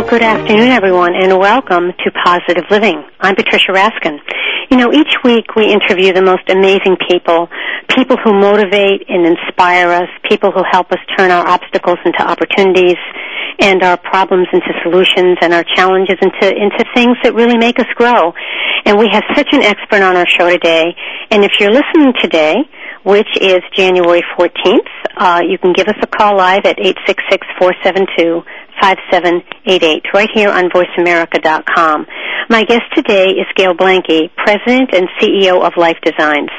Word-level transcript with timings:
Well, 0.00 0.08
good 0.08 0.22
afternoon, 0.22 0.72
everyone, 0.72 1.12
and 1.14 1.38
welcome 1.38 1.92
to 1.92 2.10
Positive 2.24 2.64
Living. 2.70 3.04
I'm 3.20 3.36
Patricia 3.36 3.68
Raskin. 3.68 4.16
You 4.70 4.78
know, 4.78 4.94
each 4.94 5.12
week 5.22 5.54
we 5.54 5.70
interview 5.70 6.14
the 6.14 6.22
most 6.22 6.48
amazing 6.48 6.96
people, 7.06 7.48
people 7.94 8.16
who 8.16 8.32
motivate 8.32 9.04
and 9.10 9.26
inspire 9.26 9.90
us, 9.90 10.08
people 10.26 10.52
who 10.52 10.62
help 10.72 10.90
us 10.90 10.98
turn 11.18 11.30
our 11.30 11.46
obstacles 11.46 11.98
into 12.06 12.16
opportunities 12.22 12.96
and 13.60 13.82
our 13.82 13.98
problems 13.98 14.48
into 14.54 14.72
solutions 14.82 15.36
and 15.42 15.52
our 15.52 15.64
challenges 15.76 16.16
into, 16.22 16.48
into 16.48 16.82
things 16.94 17.18
that 17.22 17.34
really 17.34 17.58
make 17.58 17.78
us 17.78 17.92
grow. 17.94 18.32
And 18.86 18.98
we 18.98 19.06
have 19.12 19.24
such 19.36 19.48
an 19.52 19.60
expert 19.60 20.00
on 20.00 20.16
our 20.16 20.26
show 20.26 20.48
today. 20.48 20.96
And 21.30 21.44
if 21.44 21.60
you're 21.60 21.76
listening 21.76 22.14
today, 22.22 22.56
which 23.04 23.28
is 23.38 23.60
January 23.76 24.22
14th, 24.32 24.88
uh, 25.16 25.42
you 25.46 25.58
can 25.58 25.74
give 25.74 25.88
us 25.88 25.96
a 26.02 26.06
call 26.06 26.38
live 26.38 26.64
at 26.64 26.80
866 26.80 27.46
472 27.58 28.42
5788 28.80 30.04
right 30.14 30.28
here 30.32 30.50
on 30.50 30.70
voiceamerica.com. 30.70 32.06
My 32.48 32.64
guest 32.64 32.84
today 32.94 33.30
is 33.34 33.46
Gail 33.56 33.74
Blanke, 33.74 34.30
President 34.36 34.90
and 34.92 35.08
CEO 35.20 35.64
of 35.64 35.72
Life 35.76 35.98
Designs, 36.02 36.50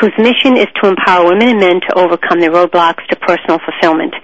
whose 0.00 0.12
mission 0.18 0.56
is 0.56 0.66
to 0.82 0.88
empower 0.88 1.26
women 1.26 1.48
and 1.48 1.60
men 1.60 1.80
to 1.88 1.98
overcome 1.98 2.40
their 2.40 2.50
roadblocks 2.50 3.06
to 3.10 3.16
personal 3.16 3.58
fulfillment. 3.58 4.14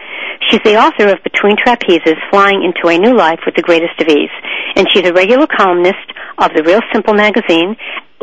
She's 0.51 0.63
the 0.65 0.77
author 0.77 1.09
of 1.09 1.23
Between 1.23 1.57
Trapezes, 1.57 2.19
Flying 2.31 2.63
into 2.63 2.89
a 2.89 2.99
New 2.99 3.17
Life 3.17 3.41
with 3.47 3.57
the 3.57 3.63
Greatest 3.63 4.01
of 4.01 4.09
Ease, 4.09 4.35
and 4.77 4.87
she's 4.93 5.07
a 5.07 5.13
regular 5.13 5.47
columnist 5.47 6.07
of 6.39 6.51
the 6.55 6.63
Real 6.63 6.81
Simple 6.93 7.15
magazine 7.15 7.77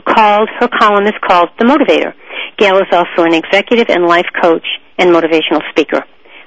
called, 0.08 0.50
her 0.60 0.68
column 0.68 1.06
is 1.06 1.14
called 1.26 1.50
The 1.60 1.66
Motivator. 1.66 2.14
Gail 2.58 2.78
is 2.78 2.92
also 2.92 3.24
an 3.24 3.34
executive 3.34 3.90
and 3.90 4.06
life 4.06 4.28
coach 4.42 4.66
and 4.98 5.10
motivational 5.10 5.62
speaker. 5.72 6.04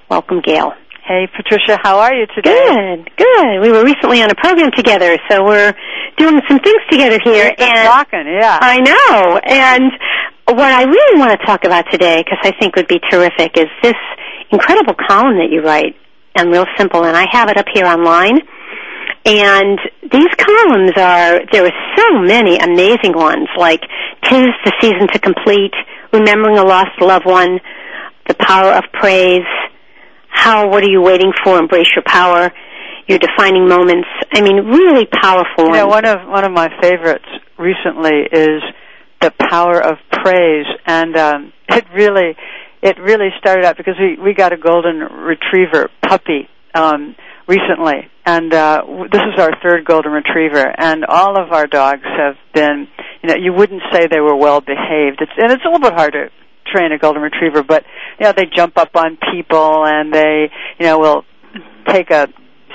Welcome, 0.08 0.40
Gail. 0.40 0.72
Hey, 1.06 1.28
Patricia, 1.36 1.78
how 1.84 2.00
are 2.00 2.12
you 2.12 2.26
today? 2.34 2.50
Good, 2.50 3.10
good. 3.16 3.60
We 3.62 3.70
were 3.70 3.84
recently 3.84 4.22
on 4.22 4.28
a 4.28 4.34
program 4.34 4.72
together, 4.74 5.16
so 5.30 5.44
we're 5.44 5.72
doing 6.18 6.40
some 6.48 6.58
things 6.58 6.82
together 6.90 7.20
here. 7.22 7.54
and 7.56 7.86
talking, 7.86 8.26
yeah. 8.26 8.58
I 8.60 8.80
know. 8.80 9.38
And 9.38 9.92
what 10.48 10.72
I 10.72 10.82
really 10.82 11.20
want 11.20 11.38
to 11.38 11.46
talk 11.46 11.64
about 11.64 11.84
today, 11.92 12.24
because 12.24 12.40
I 12.42 12.50
think 12.58 12.74
would 12.74 12.88
be 12.88 12.98
terrific, 13.08 13.56
is 13.56 13.70
this 13.84 13.94
incredible 14.50 14.94
column 15.06 15.38
that 15.38 15.46
you 15.48 15.62
write 15.62 15.94
and 16.34 16.50
Real 16.50 16.66
Simple, 16.76 17.04
and 17.04 17.16
I 17.16 17.26
have 17.30 17.48
it 17.50 17.56
up 17.56 17.66
here 17.72 17.86
online. 17.86 18.40
And 19.24 19.78
these 20.10 20.34
columns 20.38 20.90
are, 20.96 21.38
there 21.52 21.66
are 21.66 21.76
so 21.96 22.18
many 22.18 22.58
amazing 22.58 23.14
ones, 23.14 23.46
like 23.56 23.82
Tis 24.24 24.50
the 24.64 24.72
Season 24.80 25.06
to 25.12 25.20
Complete, 25.20 25.74
Remembering 26.12 26.58
a 26.58 26.64
Lost 26.64 27.00
Loved 27.00 27.26
One, 27.26 27.60
The 28.26 28.34
Power 28.34 28.72
of 28.72 28.82
Praise, 28.92 29.46
How, 30.36 30.68
What 30.68 30.84
Are 30.84 30.88
You 30.88 31.02
Waiting 31.02 31.32
For, 31.42 31.58
Embrace 31.58 31.88
Your 31.96 32.04
Power, 32.06 32.52
Your 33.08 33.18
Defining 33.18 33.66
Moments. 33.66 34.06
I 34.32 34.42
mean, 34.42 34.66
really 34.66 35.06
powerful 35.06 35.66
You 35.66 35.72
know, 35.72 35.86
one 35.86 36.04
of 36.04 36.18
one 36.28 36.44
of 36.44 36.52
my 36.52 36.68
favorites 36.80 37.24
recently 37.58 38.28
is 38.30 38.62
the 39.20 39.32
power 39.50 39.80
of 39.82 39.96
praise, 40.22 40.66
and 40.86 41.16
um, 41.16 41.52
it 41.68 41.84
really 41.94 42.36
it 42.82 42.98
really 43.00 43.30
started 43.40 43.64
out 43.64 43.76
because 43.76 43.94
we 43.98 44.22
we 44.22 44.34
got 44.34 44.52
a 44.52 44.56
golden 44.56 44.98
retriever 45.00 45.88
puppy 46.06 46.48
um, 46.74 47.16
recently, 47.48 48.06
and 48.26 48.52
uh, 48.52 48.82
w- 48.82 49.08
this 49.10 49.22
is 49.32 49.40
our 49.40 49.50
third 49.62 49.84
golden 49.84 50.12
retriever, 50.12 50.64
and 50.78 51.04
all 51.06 51.42
of 51.42 51.50
our 51.50 51.66
dogs 51.66 52.04
have 52.04 52.36
been, 52.54 52.86
you 53.22 53.30
know, 53.30 53.36
you 53.36 53.52
wouldn't 53.52 53.82
say 53.92 54.06
they 54.06 54.20
were 54.20 54.36
well 54.36 54.60
behaved. 54.60 55.18
It's 55.22 55.32
and 55.38 55.50
it's 55.50 55.64
a 55.64 55.68
little 55.68 55.80
bit 55.80 55.94
hard 55.94 56.12
to 56.12 56.28
train 56.72 56.92
a 56.92 56.98
golden 56.98 57.22
retriever, 57.22 57.62
but 57.62 57.84
you 58.18 58.24
know 58.24 58.32
they 58.36 58.46
jump 58.46 58.76
up 58.78 58.96
on 58.96 59.18
people 59.32 59.84
and 59.86 60.12
they, 60.12 60.50
you 60.78 60.86
know, 60.86 60.98
will 60.98 61.24
take 61.88 62.10
a 62.10 62.28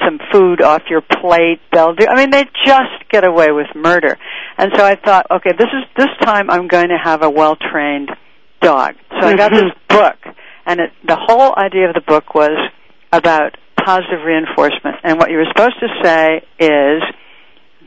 some 0.03 0.19
food 0.31 0.62
off 0.62 0.84
your 0.90 1.02
plate. 1.02 1.59
They'll 1.72 1.94
do. 1.94 2.06
I 2.07 2.16
mean, 2.16 2.31
they 2.31 2.44
just 2.66 3.09
get 3.09 3.28
away 3.28 3.52
with 3.52 3.68
murder. 3.75 4.18
And 4.57 4.72
so 4.75 4.84
I 4.85 4.96
thought, 4.96 5.28
okay, 5.31 5.52
this 5.57 5.68
is 5.68 5.84
this 5.97 6.09
time 6.24 6.50
I'm 6.50 6.68
going 6.68 6.90
to 6.90 6.97
have 7.02 7.24
a 7.24 7.29
well 7.29 7.56
trained 7.56 8.09
dog. 8.62 8.96
So 9.19 9.28
I 9.28 9.35
got 9.35 9.52
mm-hmm. 9.52 9.68
this 9.68 9.74
book, 9.90 10.35
and 10.66 10.79
it, 10.79 10.91
the 11.06 11.18
whole 11.19 11.53
idea 11.58 11.88
of 11.88 11.96
the 11.96 12.02
book 12.02 12.34
was 12.34 12.58
about 13.12 13.58
positive 13.84 14.23
reinforcement. 14.25 14.97
And 15.03 15.18
what 15.18 15.29
you 15.31 15.38
were 15.38 15.47
supposed 15.50 15.79
to 15.79 15.88
say 16.03 16.41
is, 16.59 17.02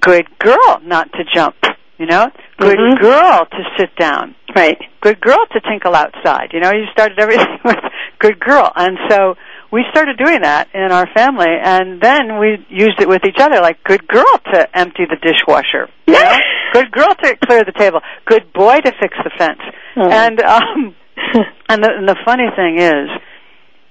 "Good 0.00 0.26
girl, 0.38 0.80
not 0.82 1.12
to 1.12 1.24
jump." 1.34 1.56
You 1.98 2.06
know, 2.06 2.30
good 2.58 2.78
Mhm. 2.78 3.00
girl 3.00 3.46
to 3.50 3.64
sit 3.78 3.94
down. 3.96 4.34
Right. 4.54 4.78
Good 5.00 5.20
girl 5.20 5.44
to 5.52 5.60
tinkle 5.60 5.94
outside. 5.96 6.50
You 6.52 6.60
know, 6.60 6.70
you 6.72 6.86
started 6.92 7.18
everything 7.18 7.58
with 7.64 7.78
good 8.20 8.38
girl, 8.38 8.70
and 8.76 8.96
so 9.08 9.36
we 9.72 9.84
started 9.90 10.16
doing 10.16 10.42
that 10.42 10.68
in 10.72 10.92
our 10.92 11.06
family, 11.08 11.50
and 11.60 12.00
then 12.00 12.38
we 12.38 12.64
used 12.68 13.00
it 13.00 13.08
with 13.08 13.22
each 13.26 13.38
other, 13.40 13.60
like 13.60 13.82
good 13.82 14.06
girl 14.06 14.38
to 14.52 14.68
empty 14.78 15.04
the 15.06 15.16
dishwasher, 15.16 15.88
you 16.06 16.14
know? 16.14 16.38
good 16.72 16.92
girl 16.92 17.08
to 17.22 17.36
clear 17.46 17.64
the 17.64 17.72
table, 17.72 18.00
good 18.26 18.52
boy 18.52 18.80
to 18.80 18.92
fix 19.00 19.16
the 19.24 19.30
fence, 19.36 19.60
Oh. 19.96 20.08
and 20.08 20.40
um, 20.42 20.94
and 21.68 21.82
the, 21.82 21.90
and 21.98 22.08
the 22.08 22.16
funny 22.24 22.46
thing 22.54 22.78
is, 22.78 23.08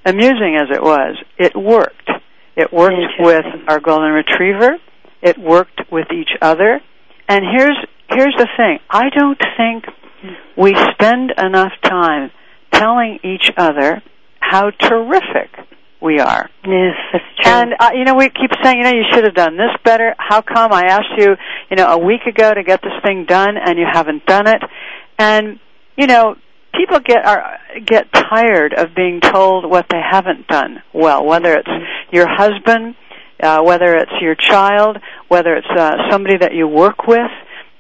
amusing 0.06 0.56
as 0.56 0.74
it 0.74 0.82
was, 0.82 1.18
it 1.38 1.56
worked. 1.56 2.10
It 2.56 2.72
worked 2.72 2.96
with 3.20 3.46
our 3.68 3.80
golden 3.80 4.12
retriever. 4.12 4.78
It 5.22 5.38
worked 5.38 5.82
with 5.92 6.08
each 6.14 6.32
other, 6.42 6.80
and 7.28 7.44
here's 7.58 7.78
here's 8.16 8.36
the 8.38 8.48
thing: 8.58 8.80
I 8.90 9.10
don't 9.10 9.40
think 9.58 9.86
we 10.58 10.76
spend 10.94 11.32
enough 11.38 11.74
time 11.84 12.32
telling 12.72 13.20
each 13.24 13.52
other 13.58 14.02
how 14.40 14.70
terrific 14.72 15.50
we 16.02 16.20
are. 16.20 16.50
Yes, 16.66 16.96
that's 17.12 17.24
true. 17.42 17.52
And 17.52 17.74
uh, 17.80 17.92
you 17.94 18.04
know, 18.04 18.16
we 18.16 18.26
keep 18.30 18.52
saying, 18.62 18.78
you 18.78 18.84
know, 18.84 18.92
you 18.92 19.06
should 19.14 19.24
have 19.24 19.36
done 19.36 19.58
this 19.58 19.72
better. 19.84 20.14
How 20.18 20.42
come 20.42 20.74
I 20.74 20.84
asked 20.88 21.18
you, 21.18 21.36
you 21.70 21.78
know, 21.78 21.88
a 21.88 21.98
week 21.98 22.22
ago 22.28 22.54
to 22.54 22.64
get 22.64 22.82
this 22.82 22.94
thing 23.04 23.26
done 23.26 23.56
and 23.58 23.80
you 23.80 23.86
haven't 23.92 24.26
done 24.26 24.48
it? 24.48 24.62
And 25.18 25.60
you 25.96 26.08
know, 26.08 26.36
people 26.74 27.00
get 27.00 27.26
are 27.26 27.58
get 27.86 28.12
tired 28.12 28.74
of 28.74 28.96
being 28.96 29.22
told 29.22 29.70
what 29.70 29.86
they 29.90 30.02
haven't 30.02 30.48
done 30.48 30.84
well, 30.94 31.26
whether 31.26 31.54
it's 31.54 31.70
your 32.12 32.28
husband, 32.28 32.96
uh, 33.42 33.62
whether 33.64 33.96
it's 33.96 34.12
your 34.22 34.36
child, 34.36 34.98
whether 35.28 35.56
it's 35.56 35.68
uh, 35.78 35.96
somebody 36.12 36.38
that 36.38 36.54
you 36.54 36.68
work 36.68 37.08
with. 37.08 37.32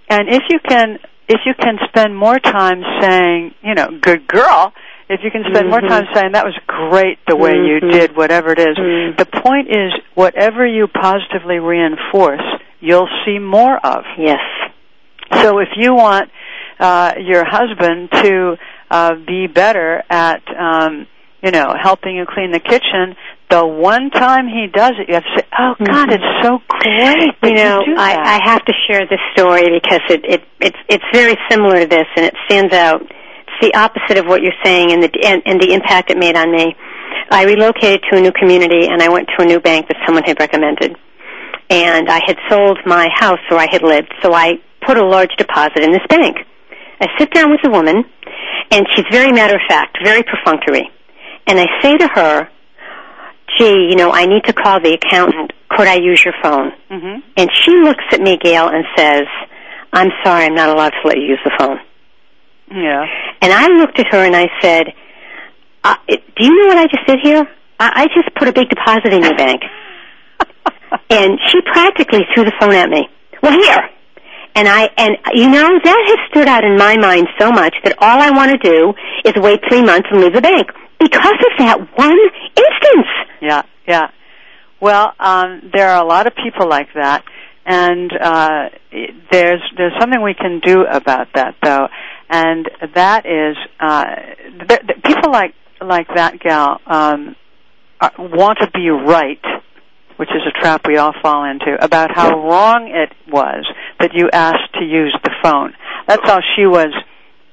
And 0.09 0.29
if 0.29 0.43
you 0.49 0.59
can 0.59 0.99
if 1.29 1.39
you 1.45 1.53
can 1.57 1.77
spend 1.87 2.15
more 2.15 2.37
time 2.37 2.83
saying, 2.99 3.53
you 3.63 3.73
know, 3.73 3.87
good 4.01 4.27
girl, 4.27 4.73
if 5.09 5.21
you 5.23 5.31
can 5.31 5.43
spend 5.49 5.69
more 5.69 5.79
Mhm. 5.79 5.87
time 5.87 6.07
saying 6.13 6.33
that 6.33 6.45
was 6.45 6.57
great 6.67 7.17
the 7.27 7.35
way 7.35 7.53
you 7.53 7.79
Mhm. 7.79 7.91
did 7.91 8.15
whatever 8.15 8.51
it 8.51 8.59
is, 8.59 8.77
Mhm. 8.77 9.15
the 9.17 9.25
point 9.25 9.69
is 9.69 9.93
whatever 10.15 10.65
you 10.65 10.87
positively 10.87 11.59
reinforce, 11.59 12.43
you'll 12.81 13.09
see 13.25 13.39
more 13.39 13.77
of. 13.77 14.05
yes. 14.17 14.41
So 15.41 15.59
if 15.59 15.69
you 15.77 15.93
want 15.95 16.29
uh, 16.79 17.13
your 17.17 17.45
husband 17.45 18.11
to 18.11 18.57
uh, 18.91 19.15
be 19.15 19.47
better 19.47 20.03
at, 20.09 20.41
um, 20.57 21.07
you 21.41 21.51
know, 21.51 21.73
helping 21.79 22.15
you 22.17 22.25
clean 22.25 22.51
the 22.51 22.59
kitchen, 22.59 23.15
the 23.49 23.65
one 23.65 24.09
time 24.11 24.47
he 24.47 24.67
does 24.73 24.93
it, 24.99 25.07
you 25.07 25.15
have 25.15 25.23
to 25.23 25.33
say, 25.37 25.45
"Oh 25.59 25.75
God, 25.83 26.09
Mhm. 26.09 26.15
it's 26.15 26.45
so 26.45 26.61
great 26.67 27.35
You 27.43 27.55
know, 27.55 27.83
I. 27.97 28.39
I 28.39 28.49
have 28.49 28.63
to 28.65 28.73
share 28.87 29.05
this 29.05 29.19
story 29.33 29.69
because 29.69 30.01
it, 30.09 30.25
it 30.25 30.43
it's 30.59 30.77
it's 30.89 31.03
very 31.13 31.35
similar 31.49 31.79
to 31.81 31.85
this, 31.85 32.07
and 32.15 32.25
it 32.25 32.35
stands 32.45 32.73
out. 32.73 33.01
It's 33.01 33.59
the 33.61 33.75
opposite 33.77 34.17
of 34.17 34.25
what 34.25 34.41
you're 34.41 34.57
saying, 34.63 34.91
and 34.91 35.03
the 35.03 35.09
and, 35.25 35.41
and 35.45 35.61
the 35.61 35.73
impact 35.73 36.09
it 36.11 36.17
made 36.17 36.35
on 36.35 36.51
me. 36.51 36.75
I 37.31 37.43
relocated 37.45 38.01
to 38.11 38.17
a 38.17 38.21
new 38.21 38.31
community, 38.31 38.87
and 38.87 39.01
I 39.01 39.09
went 39.09 39.29
to 39.37 39.43
a 39.43 39.45
new 39.45 39.59
bank 39.59 39.87
that 39.87 39.97
someone 40.05 40.23
had 40.23 40.39
recommended. 40.39 40.95
And 41.69 42.09
I 42.09 42.19
had 42.25 42.37
sold 42.49 42.79
my 42.85 43.07
house 43.15 43.39
where 43.49 43.59
I 43.59 43.67
had 43.71 43.81
lived, 43.83 44.13
so 44.21 44.33
I 44.33 44.59
put 44.85 44.97
a 44.97 45.05
large 45.05 45.31
deposit 45.37 45.79
in 45.81 45.91
this 45.91 46.05
bank. 46.09 46.37
I 46.99 47.07
sit 47.17 47.31
down 47.33 47.51
with 47.51 47.61
the 47.63 47.69
woman, 47.69 48.03
and 48.71 48.85
she's 48.95 49.05
very 49.11 49.31
matter 49.31 49.55
of 49.55 49.61
fact, 49.67 49.97
very 50.03 50.23
perfunctory. 50.23 50.89
And 51.47 51.59
I 51.59 51.65
say 51.81 51.97
to 51.97 52.07
her, 52.13 52.49
gee, 53.57 53.87
you 53.89 53.95
know, 53.95 54.11
I 54.11 54.25
need 54.25 54.43
to 54.45 54.53
call 54.53 54.79
the 54.79 54.93
accountant. 54.93 55.53
Could 55.69 55.87
I 55.87 55.95
use 55.95 56.23
your 56.23 56.33
phone? 56.41 56.71
hmm 56.89 57.19
And 57.37 57.49
she 57.63 57.71
looks 57.71 58.03
at 58.11 58.21
me, 58.21 58.37
Gail, 58.37 58.67
and 58.69 58.85
says, 58.95 59.23
I'm 59.91 60.09
sorry, 60.23 60.45
I'm 60.45 60.55
not 60.55 60.69
allowed 60.69 60.89
to 61.01 61.07
let 61.07 61.17
you 61.17 61.23
use 61.25 61.39
the 61.43 61.51
phone. 61.59 61.79
Yeah. 62.71 63.05
And 63.41 63.51
I 63.53 63.67
looked 63.67 63.99
at 63.99 64.07
her 64.11 64.19
and 64.25 64.35
I 64.35 64.47
said, 64.61 64.87
uh, 65.83 65.95
it- 66.07 66.23
do 66.35 66.45
you 66.45 66.61
know 66.61 66.67
what 66.67 66.77
I 66.77 66.87
just 66.87 67.05
did 67.07 67.19
here? 67.23 67.47
I, 67.79 68.03
I 68.03 68.07
just 68.15 68.33
put 68.35 68.47
a 68.47 68.53
big 68.53 68.69
deposit 68.69 69.13
in 69.13 69.21
your 69.23 69.35
bank. 69.35 69.61
and 71.09 71.39
she 71.49 71.61
practically 71.61 72.21
threw 72.33 72.43
the 72.45 72.53
phone 72.59 72.73
at 72.73 72.89
me. 72.89 73.07
Well, 73.41 73.53
here. 73.53 73.89
And 74.55 74.67
I, 74.67 74.89
and 74.97 75.17
you 75.33 75.49
know, 75.49 75.65
that 75.83 76.01
has 76.07 76.29
stood 76.29 76.47
out 76.47 76.63
in 76.63 76.77
my 76.77 76.95
mind 76.97 77.27
so 77.39 77.51
much 77.51 77.73
that 77.83 77.95
all 77.99 78.21
I 78.21 78.29
want 78.29 78.51
to 78.51 78.57
do 78.61 78.93
is 79.25 79.33
wait 79.37 79.61
three 79.67 79.81
months 79.81 80.07
and 80.11 80.21
leave 80.21 80.33
the 80.33 80.41
bank 80.41 80.69
because 80.99 81.33
of 81.33 81.53
that 81.57 81.77
one 81.97 82.17
instance. 82.55 83.09
Yeah, 83.43 83.63
yeah. 83.85 84.07
Well, 84.79 85.11
um, 85.19 85.69
there 85.73 85.89
are 85.89 86.01
a 86.01 86.07
lot 86.07 86.27
of 86.27 86.33
people 86.33 86.69
like 86.69 86.87
that, 86.95 87.25
and 87.65 88.09
uh, 88.13 88.69
there's 89.31 89.61
there's 89.77 89.93
something 89.99 90.21
we 90.21 90.33
can 90.33 90.61
do 90.63 90.85
about 90.85 91.27
that, 91.35 91.55
though, 91.61 91.87
and 92.29 92.69
that 92.95 93.25
is 93.25 93.57
uh, 93.81 94.05
th- 94.67 94.81
th- 94.87 95.03
people 95.03 95.29
like 95.31 95.53
like 95.81 96.07
that 96.15 96.39
gal 96.39 96.79
um, 96.87 97.35
are, 97.99 98.13
want 98.17 98.59
to 98.61 98.71
be 98.71 98.89
right 98.89 99.43
which 100.17 100.29
is 100.29 100.43
a 100.47 100.61
trap 100.61 100.81
we 100.87 100.95
all 100.95 101.11
fall 101.23 101.43
into, 101.43 101.75
about 101.83 102.11
how 102.15 102.29
wrong 102.47 102.87
it 102.87 103.11
was 103.33 103.65
that 103.99 104.11
you 104.13 104.29
asked 104.31 104.71
to 104.75 104.85
use 104.85 105.13
the 105.23 105.31
phone. 105.41 105.73
That's 106.07 106.21
all 106.29 106.39
she 106.55 106.67
was 106.67 106.93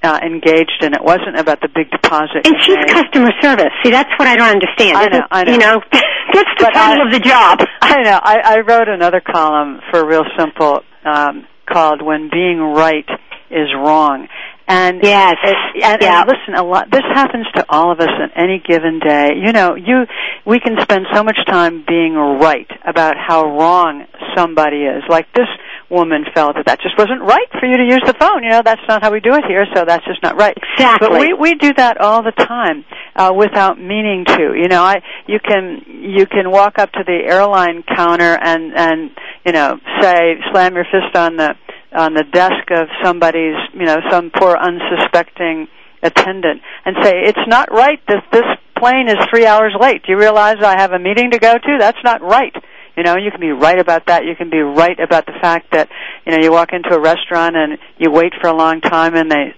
uh, 0.03 0.19
engaged 0.23 0.81
in. 0.83 0.95
It 0.95 1.03
wasn't 1.05 1.39
about 1.39 1.61
the 1.61 1.69
big 1.69 1.91
deposit. 1.91 2.47
And 2.47 2.57
she's 2.63 2.77
made. 2.77 2.89
customer 2.89 3.31
service. 3.43 3.73
See, 3.85 3.91
that's 3.91 4.11
what 4.19 4.29
I 4.29 4.37
don't 4.37 4.49
understand. 4.51 4.97
I 4.97 5.07
know, 5.09 5.27
I 5.31 5.45
know. 5.45 5.53
You 5.53 5.59
know, 5.59 5.81
that's 5.93 6.51
the 6.59 6.65
But 6.65 6.73
title 6.75 7.03
I- 7.03 7.07
of 7.07 7.13
the 7.13 7.21
job. 7.21 7.59
I 7.83 8.03
know. 8.03 8.19
I, 8.23 8.37
I 8.45 8.61
wrote 8.61 8.89
another 8.89 9.21
column 9.21 9.81
for 9.91 10.07
Real 10.07 10.25
Simple 10.39 10.81
um, 11.05 11.47
called 11.71 12.03
"When 12.03 12.31
Being 12.33 12.59
Right 12.61 13.07
Is 13.51 13.69
Wrong," 13.77 14.29
and 14.69 15.01
Yes. 15.03 15.35
it, 15.43 15.57
and, 15.85 15.99
Yeah. 16.03 16.23
and 16.23 16.29
listen, 16.31 16.55
a 16.55 16.63
lot. 16.63 16.91
This 16.91 17.03
happens 17.13 17.47
to 17.57 17.65
all 17.69 17.91
of 17.93 18.01
us 18.01 18.09
on 18.09 18.31
any 18.37 18.63
given 18.67 19.01
day. 19.01 19.33
You 19.37 19.53
know, 19.53 19.75
you 19.75 20.07
we 20.47 20.61
can 20.61 20.77
spend 20.81 21.07
so 21.13 21.23
much 21.23 21.39
time 21.47 21.85
being 21.87 22.15
right 22.15 22.71
about 22.87 23.17
how 23.19 23.45
wrong 23.59 24.07
somebody 24.37 24.85
is. 24.85 25.03
Like 25.09 25.27
this 25.35 25.49
woman 25.91 26.25
felt 26.35 26.57
that 26.57 26.67
that 26.67 26.81
just 26.81 26.97
wasn't 26.97 27.21
right 27.23 27.51
for 27.59 27.67
you 27.67 27.77
to 27.77 27.85
use 27.85 28.03
the 28.07 28.15
phone. 28.15 28.43
You 28.43 28.51
know, 28.51 28.63
that's 28.65 28.83
not 28.89 29.03
how 29.03 29.11
we 29.11 29.21
do 29.21 29.35
it 29.35 29.45
here, 29.47 29.67
so 29.75 29.85
that's 29.85 30.05
just 30.07 30.23
not 30.23 30.37
right. 30.37 30.57
Exactly. 30.75 31.09
But 31.09 31.19
we 31.19 31.35
we 31.35 31.55
do 31.55 31.75
that 31.75 32.01
all 32.01 32.23
the 32.23 32.33
time 32.33 32.85
uh, 33.17 33.33
without 33.35 33.79
meaning 33.79 34.25
to. 34.27 34.55
You 34.55 34.69
know, 34.69 34.83
I 34.83 35.03
you 35.27 35.39
can 35.41 35.83
you 35.87 36.27
can 36.27 36.51
walk 36.51 36.79
up 36.79 36.93
to 36.93 37.05
the 37.05 37.21
airline 37.27 37.83
counter 37.83 38.39
and 38.41 38.73
and 38.77 39.11
you 39.45 39.53
know 39.53 39.79
say 40.01 40.37
slam 40.53 40.75
your 40.75 40.85
fist 40.85 41.17
on 41.17 41.37
the 41.37 41.55
on 41.93 42.15
the 42.15 42.25
desk 42.25 42.71
of 42.71 42.89
somebody's 43.03 43.59
you 43.75 43.85
know 43.85 43.99
some 44.11 44.31
poor 44.31 44.57
unsuspecting 44.57 45.67
attendant 46.03 46.63
and 46.87 46.97
say 47.03 47.13
it's 47.27 47.47
not 47.47 47.71
right 47.71 48.01
that 48.09 48.25
this 48.33 48.47
plane 48.79 49.09
is 49.09 49.17
three 49.29 49.47
hours 49.47 49.75
late. 49.79 50.03
Do 50.07 50.13
you 50.13 50.19
realize 50.19 50.57
I 50.63 50.81
have 50.81 50.93
a 50.93 50.99
meeting 50.99 51.33
to 51.33 51.39
go 51.39 51.53
to? 51.53 51.77
That's 51.79 52.03
not 52.03 52.23
right. 52.23 52.55
You 53.01 53.05
know, 53.05 53.17
you 53.17 53.31
can 53.31 53.41
be 53.41 53.51
right 53.51 53.79
about 53.79 54.09
that. 54.09 54.27
You 54.27 54.37
can 54.37 54.51
be 54.51 54.59
right 54.61 55.01
about 55.01 55.25
the 55.25 55.33
fact 55.41 55.73
that, 55.73 55.89
you 56.27 56.33
know, 56.33 56.39
you 56.45 56.53
walk 56.53 56.75
into 56.75 56.95
a 56.95 57.01
restaurant 57.01 57.57
and 57.57 57.79
you 57.97 58.11
wait 58.11 58.35
for 58.43 58.49
a 58.49 58.55
long 58.55 58.83
time 58.83 59.15
and 59.15 59.33
they 59.33 59.55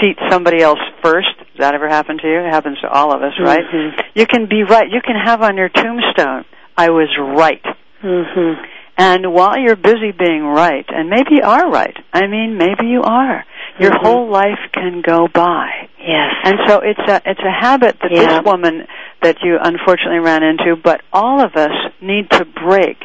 seat 0.00 0.16
somebody 0.30 0.62
else 0.62 0.78
first. 1.04 1.28
Does 1.36 1.58
that 1.58 1.74
ever 1.74 1.90
happen 1.90 2.16
to 2.16 2.26
you? 2.26 2.40
It 2.40 2.48
happens 2.50 2.80
to 2.80 2.88
all 2.88 3.12
of 3.12 3.20
us, 3.20 3.34
right? 3.38 3.60
Mhm. 3.60 4.02
You 4.14 4.26
can 4.26 4.46
be 4.46 4.62
right. 4.62 4.88
You 4.88 5.02
can 5.02 5.14
have 5.14 5.42
on 5.42 5.58
your 5.58 5.68
tombstone, 5.68 6.46
I 6.74 6.88
was 6.88 7.10
right. 7.18 7.62
Mm-hmm. 8.02 8.64
And 8.96 9.34
while 9.34 9.58
you're 9.58 9.76
busy 9.76 10.12
being 10.12 10.42
right, 10.42 10.86
and 10.88 11.10
maybe 11.10 11.32
you 11.36 11.42
are 11.42 11.70
right, 11.70 11.96
I 12.14 12.28
mean, 12.28 12.56
maybe 12.56 12.86
you 12.86 13.02
are, 13.02 13.44
your 13.80 13.92
Mhm. 13.92 14.02
whole 14.02 14.28
life 14.28 14.60
can 14.72 15.00
go 15.00 15.26
by. 15.26 15.88
Yes. 15.98 16.34
And 16.44 16.60
so 16.66 16.80
it's 16.80 17.00
a 17.00 17.22
it's 17.24 17.40
a 17.40 17.50
habit 17.50 17.98
that 18.00 18.10
Yeah. 18.10 18.26
this 18.26 18.42
woman 18.44 18.86
that 19.22 19.42
you 19.42 19.58
unfortunately 19.60 20.20
ran 20.20 20.42
into, 20.42 20.76
but 20.76 21.00
all 21.12 21.40
of 21.40 21.56
us 21.56 21.92
need 22.00 22.30
to 22.30 22.44
break. 22.44 22.98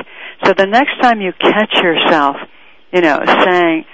So 0.43 0.53
the 0.53 0.65
next 0.65 0.99
time 1.01 1.21
you 1.21 1.31
catch 1.33 1.73
yourself, 1.81 2.37
you 2.91 3.01
know, 3.01 3.23
saying 3.45 3.85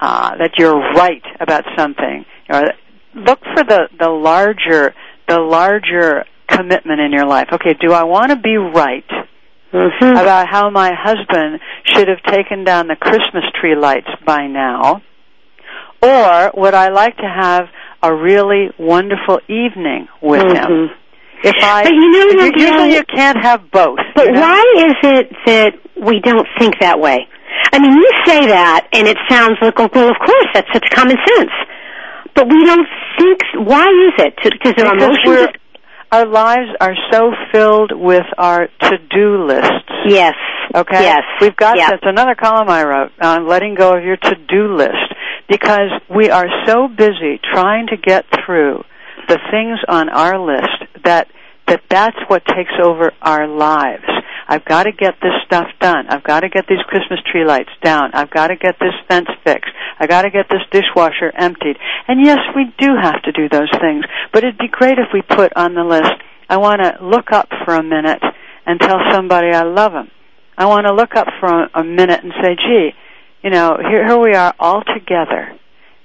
uh, 0.00 0.36
that 0.36 0.58
you're 0.58 0.78
right 0.94 1.24
about 1.40 1.64
something, 1.76 2.24
or 2.48 2.72
look 3.14 3.40
for 3.54 3.64
the 3.64 3.88
the 3.98 4.08
larger 4.08 4.94
the 5.26 5.40
larger 5.40 6.24
commitment 6.48 7.00
in 7.00 7.12
your 7.12 7.26
life. 7.26 7.48
Okay, 7.52 7.74
do 7.74 7.92
I 7.92 8.04
want 8.04 8.30
to 8.30 8.36
be 8.36 8.56
right 8.56 9.10
mm-hmm. 9.72 10.16
about 10.16 10.48
how 10.48 10.70
my 10.70 10.92
husband 10.92 11.60
should 11.84 12.08
have 12.08 12.22
taken 12.22 12.64
down 12.64 12.88
the 12.88 12.96
Christmas 12.96 13.44
tree 13.60 13.74
lights 13.74 14.10
by 14.24 14.46
now? 14.46 15.02
Or 16.02 16.50
would 16.54 16.74
I 16.74 16.88
like 16.88 17.16
to 17.18 17.28
have 17.28 17.66
a 18.02 18.12
really 18.14 18.70
wonderful 18.78 19.40
evening 19.48 20.08
with 20.20 20.42
him? 20.42 20.50
Mhm. 20.52 20.90
If 21.44 21.54
I, 21.62 21.82
But 21.84 21.92
you 21.92 22.10
know, 22.36 22.44
you- 22.44 22.52
usually 22.56 22.94
you 22.94 23.02
can't 23.04 23.38
have 23.42 23.70
both. 23.70 23.98
But 24.14 24.26
you 24.26 24.32
know? 24.32 24.40
why 24.40 24.64
is 24.76 24.94
it 25.02 25.32
that 25.46 25.74
we 25.96 26.20
don't 26.20 26.46
think 26.58 26.78
that 26.80 26.98
way? 27.00 27.26
I 27.72 27.78
mean, 27.78 27.92
you 27.92 28.10
say 28.26 28.46
that, 28.46 28.86
and 28.92 29.06
it 29.08 29.16
sounds 29.28 29.56
like, 29.60 29.74
oh, 29.78 29.88
well, 29.94 30.08
of 30.10 30.18
course, 30.18 30.46
that's 30.54 30.68
such 30.72 30.88
common 30.90 31.16
sense. 31.36 31.50
But 32.34 32.48
we 32.48 32.64
don't 32.64 32.86
think. 33.18 33.40
Why 33.54 33.86
is 33.86 34.24
it? 34.24 34.34
Because 34.42 34.72
Because 34.74 34.92
emotions. 34.92 35.48
our 36.12 36.24
lives 36.26 36.70
are 36.80 36.94
so 37.10 37.32
filled 37.52 37.92
with 37.92 38.24
our 38.38 38.68
to-do 38.82 39.44
lists. 39.44 39.90
Yes. 40.06 40.34
Okay. 40.74 41.02
Yes. 41.02 41.22
We've 41.40 41.56
got 41.56 41.76
Yeah. 41.76 41.90
that's 41.90 42.06
another 42.06 42.34
column 42.34 42.68
I 42.70 42.84
wrote 42.84 43.12
on 43.20 43.46
letting 43.46 43.74
go 43.74 43.92
of 43.94 44.04
your 44.04 44.16
to-do 44.16 44.74
list 44.74 45.12
because 45.52 45.90
we 46.08 46.30
are 46.30 46.48
so 46.66 46.88
busy 46.88 47.38
trying 47.52 47.86
to 47.88 47.96
get 47.98 48.24
through 48.44 48.82
the 49.28 49.38
things 49.50 49.78
on 49.86 50.08
our 50.08 50.38
list 50.40 51.04
that 51.04 51.28
that 51.68 51.82
that's 51.90 52.16
what 52.28 52.42
takes 52.46 52.72
over 52.82 53.12
our 53.20 53.46
lives. 53.46 54.08
I've 54.48 54.64
got 54.64 54.84
to 54.84 54.92
get 54.92 55.14
this 55.22 55.36
stuff 55.44 55.66
done. 55.78 56.06
I've 56.08 56.24
got 56.24 56.40
to 56.40 56.48
get 56.48 56.66
these 56.66 56.82
Christmas 56.88 57.20
tree 57.30 57.44
lights 57.44 57.70
down. 57.84 58.10
I've 58.14 58.30
got 58.30 58.48
to 58.48 58.56
get 58.56 58.76
this 58.80 58.94
fence 59.08 59.28
fixed. 59.44 59.70
I've 60.00 60.08
got 60.08 60.22
to 60.22 60.30
get 60.30 60.46
this 60.48 60.62
dishwasher 60.70 61.30
emptied. 61.36 61.76
And 62.08 62.24
yes, 62.24 62.38
we 62.56 62.72
do 62.78 62.96
have 63.00 63.22
to 63.22 63.32
do 63.32 63.48
those 63.48 63.70
things, 63.80 64.04
but 64.32 64.42
it'd 64.42 64.58
be 64.58 64.68
great 64.68 64.98
if 64.98 65.08
we 65.12 65.20
put 65.22 65.52
on 65.54 65.74
the 65.74 65.84
list, 65.84 66.12
I 66.48 66.56
want 66.56 66.80
to 66.82 66.98
look 67.04 67.30
up 67.30 67.48
for 67.64 67.74
a 67.74 67.82
minute 67.82 68.22
and 68.66 68.80
tell 68.80 68.98
somebody 69.12 69.48
I 69.52 69.62
love 69.62 69.92
them. 69.92 70.10
I 70.56 70.66
want 70.66 70.86
to 70.86 70.94
look 70.94 71.14
up 71.14 71.28
for 71.40 71.68
a 71.74 71.84
minute 71.84 72.24
and 72.24 72.32
say, 72.42 72.56
gee, 72.56 72.90
you 73.42 73.50
know, 73.50 73.76
here, 73.80 74.06
here 74.06 74.18
we 74.18 74.34
are 74.34 74.54
all 74.60 74.82
together 74.82 75.52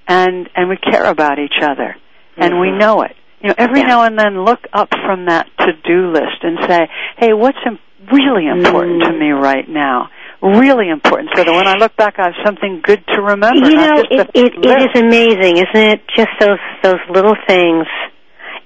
and, 0.07 0.49
and 0.55 0.69
we 0.69 0.77
care 0.77 1.05
about 1.05 1.39
each 1.39 1.61
other 1.61 1.95
and 2.37 2.59
we 2.59 2.67
Mhm. 2.69 2.79
know 2.79 3.01
it. 3.01 3.15
You 3.41 3.49
know, 3.49 3.55
every 3.57 3.81
Yeah. 3.81 3.87
now 3.87 4.03
and 4.03 4.17
then 4.17 4.43
look 4.43 4.67
up 4.73 4.89
from 5.05 5.25
that 5.25 5.47
to-do 5.59 6.07
list 6.11 6.43
and 6.43 6.57
say, 6.67 6.87
hey, 7.17 7.33
what's 7.33 7.57
im- 7.65 7.79
really 8.11 8.47
important 8.47 9.03
to 9.03 9.09
Mm. 9.09 9.19
me 9.19 9.31
right 9.31 9.67
now? 9.67 10.09
Really 10.41 10.89
important 10.89 11.31
so 11.35 11.43
that 11.43 11.51
when 11.51 11.67
I 11.67 11.73
look 11.79 11.95
back 11.95 12.19
I 12.19 12.25
have 12.25 12.35
something 12.45 12.79
good 12.83 13.05
to 13.07 13.21
remember. 13.21 13.57
You 13.69 13.75
know, 13.75 13.95
just 14.03 14.11
it, 14.11 14.29
it, 14.35 14.65
it 14.65 14.81
is 14.95 15.01
amazing, 15.01 15.57
isn't 15.57 15.75
it? 15.93 16.01
Just 16.15 16.29
those 16.39 16.59
those 16.83 16.99
little 17.09 17.35
things, 17.47 17.87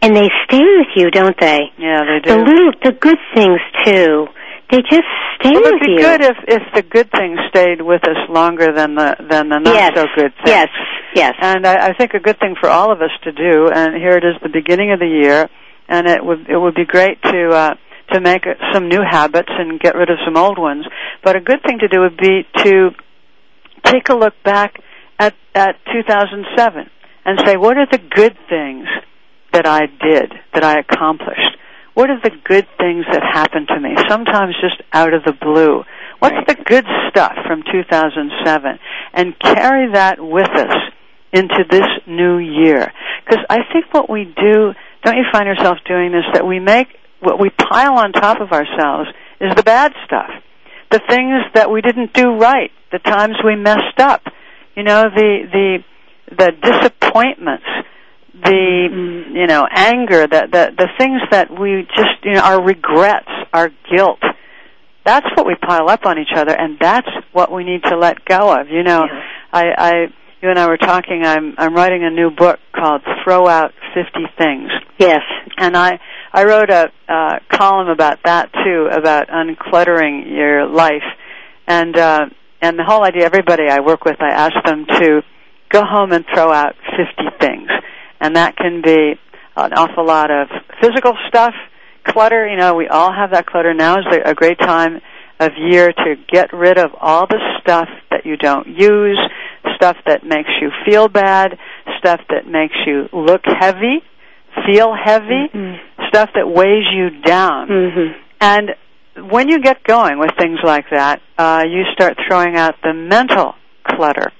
and 0.01 0.13
they 0.13 0.29
stay 0.45 0.59
with 0.59 0.87
you, 0.97 1.09
don't 1.11 1.39
they? 1.39 1.71
Yeah, 1.77 2.03
they 2.03 2.19
do. 2.19 2.35
The 2.35 2.43
little, 2.43 2.71
the 2.83 2.91
good 2.91 3.17
things 3.33 3.61
too. 3.85 4.27
They 4.71 4.77
just 4.89 5.03
stay 5.39 5.51
with 5.51 5.67
it'd 5.67 5.81
be 5.81 5.91
you. 5.91 5.97
good 5.99 6.21
if 6.21 6.37
if 6.47 6.63
the 6.73 6.81
good 6.81 7.11
things 7.11 7.39
stayed 7.49 7.81
with 7.81 8.07
us 8.07 8.17
longer 8.29 8.71
than 8.73 8.95
the 8.95 9.15
than 9.29 9.49
the 9.49 9.59
not 9.59 9.75
yes. 9.75 9.91
so 9.95 10.05
good 10.15 10.33
things. 10.35 10.47
Yes. 10.47 10.69
Yes. 11.13 11.33
And 11.41 11.67
I, 11.67 11.89
I 11.89 11.93
think 11.93 12.13
a 12.13 12.19
good 12.19 12.39
thing 12.39 12.55
for 12.59 12.69
all 12.69 12.91
of 12.91 13.01
us 13.01 13.11
to 13.23 13.33
do, 13.33 13.67
and 13.67 13.95
here 13.95 14.15
it 14.15 14.23
is, 14.23 14.35
the 14.41 14.49
beginning 14.49 14.93
of 14.93 14.99
the 14.99 15.07
year, 15.07 15.49
and 15.89 16.07
it 16.07 16.23
would 16.23 16.49
it 16.49 16.57
would 16.57 16.75
be 16.75 16.85
great 16.85 17.21
to 17.23 17.49
uh, 17.49 17.73
to 18.13 18.21
make 18.21 18.43
some 18.73 18.87
new 18.87 19.01
habits 19.07 19.49
and 19.51 19.79
get 19.79 19.95
rid 19.95 20.09
of 20.09 20.17
some 20.25 20.37
old 20.37 20.57
ones. 20.57 20.85
But 21.23 21.35
a 21.35 21.41
good 21.41 21.61
thing 21.65 21.79
to 21.79 21.87
do 21.87 22.01
would 22.01 22.17
be 22.17 22.47
to 22.63 22.91
take 23.83 24.09
a 24.09 24.15
look 24.15 24.33
back 24.43 24.75
at 25.19 25.35
at 25.53 25.75
2007 25.91 26.89
and 27.25 27.39
say, 27.45 27.57
what 27.57 27.77
are 27.77 27.87
the 27.91 27.99
good 27.99 28.37
things 28.49 28.87
that 29.53 29.67
I 29.67 29.81
did, 29.81 30.33
that 30.53 30.63
I 30.63 30.79
accomplished? 30.79 31.57
What 31.93 32.10
are 32.10 32.19
the 32.24 32.31
good 32.45 32.67
things 32.77 33.05
that 33.12 33.21
happened 33.21 33.67
to 33.67 33.79
me? 33.79 33.95
Sometimes 34.07 34.55
just 34.62 34.81
out 34.93 35.13
of 35.13 35.24
the 35.24 35.33
blue. 35.33 35.83
What's 36.19 36.36
Right. 36.36 36.48
the 36.48 36.55
good 36.55 36.86
stuff 37.10 37.36
from 37.48 37.63
2007? 37.63 38.79
And 39.13 39.38
carry 39.39 39.91
that 39.91 40.19
with 40.19 40.50
us 40.50 40.75
into 41.33 41.63
this 41.69 41.88
new 42.05 42.38
year. 42.38 42.91
Because 43.25 43.43
I 43.50 43.63
think 43.74 43.86
what 43.91 44.10
we 44.10 44.25
do, 44.25 44.74
don't 45.03 45.17
you 45.17 45.25
find 45.31 45.48
yourself 45.48 45.79
doing 45.86 46.12
this, 46.12 46.25
that 46.33 46.45
we 46.45 46.60
make, 46.60 46.88
what 47.19 47.39
we 47.39 47.50
pile 47.50 47.95
on 47.98 48.12
top 48.13 48.39
of 48.39 48.51
ourselves 48.51 49.10
is 49.39 49.53
the 49.55 49.63
bad 49.63 49.93
stuff. 50.05 50.29
The 50.91 51.00
things 51.10 51.43
that 51.53 51.69
we 51.71 51.81
didn't 51.81 52.13
do 52.13 52.36
right, 52.36 52.71
the 52.91 53.00
times 53.00 53.36
we 53.43 53.55
messed 53.55 54.00
up, 54.00 54.21
you 54.75 54.83
know, 54.83 55.03
the, 55.03 55.48
the, 55.51 55.83
the 56.38 56.51
disappointments, 56.62 57.65
the, 58.33 58.88
Mm. 58.91 59.35
you 59.35 59.47
know, 59.47 59.67
anger, 59.69 60.27
the, 60.27 60.47
the, 60.51 60.73
the 60.77 60.88
things 60.97 61.21
that 61.31 61.50
we 61.51 61.88
just, 61.95 62.23
you 62.23 62.33
know, 62.33 62.41
our 62.41 62.61
regrets, 62.63 63.29
our 63.53 63.69
guilt. 63.93 64.19
That's 65.05 65.25
what 65.35 65.45
we 65.47 65.55
pile 65.55 65.89
up 65.89 66.05
on 66.05 66.19
each 66.19 66.31
other, 66.35 66.51
and 66.51 66.77
that's 66.79 67.07
what 67.33 67.51
we 67.51 67.63
need 67.63 67.83
to 67.85 67.97
let 67.97 68.23
go 68.25 68.53
of. 68.59 68.69
You 68.69 68.83
know, 68.83 69.05
Yeah. 69.05 69.23
I, 69.51 69.63
I, 69.77 69.91
you 70.41 70.50
and 70.50 70.57
I 70.59 70.67
were 70.67 70.77
talking. 70.77 71.23
I'm, 71.25 71.55
I'm 71.57 71.73
writing 71.75 72.03
a 72.03 72.09
new 72.11 72.29
book 72.31 72.59
called 72.75 73.01
"Throw 73.23 73.47
Out 73.47 73.73
50 73.93 74.27
Things," 74.38 74.69
Yes. 74.97 75.21
and 75.57 75.75
I, 75.75 76.00
I 76.31 76.43
wrote 76.45 76.69
a 76.69 76.91
uh, 77.09 77.39
column 77.51 77.89
about 77.89 78.19
that 78.25 78.51
too, 78.63 78.89
about 78.91 79.27
uncluttering 79.29 80.29
your 80.35 80.67
life, 80.67 81.03
and 81.67 81.97
uh, 81.97 82.25
and 82.61 82.77
the 82.77 82.83
whole 82.83 83.03
idea. 83.03 83.25
Everybody 83.25 83.63
I 83.69 83.79
work 83.81 84.05
with, 84.05 84.17
I 84.21 84.29
ask 84.29 84.53
them 84.65 84.85
to 84.85 85.21
go 85.69 85.83
home 85.83 86.11
and 86.11 86.25
throw 86.33 86.51
out 86.51 86.75
50 86.95 87.38
things, 87.39 87.69
and 88.21 88.35
that 88.35 88.55
can 88.55 88.81
be 88.81 89.19
an 89.57 89.73
awful 89.73 90.05
lot 90.05 90.31
of 90.31 90.47
physical 90.79 91.13
stuff, 91.27 91.53
clutter. 92.05 92.47
You 92.47 92.55
know, 92.55 92.75
we 92.75 92.87
all 92.87 93.11
have 93.11 93.31
that 93.31 93.47
clutter. 93.47 93.73
Now 93.73 93.97
is 93.99 94.05
a 94.23 94.33
great 94.33 94.59
time 94.59 95.01
of 95.39 95.51
year 95.57 95.91
to 95.91 96.15
get 96.31 96.53
rid 96.53 96.77
of 96.77 96.91
all 97.01 97.25
the 97.27 97.39
stuff 97.59 97.89
that 98.11 98.25
you 98.25 98.37
don't 98.37 98.67
use, 98.67 99.19
stuff 99.75 99.97
that 100.05 100.23
makes 100.23 100.49
you 100.61 100.69
feel 100.85 101.07
bad, 101.07 101.57
stuff 101.97 102.21
that 102.29 102.47
makes 102.47 102.75
you 102.85 103.09
look 103.11 103.41
heavy, 103.43 104.03
feel 104.67 104.93
heavy, 104.93 105.49
mm-hmm. 105.51 106.07
stuff 106.09 106.29
that 106.35 106.47
weighs 106.47 106.85
you 106.93 107.21
down. 107.21 107.67
Mm-hmm. 107.67 108.21
And 108.39 108.69
when 109.31 109.49
you 109.49 109.61
get 109.61 109.83
going 109.83 110.19
with 110.19 110.31
things 110.37 110.59
like 110.63 110.85
that, 110.91 111.21
uh, 111.37 111.63
you 111.67 111.83
start 111.93 112.17
throwing 112.27 112.55
out 112.55 112.75
the 112.83 112.93
mental 112.93 113.55
clutter. 113.83 114.31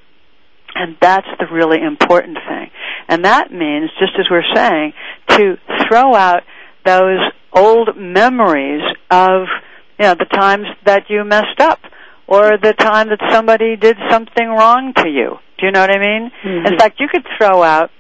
And 0.75 0.95
that's 1.01 1.27
the 1.39 1.47
really 1.51 1.81
important 1.83 2.38
thing. 2.47 2.69
And 3.12 3.25
that 3.25 3.51
means, 3.51 3.89
just 4.00 4.13
as 4.18 4.27
we're 4.32 4.48
saying, 4.56 4.94
to 5.36 5.58
throw 5.88 6.15
out 6.15 6.44
those 6.86 7.20
old 7.51 7.98
memories 7.98 8.82
of 9.12 9.48
you 10.00 10.06
know 10.06 10.15
the 10.15 10.25
times 10.32 10.65
that 10.86 11.10
you 11.10 11.25
messed 11.25 11.60
up 11.60 11.80
or 12.25 12.58
the 12.58 12.72
time 12.72 13.10
that 13.10 13.20
somebody 13.30 13.75
did 13.75 13.98
something 14.10 14.48
wrong 14.48 14.94
to 14.96 15.10
you. 15.10 15.38
Do 15.60 15.65
you 15.65 15.74
know 15.74 15.82
what 15.82 15.91
I 15.91 16.00
mean? 16.00 16.32
Mm-hmm. 16.41 16.68
In 16.68 16.80
fact, 16.80 17.01
you 17.01 17.10
could 17.12 17.25
throw 17.38 17.62
out 17.62 17.91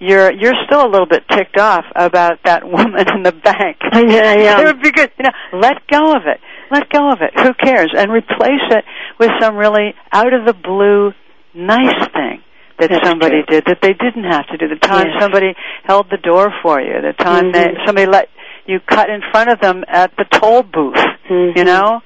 you're 0.00 0.30
you're 0.32 0.54
still 0.66 0.84
a 0.84 0.90
little 0.90 1.06
bit 1.06 1.24
ticked 1.30 1.58
off 1.58 1.86
about 1.96 2.40
that 2.44 2.62
woman 2.68 3.06
in 3.08 3.22
the 3.22 3.32
bank. 3.32 3.78
Yeah, 3.94 4.34
yeah. 4.34 4.60
It 4.60 4.66
would 4.66 4.82
be 4.82 4.92
good, 4.92 5.10
you 5.18 5.24
know, 5.24 5.58
let 5.58 5.86
go 5.88 6.12
of 6.12 6.26
it. 6.26 6.40
Let 6.70 6.90
go 6.90 7.10
of 7.10 7.20
it. 7.22 7.32
Who 7.40 7.54
cares? 7.54 7.90
And 7.96 8.12
replace 8.12 8.68
it 8.70 8.84
with 9.18 9.30
some 9.40 9.56
really 9.56 9.94
out 10.12 10.34
of 10.34 10.44
the 10.44 10.52
blue 10.52 11.12
nice 11.54 12.06
thing 12.12 12.42
that 12.78 12.90
That's 12.90 13.06
somebody 13.08 13.42
true. 13.42 13.60
did 13.60 13.64
that 13.66 13.78
they 13.82 13.92
didn't 13.94 14.24
have 14.24 14.46
to 14.48 14.56
do. 14.56 14.68
The 14.68 14.76
time 14.76 15.08
Yes. 15.12 15.20
somebody 15.22 15.54
held 15.84 16.10
the 16.10 16.16
door 16.18 16.52
for 16.62 16.80
you, 16.80 17.00
the 17.02 17.12
time 17.12 17.50
Mhm. 17.50 17.52
they, 17.52 17.74
somebody 17.86 18.06
let 18.06 18.28
you 18.66 18.80
cut 18.80 19.08
in 19.10 19.22
front 19.32 19.50
of 19.50 19.60
them 19.60 19.84
at 19.88 20.10
the 20.16 20.24
toll 20.24 20.62
booth, 20.62 20.96
Mhm. 21.28 21.56
you 21.56 21.64
know? 21.64 22.02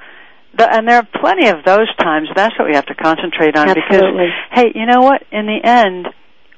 The, 0.55 0.71
and 0.71 0.87
there 0.89 0.97
are 0.99 1.09
plenty 1.21 1.49
of 1.49 1.65
those 1.65 1.89
times. 1.97 2.29
That's 2.35 2.57
what 2.59 2.69
we 2.69 2.75
have 2.75 2.87
to 2.87 2.95
concentrate 2.95 3.57
on 3.57 3.69
Absolutely. 3.69 4.27
because 4.51 4.65
hey, 4.65 4.73
you 4.75 4.87
know 4.87 5.01
what? 5.01 5.23
In 5.33 5.47
the 5.47 5.61
end, 5.65 6.09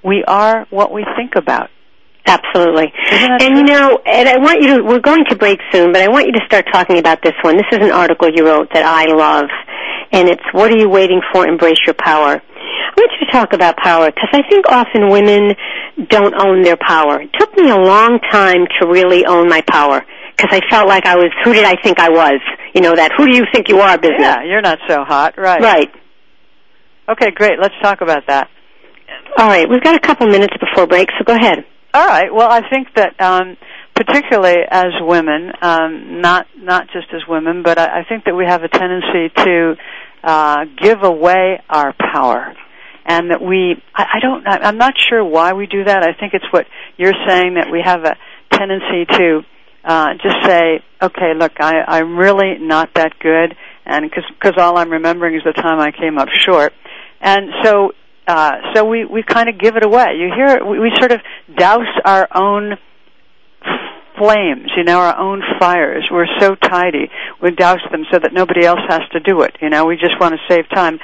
we 0.02 0.24
are 0.24 0.66
what 0.70 0.90
we 0.92 1.04
think 1.16 1.36
about. 1.36 1.70
Absolutely. 2.26 2.92
And 3.12 3.38
true? 3.40 3.56
you 3.58 3.62
know, 3.64 4.00
and 4.06 4.28
I 4.28 4.38
want 4.38 4.60
you 4.62 4.76
to, 4.78 4.82
we're 4.82 4.98
going 5.00 5.24
to 5.28 5.36
break 5.36 5.60
soon, 5.70 5.92
but 5.92 6.00
I 6.02 6.08
want 6.08 6.26
you 6.26 6.32
to 6.32 6.40
start 6.46 6.64
talking 6.72 6.98
about 6.98 7.22
this 7.22 7.34
one. 7.42 7.56
This 7.56 7.66
is 7.72 7.78
an 7.86 7.92
article 7.92 8.28
you 8.34 8.46
wrote 8.46 8.68
that 8.72 8.82
I 8.84 9.12
love, 9.12 9.44
and 10.10 10.28
it's 10.28 10.42
What 10.52 10.72
Are 10.72 10.76
You 10.76 10.88
Waiting 10.88 11.20
For? 11.32 11.46
Embrace 11.46 11.78
Your 11.86 11.94
Power. 11.94 12.40
I 12.64 12.92
want 12.96 13.10
you 13.18 13.26
to 13.26 13.32
talk 13.32 13.52
about 13.52 13.76
power 13.76 14.06
because 14.06 14.30
I 14.32 14.42
think 14.48 14.66
often 14.68 15.08
women 15.10 15.54
don't 16.08 16.34
own 16.34 16.62
their 16.62 16.76
power. 16.76 17.22
It 17.22 17.30
took 17.38 17.54
me 17.56 17.70
a 17.70 17.76
long 17.76 18.18
time 18.30 18.66
to 18.80 18.86
really 18.86 19.26
own 19.26 19.48
my 19.48 19.62
power 19.62 20.04
because 20.36 20.50
I 20.52 20.60
felt 20.70 20.88
like 20.88 21.06
I 21.06 21.16
was, 21.16 21.30
who 21.44 21.52
did 21.52 21.64
I 21.64 21.80
think 21.82 21.98
I 22.00 22.10
was? 22.10 22.40
You 22.74 22.80
know, 22.80 22.94
that 22.94 23.12
who 23.16 23.26
do 23.26 23.36
you 23.36 23.44
think 23.52 23.68
you 23.68 23.80
are 23.80 23.96
business. 23.98 24.20
Yeah, 24.20 24.42
you're 24.44 24.62
not 24.62 24.78
so 24.88 25.04
hot, 25.04 25.38
right? 25.38 25.60
Right. 25.60 25.90
Okay, 27.08 27.30
great. 27.30 27.58
Let's 27.60 27.74
talk 27.82 28.00
about 28.00 28.26
that. 28.26 28.48
All 29.36 29.46
right, 29.46 29.68
we've 29.68 29.82
got 29.82 29.94
a 29.94 30.00
couple 30.00 30.26
minutes 30.26 30.54
before 30.58 30.86
break, 30.86 31.08
so 31.18 31.24
go 31.24 31.34
ahead. 31.34 31.64
All 31.92 32.06
right. 32.06 32.32
Well, 32.32 32.50
I 32.50 32.68
think 32.68 32.88
that 32.96 33.20
um, 33.20 33.56
particularly 33.94 34.56
as 34.68 34.92
women, 35.00 35.52
um, 35.62 36.20
not 36.20 36.46
not 36.56 36.86
just 36.92 37.06
as 37.14 37.22
women, 37.28 37.62
but 37.62 37.78
I, 37.78 38.00
I 38.00 38.04
think 38.08 38.24
that 38.24 38.34
we 38.34 38.44
have 38.46 38.62
a 38.64 38.68
tendency 38.68 39.30
to 39.36 39.76
uh, 40.24 40.64
give 40.80 41.02
away 41.02 41.60
our 41.68 41.94
power, 42.14 42.54
and 43.04 43.30
that 43.30 43.42
we 43.42 43.82
I, 43.94 44.04
I 44.14 44.20
don't 44.20 44.46
I- 44.46 44.66
I'm 44.68 44.78
not 44.78 44.94
sure 45.08 45.24
why 45.24 45.52
we 45.52 45.66
do 45.66 45.84
that. 45.84 46.02
I 46.02 46.18
think 46.18 46.34
it's 46.34 46.50
what 46.50 46.66
you're 46.96 47.14
saying 47.26 47.54
that 47.54 47.68
we 47.70 47.82
have 47.84 48.04
a 48.04 48.16
tendency 48.50 49.04
to 49.18 49.40
uh, 49.84 50.14
just 50.22 50.36
say, 50.44 50.80
okay, 51.02 51.34
look, 51.36 51.52
I, 51.60 51.82
I'm 51.86 52.16
really 52.16 52.56
not 52.58 52.94
that 52.94 53.18
good, 53.20 53.54
and 53.84 54.10
because 54.10 54.54
all 54.56 54.78
I'm 54.78 54.90
remembering 54.90 55.34
is 55.34 55.42
the 55.44 55.52
time 55.52 55.78
I 55.78 55.90
came 55.90 56.16
up 56.16 56.28
short, 56.46 56.72
and 57.20 57.50
so 57.62 57.92
uh, 58.26 58.52
so 58.74 58.84
we 58.84 59.04
we 59.04 59.22
kind 59.22 59.48
of 59.50 59.58
give 59.58 59.76
it 59.76 59.84
away. 59.84 60.16
You 60.16 60.30
hear 60.34 60.64
we, 60.64 60.78
we 60.78 60.90
sort 60.98 61.12
of 61.12 61.20
douse 61.56 61.92
our 62.04 62.26
own 62.34 62.78
flames, 64.18 64.70
you 64.76 64.84
know, 64.84 64.98
our 64.98 65.18
own 65.18 65.42
fires. 65.58 66.04
We're 66.10 66.26
so 66.40 66.54
tidy. 66.54 67.10
We 67.42 67.50
douse 67.52 67.82
them 67.90 68.04
so 68.12 68.18
that 68.18 68.32
nobody 68.32 68.64
else 68.64 68.80
has 68.88 69.02
to 69.12 69.20
do 69.20 69.42
it. 69.42 69.56
You 69.60 69.70
know, 69.70 69.86
we 69.86 69.96
just 69.96 70.18
want 70.20 70.34
to 70.34 70.40
save 70.48 70.68
time. 70.70 70.98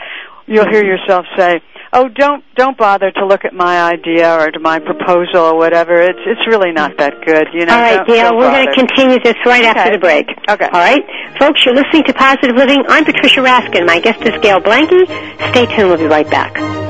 You'll 0.47 0.69
hear 0.69 0.83
mm-hmm. 0.83 1.01
yourself 1.03 1.27
say, 1.37 1.61
"Oh, 1.93 2.09
don't 2.09 2.43
don't 2.57 2.77
bother 2.77 3.11
to 3.13 3.27
look 3.27 3.45
at 3.45 3.53
my 3.53 3.83
idea 3.83 4.37
or 4.41 4.51
to 4.51 4.59
my 4.59 4.79
mm-hmm. 4.79 4.97
proposal 4.97 5.43
or 5.43 5.57
whatever. 5.57 6.01
It's 6.01 6.19
it's 6.27 6.47
really 6.49 6.73
not 6.73 6.99
that 6.99 7.25
good." 7.25 7.47
You 7.55 7.67
know. 7.67 7.75
All 7.75 7.81
right, 7.81 8.07
Dale, 8.07 8.37
we're 8.37 8.51
going 8.51 8.67
to 8.67 8.75
continue 8.75 9.19
this 9.23 9.37
right 9.47 9.65
after 9.65 9.93
the 9.93 9.99
break. 9.99 10.27
Okay. 10.49 10.67
All 10.67 10.81
right? 10.81 11.03
Folks, 11.39 11.65
you're 11.65 11.75
listening 11.75 12.05
to 12.05 12.15
Positive 12.15 12.57
Living. 12.57 12.83
I'm 12.89 13.05
Patricia 13.05 13.41
Raskin. 13.41 13.87
My 13.87 14.01
guest 14.01 14.23
is 14.23 14.35
Gail 14.41 14.61
Blanke. 14.61 15.07
Stay 15.51 15.67
tuned. 15.67 15.91
We'll 15.91 15.99
be 15.99 16.07
right 16.07 16.29
back. 16.29 16.90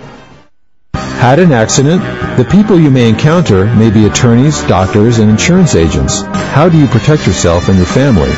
Had 1.21 1.37
an 1.37 1.51
accident? 1.51 2.01
The 2.35 2.49
people 2.49 2.79
you 2.79 2.89
may 2.89 3.07
encounter 3.07 3.67
may 3.75 3.91
be 3.91 4.07
attorneys, 4.07 4.59
doctors, 4.63 5.19
and 5.19 5.29
insurance 5.29 5.75
agents. 5.75 6.23
How 6.23 6.67
do 6.67 6.79
you 6.79 6.87
protect 6.87 7.27
yourself 7.27 7.69
and 7.69 7.77
your 7.77 7.85
family? 7.85 8.33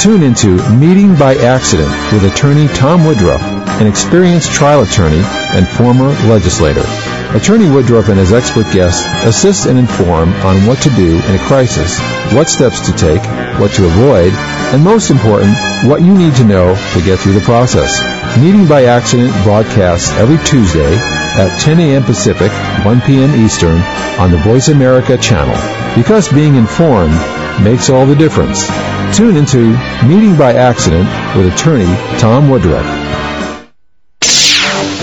Tune 0.00 0.24
into 0.24 0.58
Meeting 0.74 1.14
by 1.14 1.36
Accident 1.36 1.92
with 2.12 2.24
attorney 2.24 2.66
Tom 2.74 3.06
Woodruff, 3.06 3.40
an 3.80 3.86
experienced 3.86 4.50
trial 4.50 4.82
attorney 4.82 5.22
and 5.54 5.68
former 5.68 6.08
legislator. 6.26 6.82
Attorney 7.38 7.70
Woodruff 7.70 8.08
and 8.08 8.18
his 8.18 8.32
expert 8.32 8.66
guests 8.72 9.06
assist 9.22 9.66
and 9.66 9.78
inform 9.78 10.32
on 10.42 10.66
what 10.66 10.82
to 10.82 10.90
do 10.90 11.14
in 11.14 11.36
a 11.36 11.46
crisis, 11.46 12.00
what 12.34 12.48
steps 12.48 12.90
to 12.90 12.92
take, 12.98 13.22
what 13.60 13.70
to 13.74 13.86
avoid, 13.86 14.32
and 14.74 14.82
most 14.82 15.10
important, 15.10 15.54
what 15.86 16.02
you 16.02 16.12
need 16.12 16.34
to 16.34 16.44
know 16.44 16.74
to 16.94 17.04
get 17.04 17.20
through 17.20 17.34
the 17.34 17.46
process. 17.46 18.02
Meeting 18.42 18.66
by 18.66 18.86
Accident 18.86 19.32
broadcasts 19.44 20.10
every 20.18 20.44
Tuesday 20.44 20.98
at 21.34 21.60
10 21.60 21.80
a.m. 21.80 22.04
Pacific, 22.04 22.50
1 22.84 23.00
p.m. 23.02 23.34
Eastern 23.44 23.76
on 24.18 24.30
the 24.30 24.38
Voice 24.38 24.68
America 24.68 25.18
channel. 25.18 25.54
Because 25.96 26.32
being 26.32 26.54
informed 26.54 27.12
makes 27.62 27.90
all 27.90 28.06
the 28.06 28.14
difference. 28.14 28.68
Tune 29.16 29.36
into 29.36 29.76
Meeting 30.06 30.36
by 30.36 30.52
Accident 30.54 31.08
with 31.36 31.52
attorney 31.52 31.92
Tom 32.18 32.48
Woodruff. 32.48 32.86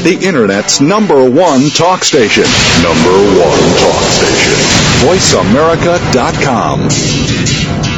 The 0.03 0.17
Internet's 0.19 0.81
number 0.81 1.29
one 1.29 1.69
talk 1.69 2.03
station. 2.03 2.45
Number 2.81 3.13
one 3.38 3.61
talk 3.77 4.01
station. 4.09 4.57
VoiceAmerica.com. 5.05 7.90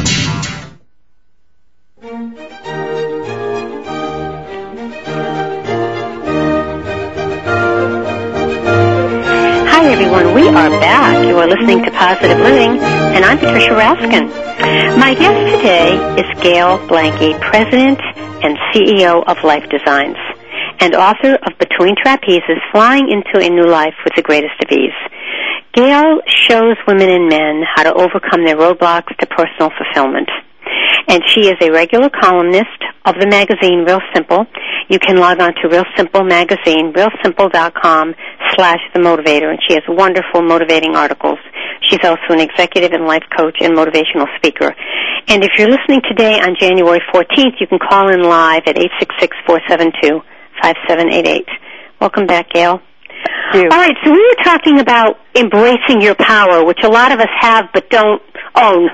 Positive 12.04 12.36
Living, 12.36 12.76
and 13.16 13.24
I'm 13.24 13.38
Patricia 13.38 13.70
Raskin. 13.70 14.28
My 15.00 15.14
guest 15.14 15.56
today 15.56 15.96
is 16.20 16.42
Gail 16.42 16.76
Blanke, 16.86 17.40
President 17.40 17.98
and 18.44 18.58
CEO 18.68 19.24
of 19.26 19.42
Life 19.42 19.64
Designs, 19.70 20.18
and 20.80 20.94
author 20.94 21.32
of 21.32 21.56
Between 21.56 21.96
Trapezes, 21.96 22.60
Flying 22.72 23.08
into 23.08 23.40
a 23.40 23.48
New 23.48 23.64
Life 23.64 23.94
with 24.04 24.12
the 24.16 24.22
Greatest 24.22 24.52
of 24.60 24.70
Ease. 24.70 24.92
Gail 25.72 26.20
shows 26.26 26.76
women 26.86 27.08
and 27.08 27.26
men 27.26 27.62
how 27.74 27.84
to 27.84 27.94
overcome 27.94 28.44
their 28.44 28.56
roadblocks 28.56 29.16
to 29.16 29.26
personal 29.26 29.70
fulfillment. 29.72 30.28
And 31.08 31.22
she 31.34 31.48
is 31.48 31.56
a 31.60 31.70
regular 31.70 32.08
columnist 32.08 32.80
of 33.04 33.16
the 33.20 33.26
magazine 33.26 33.84
Real 33.84 34.00
Simple. 34.14 34.46
You 34.88 34.98
can 34.98 35.16
log 35.16 35.40
on 35.40 35.52
to 35.62 35.68
Real 35.68 35.84
Simple 35.96 36.24
Magazine, 36.24 36.92
realsimple.com 36.92 38.14
slash 38.54 38.80
the 38.94 39.00
motivator, 39.00 39.50
and 39.50 39.58
she 39.68 39.74
has 39.74 39.82
wonderful 39.88 40.40
motivating 40.42 40.96
articles. 40.96 41.38
She's 41.90 42.00
also 42.04 42.22
an 42.30 42.40
executive 42.40 42.92
and 42.92 43.06
life 43.06 43.24
coach 43.36 43.58
and 43.60 43.76
motivational 43.76 44.26
speaker. 44.36 44.74
And 45.28 45.44
if 45.44 45.50
you're 45.58 45.68
listening 45.68 46.00
today 46.08 46.40
on 46.40 46.56
January 46.58 47.02
14th, 47.12 47.60
you 47.60 47.66
can 47.66 47.78
call 47.78 48.08
in 48.08 48.22
live 48.22 48.62
at 48.66 48.76
866-472-5788. 48.76 51.44
Welcome 52.00 52.26
back, 52.26 52.48
Gail. 52.50 52.80
You. 53.54 53.68
All 53.70 53.78
right, 53.78 53.96
so 54.04 54.10
we 54.10 54.18
were 54.18 54.44
talking 54.44 54.80
about 54.80 55.18
embracing 55.34 56.00
your 56.00 56.14
power, 56.14 56.64
which 56.64 56.78
a 56.82 56.88
lot 56.88 57.12
of 57.12 57.20
us 57.20 57.28
have 57.40 57.66
but 57.72 57.90
don't 57.90 58.22
own. 58.56 58.88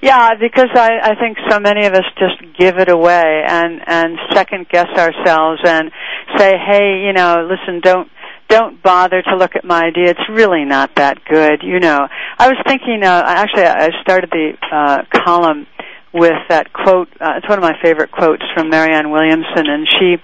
Yeah, 0.00 0.34
because 0.40 0.68
I, 0.74 0.90
I 1.02 1.14
think 1.16 1.38
so 1.50 1.58
many 1.58 1.84
of 1.86 1.92
us 1.92 2.04
just 2.18 2.56
give 2.56 2.78
it 2.78 2.88
away 2.88 3.42
and 3.48 3.80
and 3.84 4.16
second 4.32 4.68
guess 4.68 4.86
ourselves 4.96 5.60
and 5.64 5.90
say, 6.36 6.54
hey, 6.56 7.02
you 7.04 7.12
know, 7.12 7.48
listen, 7.50 7.80
don't 7.80 8.08
don't 8.48 8.80
bother 8.82 9.22
to 9.22 9.36
look 9.36 9.56
at 9.56 9.64
my 9.64 9.86
idea. 9.86 10.10
It's 10.10 10.28
really 10.30 10.64
not 10.64 10.94
that 10.96 11.18
good, 11.24 11.62
you 11.62 11.80
know. 11.80 12.06
I 12.38 12.48
was 12.48 12.56
thinking, 12.66 13.02
uh, 13.02 13.22
actually, 13.26 13.64
I 13.64 13.90
started 14.02 14.30
the 14.30 14.52
uh, 14.72 15.02
column 15.24 15.66
with 16.14 16.38
that 16.48 16.72
quote. 16.72 17.08
Uh, 17.20 17.34
it's 17.36 17.48
one 17.48 17.58
of 17.58 17.62
my 17.62 17.74
favorite 17.82 18.12
quotes 18.12 18.42
from 18.54 18.70
Marianne 18.70 19.10
Williamson, 19.10 19.66
and 19.66 19.86
she 19.98 20.16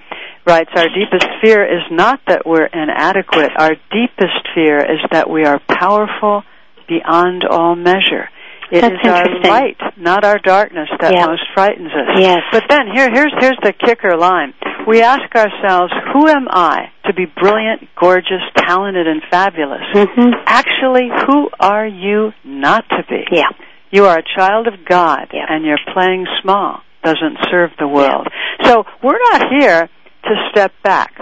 writes, 0.47 0.71
"Our 0.77 0.89
deepest 0.89 1.27
fear 1.43 1.65
is 1.65 1.83
not 1.91 2.21
that 2.29 2.47
we're 2.47 2.67
inadequate. 2.67 3.51
Our 3.59 3.75
deepest 3.91 4.49
fear 4.55 4.79
is 4.79 5.01
that 5.11 5.29
we 5.29 5.45
are 5.45 5.61
powerful 5.69 6.45
beyond 6.89 7.43
all 7.45 7.75
measure." 7.75 8.31
It 8.71 8.81
That's 8.81 8.95
is 8.95 9.11
our 9.11 9.41
light, 9.51 9.77
not 9.97 10.25
our 10.25 10.39
darkness, 10.39 10.89
that 11.01 11.13
Yeah. 11.13 11.27
most 11.27 11.43
frightens 11.55 11.93
us. 11.93 12.19
Yes. 12.19 12.41
But 12.51 12.65
then 12.69 12.89
here, 12.93 13.11
here's 13.13 13.33
here's 13.39 13.59
the 13.63 13.73
kicker 13.73 14.17
line. 14.17 14.55
We 14.87 15.03
ask 15.03 15.35
ourselves, 15.35 15.93
who 16.13 16.29
am 16.29 16.47
I 16.51 16.91
to 17.07 17.15
be 17.15 17.27
brilliant, 17.27 17.89
gorgeous, 17.97 18.43
talented, 18.57 19.07
and 19.07 19.23
fabulous? 19.31 19.83
Mm-hmm. 19.95 20.33
Actually, 20.47 21.09
who 21.27 21.51
are 21.61 21.87
you 21.87 22.33
not 22.45 22.89
to 22.91 23.05
be? 23.09 23.25
Yeah. 23.31 23.49
You 23.91 24.07
are 24.07 24.19
a 24.19 24.25
child 24.37 24.67
of 24.67 24.85
God, 24.85 25.29
Yeah. 25.33 25.47
and 25.49 25.65
your 25.65 25.79
playing 25.93 26.27
small 26.43 26.83
doesn't 27.03 27.39
serve 27.51 27.71
the 27.79 27.87
world. 27.89 28.29
So 28.65 28.85
we're 29.03 29.21
not 29.33 29.49
here 29.51 29.89
to 30.25 30.49
step 30.51 30.73
back. 30.83 31.13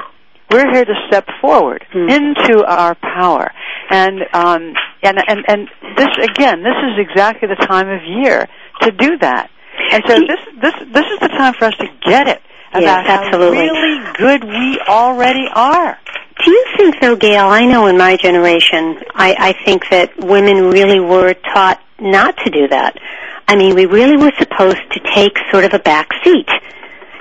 We're 0.53 0.71
here 0.73 0.85
to 0.85 0.95
step 1.09 1.27
forward 1.41 1.85
Mhm. 1.95 2.11
into 2.11 2.65
our 2.67 2.95
power. 2.97 3.51
And 3.91 4.21
um 4.33 4.75
and 5.03 5.19
and 5.29 5.45
and 5.49 5.69
this 5.97 6.09
again, 6.23 6.63
this 6.63 6.77
is 6.89 6.99
exactly 6.99 7.49
the 7.49 7.57
time 7.67 7.89
of 7.89 8.03
year 8.05 8.49
to 8.83 8.91
do 8.91 9.17
that. 9.19 9.51
And 9.91 10.03
so 10.07 10.15
this 10.21 10.41
this 10.61 10.75
this 10.93 11.07
is 11.13 11.19
the 11.21 11.29
time 11.29 11.55
for 11.55 11.65
us 11.67 11.75
to 11.79 11.89
get 12.05 12.29
it 12.29 12.43
Yes, 12.75 12.83
about 12.83 13.07
absolutely. 13.07 13.67
how 13.67 13.73
really 13.75 14.13
good 14.15 14.45
we 14.45 14.79
already 14.89 15.47
are. 15.55 15.99
Do 16.45 16.51
you 16.51 16.65
think, 16.77 17.01
though, 17.01 17.15
Gail? 17.17 17.47
I 17.47 17.67
know 17.67 17.87
in 17.87 17.99
my 17.99 18.17
generation, 18.17 18.99
I, 19.15 19.37
I 19.39 19.65
think 19.65 19.89
that 19.91 20.11
women 20.19 20.71
really 20.71 20.99
were 20.99 21.35
taught 21.35 21.79
not 22.01 22.37
to 22.39 22.51
do 22.51 22.67
that. 22.69 22.97
I 23.47 23.55
mean, 23.57 23.75
we 23.75 23.85
really 23.85 24.17
were 24.17 24.33
supposed 24.39 24.81
to 24.93 25.01
take 25.15 25.37
sort 25.51 25.65
of 25.65 25.75
a 25.75 25.79
back 25.79 26.09
seat. 26.25 26.49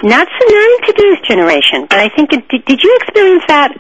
Not 0.04 0.28
so 0.28 0.46
not 0.48 0.80
in 0.80 0.96
today's 0.96 1.28
generation, 1.28 1.86
but 1.88 2.00
I 2.00 2.10
think 2.10 2.34
it, 2.34 2.48
did, 2.50 2.66
did 2.66 2.82
you 2.82 2.98
experience 3.02 3.44
that? 3.48 3.78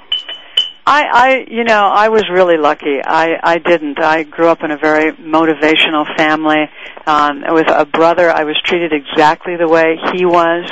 I, 0.85 1.03
I, 1.03 1.45
you 1.49 1.63
know, 1.63 1.87
I 1.87 2.09
was 2.09 2.29
really 2.29 2.57
lucky. 2.57 2.99
I, 3.03 3.39
I 3.41 3.57
didn't. 3.57 3.99
I 3.99 4.23
grew 4.23 4.47
up 4.47 4.63
in 4.63 4.71
a 4.71 4.77
very 4.77 5.13
motivational 5.13 6.05
family. 6.17 6.69
Um, 7.07 7.43
with 7.49 7.67
a 7.69 7.85
brother, 7.85 8.29
I 8.29 8.43
was 8.43 8.59
treated 8.65 8.93
exactly 8.93 9.55
the 9.57 9.67
way 9.67 9.97
he 10.13 10.25
was. 10.25 10.69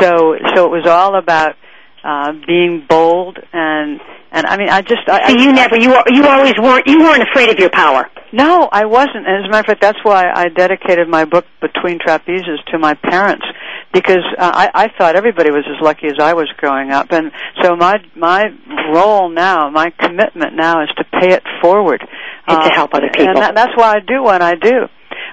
So, 0.00 0.36
so 0.54 0.66
it 0.66 0.70
was 0.70 0.86
all 0.86 1.16
about 1.16 1.56
uh, 2.04 2.32
being 2.46 2.84
bold 2.88 3.38
and 3.52 4.00
and 4.32 4.46
I 4.46 4.56
mean, 4.56 4.68
I 4.68 4.80
just, 4.82 5.06
I, 5.08 5.28
So 5.28 5.34
I, 5.38 5.42
you 5.42 5.52
never, 5.52 5.76
you 5.76 5.94
you 6.08 6.26
always 6.26 6.54
weren't, 6.58 6.86
you 6.86 6.98
weren't 7.00 7.22
afraid 7.22 7.50
of 7.50 7.58
your 7.58 7.70
power. 7.70 8.08
no, 8.32 8.68
I 8.72 8.86
wasn't. 8.86 9.26
And 9.28 9.44
as 9.44 9.48
a 9.48 9.50
matter 9.50 9.60
of 9.60 9.66
fact, 9.66 9.80
that's 9.82 10.02
why 10.02 10.30
I 10.34 10.48
dedicated 10.48 11.08
my 11.08 11.24
book 11.24 11.44
Between 11.60 11.98
Trapezes 11.98 12.64
to 12.72 12.78
my 12.78 12.94
parents 12.94 13.44
because 13.92 14.24
uh, 14.38 14.50
I, 14.54 14.70
I 14.84 14.88
thought 14.96 15.16
everybody 15.16 15.50
was 15.50 15.64
as 15.68 15.80
lucky 15.82 16.06
as 16.06 16.14
I 16.18 16.32
was 16.32 16.50
growing 16.56 16.90
up, 16.90 17.12
and 17.12 17.30
so 17.62 17.76
my 17.76 17.96
my 18.16 18.44
role 18.92 19.28
now, 19.28 19.68
my 19.70 19.90
commitment 19.90 20.56
now, 20.56 20.82
is 20.82 20.88
to 20.96 21.04
pay 21.20 21.32
it 21.34 21.42
forward 21.60 22.02
And 22.46 22.58
to 22.62 22.70
help 22.74 22.94
other 22.94 23.08
people. 23.12 23.28
And 23.28 23.36
that, 23.36 23.54
that's 23.54 23.76
why 23.76 23.96
I 23.96 24.00
do 24.00 24.22
what 24.22 24.40
I 24.40 24.54
do. 24.54 24.88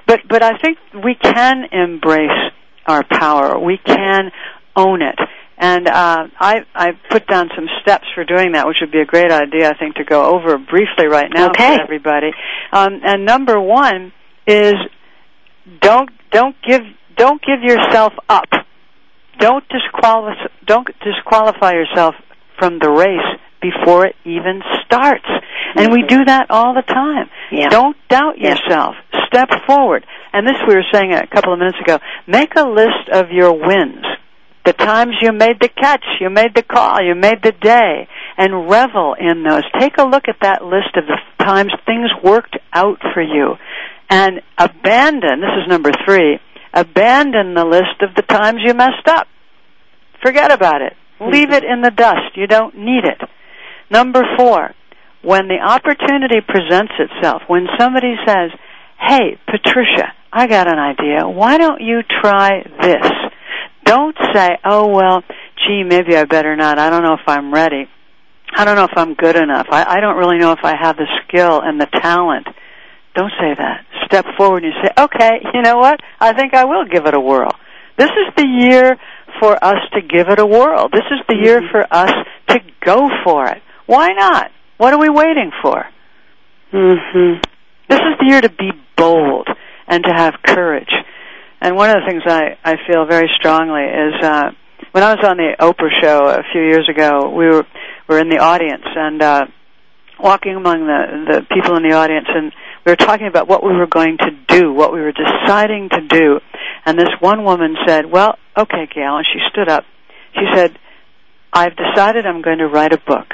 But 0.06 0.20
but 0.28 0.42
I 0.42 0.58
think 0.58 0.78
we 1.02 1.14
can 1.14 1.64
embrace 1.72 2.52
our 2.86 3.02
power. 3.04 3.58
We 3.58 3.78
can 3.78 4.30
own 4.76 5.02
it. 5.02 5.18
And 5.62 5.86
uh, 5.86 6.26
I 6.40 6.60
I 6.74 6.92
put 7.10 7.26
down 7.26 7.50
some 7.54 7.66
steps 7.82 8.06
for 8.14 8.24
doing 8.24 8.52
that, 8.52 8.66
which 8.66 8.78
would 8.80 8.90
be 8.90 9.00
a 9.00 9.04
great 9.04 9.30
idea, 9.30 9.68
I 9.68 9.74
think, 9.78 9.96
to 9.96 10.04
go 10.04 10.24
over 10.34 10.56
briefly 10.56 11.06
right 11.06 11.30
now 11.32 11.50
Okay. 11.50 11.76
for 11.76 11.82
everybody. 11.82 12.30
Um, 12.72 13.00
and 13.04 13.26
number 13.26 13.60
one 13.60 14.12
is 14.46 14.72
don't 15.82 16.08
don't 16.32 16.56
give 16.66 16.80
don't 17.16 17.42
give 17.42 17.62
yourself 17.62 18.14
up. 18.28 18.48
Don't 19.38 19.64
disqualify 19.68 20.46
don't 20.64 20.88
disqualify 21.04 21.72
yourself 21.72 22.14
from 22.58 22.78
the 22.78 22.90
race 22.90 23.38
before 23.60 24.06
it 24.06 24.16
even 24.24 24.62
starts. 24.86 25.28
And 25.76 25.92
we 25.92 26.02
do 26.08 26.24
that 26.24 26.46
all 26.50 26.72
the 26.74 26.82
time. 26.82 27.28
Yeah. 27.52 27.68
Don't 27.68 27.96
doubt 28.08 28.38
yourself. 28.38 28.94
Step 29.26 29.50
forward. 29.66 30.06
And 30.32 30.46
this 30.46 30.56
we 30.66 30.74
were 30.74 30.84
saying 30.90 31.12
a 31.12 31.26
couple 31.26 31.52
of 31.52 31.58
minutes 31.58 31.78
ago. 31.80 31.98
Make 32.26 32.56
a 32.56 32.64
list 32.66 33.08
of 33.12 33.30
your 33.30 33.52
wins. 33.52 34.04
The 34.64 34.72
times 34.74 35.14
you 35.22 35.32
made 35.32 35.58
the 35.60 35.68
catch, 35.68 36.04
you 36.20 36.28
made 36.28 36.54
the 36.54 36.62
call, 36.62 37.02
you 37.02 37.14
made 37.14 37.42
the 37.42 37.52
day, 37.52 38.08
and 38.36 38.68
revel 38.68 39.14
in 39.18 39.42
those. 39.42 39.62
Take 39.78 39.96
a 39.98 40.04
look 40.04 40.24
at 40.28 40.36
that 40.42 40.62
list 40.62 40.96
of 40.96 41.04
the 41.06 41.44
times 41.44 41.72
things 41.86 42.10
worked 42.22 42.56
out 42.72 42.98
for 43.14 43.22
you. 43.22 43.54
And 44.10 44.42
abandon, 44.58 45.40
this 45.40 45.62
is 45.62 45.68
number 45.68 45.92
three, 46.04 46.38
abandon 46.74 47.54
the 47.54 47.64
list 47.64 48.02
of 48.02 48.14
the 48.14 48.22
times 48.22 48.58
you 48.64 48.74
messed 48.74 49.08
up. 49.08 49.28
Forget 50.22 50.52
about 50.52 50.82
it. 50.82 50.92
Leave 51.20 51.52
it 51.52 51.64
in 51.64 51.82
the 51.82 51.90
dust. 51.90 52.36
You 52.36 52.46
don't 52.46 52.76
need 52.76 53.04
it. 53.04 53.20
Number 53.90 54.22
four, 54.36 54.74
when 55.22 55.48
the 55.48 55.58
opportunity 55.58 56.40
presents 56.46 56.92
itself, 56.98 57.42
when 57.46 57.66
somebody 57.78 58.14
says, 58.26 58.50
hey, 58.98 59.38
Patricia, 59.46 60.12
I 60.32 60.46
got 60.46 60.66
an 60.66 60.78
idea. 60.78 61.28
Why 61.28 61.58
don't 61.58 61.80
you 61.80 62.00
try 62.22 62.62
this? 62.80 63.10
Don't 63.90 64.16
say, 64.32 64.50
oh, 64.64 64.86
well, 64.86 65.24
gee, 65.66 65.82
maybe 65.82 66.16
I 66.16 66.22
better 66.22 66.54
not. 66.54 66.78
I 66.78 66.90
don't 66.90 67.02
know 67.02 67.14
if 67.14 67.26
I'm 67.26 67.52
ready. 67.52 67.88
I 68.56 68.64
don't 68.64 68.76
know 68.76 68.84
if 68.84 68.96
I'm 68.96 69.14
good 69.14 69.34
enough. 69.34 69.66
I, 69.68 69.96
I 69.96 70.00
don't 70.00 70.16
really 70.16 70.38
know 70.38 70.52
if 70.52 70.60
I 70.62 70.76
have 70.80 70.96
the 70.96 71.08
skill 71.24 71.60
and 71.60 71.80
the 71.80 71.88
talent. 72.00 72.46
Don't 73.16 73.32
say 73.40 73.52
that. 73.58 73.84
Step 74.06 74.26
forward 74.36 74.62
and 74.62 74.72
you 74.72 74.80
say, 74.80 74.92
okay, 74.96 75.40
you 75.52 75.62
know 75.62 75.78
what? 75.78 75.98
I 76.20 76.34
think 76.34 76.54
I 76.54 76.66
will 76.66 76.84
give 76.84 77.06
it 77.06 77.14
a 77.14 77.18
whirl. 77.18 77.50
This 77.98 78.10
is 78.10 78.32
the 78.36 78.46
year 78.46 78.96
for 79.40 79.58
us 79.64 79.78
to 79.94 80.02
give 80.02 80.28
it 80.28 80.38
a 80.38 80.46
whirl. 80.46 80.88
This 80.88 81.06
is 81.10 81.26
the 81.28 81.34
year 81.34 81.60
for 81.72 81.84
us 81.92 82.12
to 82.50 82.60
go 82.86 83.08
for 83.24 83.48
it. 83.48 83.60
Why 83.86 84.10
not? 84.12 84.52
What 84.76 84.92
are 84.92 85.00
we 85.00 85.08
waiting 85.08 85.50
for? 85.60 85.84
Mm-hmm. 86.72 87.40
This 87.88 87.98
is 87.98 88.18
the 88.20 88.26
year 88.28 88.40
to 88.40 88.50
be 88.50 88.70
bold 88.96 89.48
and 89.88 90.04
to 90.04 90.12
have 90.14 90.34
courage. 90.46 90.92
And 91.60 91.76
one 91.76 91.90
of 91.90 91.96
the 91.96 92.08
things 92.08 92.22
I, 92.26 92.56
I 92.64 92.76
feel 92.86 93.06
very 93.06 93.28
strongly 93.36 93.82
is 93.82 94.14
uh, 94.22 94.50
when 94.92 95.04
I 95.04 95.14
was 95.14 95.24
on 95.24 95.36
the 95.36 95.56
Oprah 95.60 95.90
show 96.02 96.26
a 96.26 96.42
few 96.52 96.62
years 96.62 96.88
ago, 96.88 97.30
we 97.30 97.46
were 97.46 97.66
were 98.08 98.18
in 98.18 98.28
the 98.28 98.38
audience 98.38 98.84
and 98.84 99.22
uh, 99.22 99.46
walking 100.18 100.56
among 100.56 100.86
the 100.86 101.32
the 101.32 101.54
people 101.54 101.76
in 101.76 101.88
the 101.88 101.94
audience, 101.94 102.26
and 102.28 102.52
we 102.84 102.92
were 102.92 102.96
talking 102.96 103.26
about 103.26 103.46
what 103.46 103.62
we 103.62 103.72
were 103.72 103.86
going 103.86 104.16
to 104.18 104.30
do, 104.48 104.72
what 104.72 104.92
we 104.92 105.00
were 105.00 105.12
deciding 105.12 105.90
to 105.90 106.00
do. 106.00 106.40
And 106.86 106.98
this 106.98 107.10
one 107.20 107.44
woman 107.44 107.76
said, 107.86 108.10
"Well, 108.10 108.36
okay, 108.56 108.88
Gail," 108.92 109.16
and 109.16 109.26
she 109.26 109.38
stood 109.50 109.68
up. 109.68 109.84
She 110.34 110.46
said, 110.54 110.78
"I've 111.52 111.76
decided 111.76 112.26
I'm 112.26 112.42
going 112.42 112.58
to 112.58 112.68
write 112.68 112.92
a 112.92 112.98
book." 112.98 113.28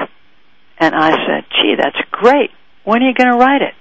And 0.79 0.95
I 0.95 1.11
said, 1.11 1.45
"Gee, 1.51 1.75
that's 1.79 1.97
great. 2.11 2.51
When 2.85 3.03
are 3.03 3.09
you 3.09 3.15
going 3.15 3.33
to 3.33 3.39
write 3.39 3.63
it?" 3.63 3.75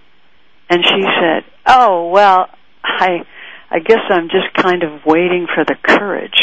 And 0.69 0.83
she 0.83 1.01
said, 1.19 1.43
"Oh, 1.65 2.09
well, 2.09 2.47
I 2.83 3.25
I 3.75 3.79
guess 3.79 3.99
I'm 4.09 4.29
just 4.29 4.53
kind 4.55 4.83
of 4.83 5.05
waiting 5.05 5.47
for 5.53 5.65
the 5.65 5.75
courage." 5.75 6.39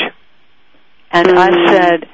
And 1.11 1.29
Mm. 1.29 1.39
I 1.39 1.51
said, 1.73 2.09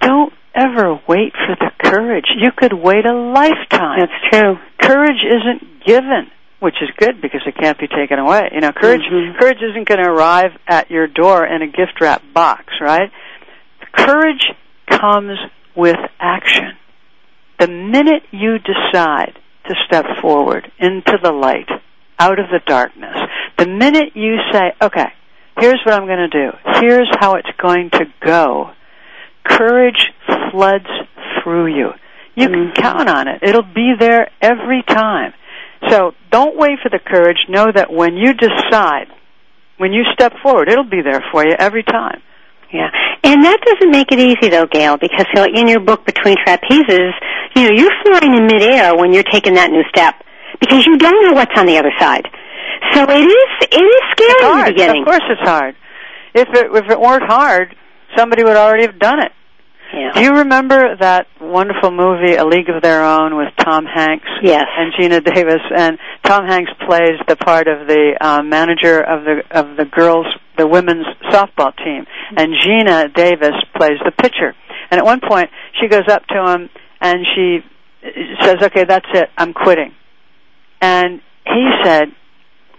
"Don't 0.00 0.32
ever 0.54 1.00
wait 1.06 1.32
for 1.46 1.54
the 1.58 1.70
courage. 1.82 2.26
You 2.36 2.50
could 2.52 2.74
wait 2.74 3.06
a 3.06 3.14
lifetime. 3.14 3.98
That's 4.00 4.20
true. 4.30 4.58
Courage 4.78 5.24
isn't 5.24 5.84
given." 5.86 6.30
Which 6.60 6.80
is 6.80 6.90
good 6.96 7.20
because 7.20 7.40
it 7.46 7.56
can't 7.56 7.78
be 7.78 7.88
taken 7.88 8.20
away. 8.20 8.50
You 8.52 8.60
know, 8.60 8.70
courage 8.70 9.02
Mhm. 9.02 9.36
courage 9.40 9.62
isn't 9.62 9.88
going 9.88 10.00
to 10.04 10.08
arrive 10.08 10.52
at 10.68 10.90
your 10.90 11.08
door 11.08 11.44
in 11.44 11.60
a 11.62 11.66
gift 11.66 12.00
wrap 12.00 12.22
box, 12.32 12.80
right? 12.80 13.10
Courage 13.90 14.52
comes 14.86 15.38
with 15.74 15.98
action. 16.20 16.76
The 17.58 17.68
minute 17.68 18.24
you 18.30 18.58
decide 18.58 19.32
to 19.68 19.74
step 19.86 20.06
forward 20.20 20.70
into 20.78 21.18
the 21.22 21.32
light, 21.32 21.68
out 22.20 22.38
of 22.38 22.48
the 22.50 22.60
darkness, 22.64 23.18
the 23.62 23.68
minute 23.68 24.16
you 24.16 24.38
say, 24.52 24.72
okay, 24.82 25.06
here's 25.58 25.80
what 25.86 25.94
I'm 25.94 26.06
going 26.06 26.28
to 26.30 26.50
do, 26.50 26.50
here's 26.80 27.08
how 27.20 27.34
it's 27.34 27.50
going 27.60 27.90
to 27.90 28.06
go, 28.24 28.70
courage 29.44 30.10
floods 30.50 30.88
through 31.42 31.66
you. 31.66 31.90
You 32.34 32.48
can 32.48 32.72
mm-hmm. 32.72 32.82
count 32.82 33.08
on 33.08 33.28
it. 33.28 33.42
It'll 33.42 33.62
be 33.62 33.92
there 33.98 34.30
every 34.40 34.82
time. 34.82 35.32
So 35.88 36.12
don't 36.30 36.56
wait 36.56 36.78
for 36.82 36.88
the 36.88 36.98
courage. 36.98 37.36
Know 37.48 37.70
that 37.72 37.92
when 37.92 38.16
you 38.16 38.32
decide, 38.34 39.06
when 39.78 39.92
you 39.92 40.02
step 40.12 40.32
forward, 40.42 40.68
it'll 40.68 40.88
be 40.88 41.02
there 41.02 41.22
for 41.30 41.44
you 41.44 41.54
every 41.58 41.84
time. 41.84 42.20
Yeah, 42.72 42.88
and 43.22 43.44
that 43.44 43.60
doesn't 43.60 43.90
make 43.92 44.10
it 44.10 44.18
easy 44.18 44.48
though, 44.48 44.66
Gail, 44.66 44.96
because 44.96 45.26
you 45.34 45.42
know, 45.42 45.44
in 45.44 45.68
your 45.68 45.80
book 45.80 46.06
Between 46.06 46.36
Trapezes, 46.36 47.12
you 47.54 47.68
know 47.68 47.70
you're 47.74 47.92
flying 48.02 48.34
in 48.34 48.46
midair 48.46 48.96
when 48.96 49.12
you're 49.12 49.28
taking 49.30 49.54
that 49.54 49.70
new 49.70 49.82
step 49.90 50.14
because 50.58 50.86
you 50.86 50.96
don't 50.96 51.22
know 51.22 51.34
what's 51.34 51.52
on 51.58 51.66
the 51.66 51.76
other 51.76 51.92
side. 52.00 52.26
So 52.94 53.02
it 53.04 53.24
is 53.24 53.68
it 53.70 53.74
is 53.82 54.02
scary 54.12 54.50
in 54.52 54.58
the 54.58 54.72
beginning. 54.72 55.02
Of 55.02 55.06
course, 55.06 55.22
it's 55.30 55.40
hard. 55.48 55.74
If 56.34 56.48
it 56.48 56.66
if 56.74 56.90
it 56.90 57.00
weren't 57.00 57.24
hard, 57.24 57.74
somebody 58.16 58.44
would 58.44 58.56
already 58.56 58.84
have 58.86 58.98
done 58.98 59.20
it. 59.20 59.32
Yeah. 59.94 60.12
Do 60.14 60.22
you 60.22 60.32
remember 60.38 60.96
that 61.00 61.26
wonderful 61.38 61.90
movie 61.90 62.34
A 62.36 62.46
League 62.46 62.70
of 62.74 62.80
Their 62.82 63.04
Own 63.04 63.36
with 63.36 63.48
Tom 63.58 63.84
Hanks 63.84 64.26
Yes. 64.42 64.64
and 64.78 64.90
Geena 64.94 65.22
Davis? 65.22 65.60
And 65.76 65.98
Tom 66.24 66.46
Hanks 66.46 66.70
plays 66.86 67.20
the 67.28 67.36
part 67.36 67.68
of 67.68 67.86
the 67.86 68.16
uh, 68.18 68.42
manager 68.42 69.00
of 69.02 69.24
the 69.24 69.42
of 69.50 69.76
the 69.76 69.84
girls, 69.84 70.26
the 70.56 70.66
women's 70.66 71.04
softball 71.30 71.76
team, 71.76 72.06
and 72.36 72.54
Geena 72.54 73.12
Davis 73.14 73.52
plays 73.76 73.98
the 74.04 74.12
pitcher. 74.12 74.54
And 74.90 74.98
at 74.98 75.04
one 75.04 75.20
point, 75.20 75.50
she 75.80 75.88
goes 75.88 76.08
up 76.08 76.24
to 76.28 76.52
him 76.52 76.70
and 77.00 77.18
she 77.34 77.58
says, 78.42 78.56
"Okay, 78.62 78.84
that's 78.84 79.08
it. 79.12 79.28
I'm 79.36 79.52
quitting." 79.52 79.92
And 80.80 81.20
he 81.46 81.68
said, 81.84 82.08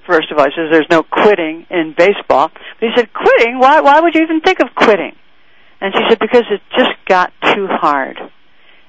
first 0.06 0.32
of 0.32 0.38
all, 0.38 0.46
he 0.46 0.52
says, 0.56 0.70
"There's 0.72 0.90
no 0.90 1.04
quitting 1.04 1.66
in 1.70 1.94
baseball." 1.98 2.52
But 2.80 2.90
he 2.90 2.96
said, 2.96 3.14
"Quitting? 3.14 3.60
Why? 3.60 3.82
Why 3.82 4.00
would 4.00 4.16
you 4.16 4.22
even 4.22 4.42
think 4.42 4.60
of 4.60 4.74
quitting?" 4.76 5.16
And 5.84 5.94
she 5.94 6.00
said, 6.08 6.20
because 6.20 6.46
it 6.50 6.62
just 6.78 6.96
got 7.10 7.34
too 7.54 7.68
hard. 7.68 8.18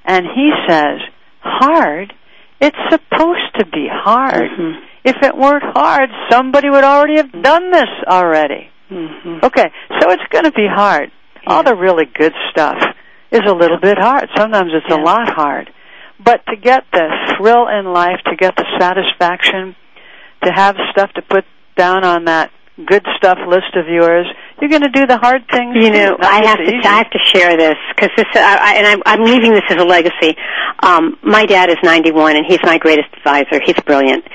And 0.04 0.26
he 0.26 0.52
says, 0.68 1.00
hard? 1.40 2.14
It's 2.60 2.76
supposed 2.88 3.50
to 3.58 3.66
be 3.66 3.88
hard. 3.90 4.48
Mhm. 4.48 4.80
If 5.02 5.16
it 5.22 5.36
weren't 5.36 5.64
hard, 5.76 6.08
somebody 6.30 6.70
would 6.70 6.84
already 6.84 7.16
have 7.16 7.32
done 7.42 7.72
this 7.72 7.90
already. 8.06 8.70
Mhm. 8.92 9.42
Okay, 9.42 9.72
so 9.98 10.10
it's 10.12 10.22
going 10.30 10.44
to 10.44 10.52
be 10.52 10.68
hard. 10.68 11.10
All 11.48 11.64
the 11.64 11.74
really 11.74 12.04
good 12.06 12.32
stuff 12.50 12.78
is 13.32 13.40
a 13.44 13.54
little 13.54 13.78
bit 13.78 13.98
hard. 13.98 14.30
Sometimes 14.36 14.72
it's 14.72 14.86
Yeah. 14.88 15.02
a 15.02 15.02
lot 15.02 15.30
hard. 15.30 15.70
But 16.20 16.46
to 16.46 16.54
get 16.54 16.84
the 16.92 17.34
thrill 17.36 17.66
in 17.66 17.92
life, 17.92 18.22
to 18.26 18.36
get 18.36 18.54
the 18.54 18.66
satisfaction, 18.78 19.74
to 20.44 20.52
have 20.52 20.76
stuff 20.90 21.12
to 21.14 21.22
put 21.22 21.44
down 21.76 22.04
on 22.04 22.24
that 22.26 22.50
good 22.86 23.06
stuff 23.16 23.38
list 23.46 23.70
of 23.78 23.86
yours, 23.86 24.26
you're 24.60 24.70
going 24.70 24.82
to 24.82 24.90
do 24.90 25.06
the 25.06 25.18
hard 25.18 25.46
things. 25.50 25.78
You 25.78 25.90
know, 25.90 26.16
I 26.18 26.42
have 26.46 26.58
the 26.58 26.66
to 26.66 26.74
easy. 26.74 26.86
I 26.86 26.98
have 26.98 27.10
to 27.10 27.22
share 27.30 27.56
this 27.56 27.78
because 27.94 28.10
this 28.16 28.26
I, 28.34 28.58
I, 28.58 28.70
and 28.78 28.86
I'm, 28.86 29.00
I'm 29.06 29.22
leaving 29.22 29.52
this 29.54 29.62
as 29.70 29.78
a 29.78 29.86
legacy. 29.86 30.34
Um, 30.82 31.18
my 31.22 31.46
dad 31.46 31.70
is 31.70 31.78
91 31.82 32.36
and 32.36 32.44
he's 32.46 32.58
my 32.64 32.78
greatest 32.78 33.08
advisor. 33.14 33.62
He's 33.64 33.78
brilliant. 33.86 34.26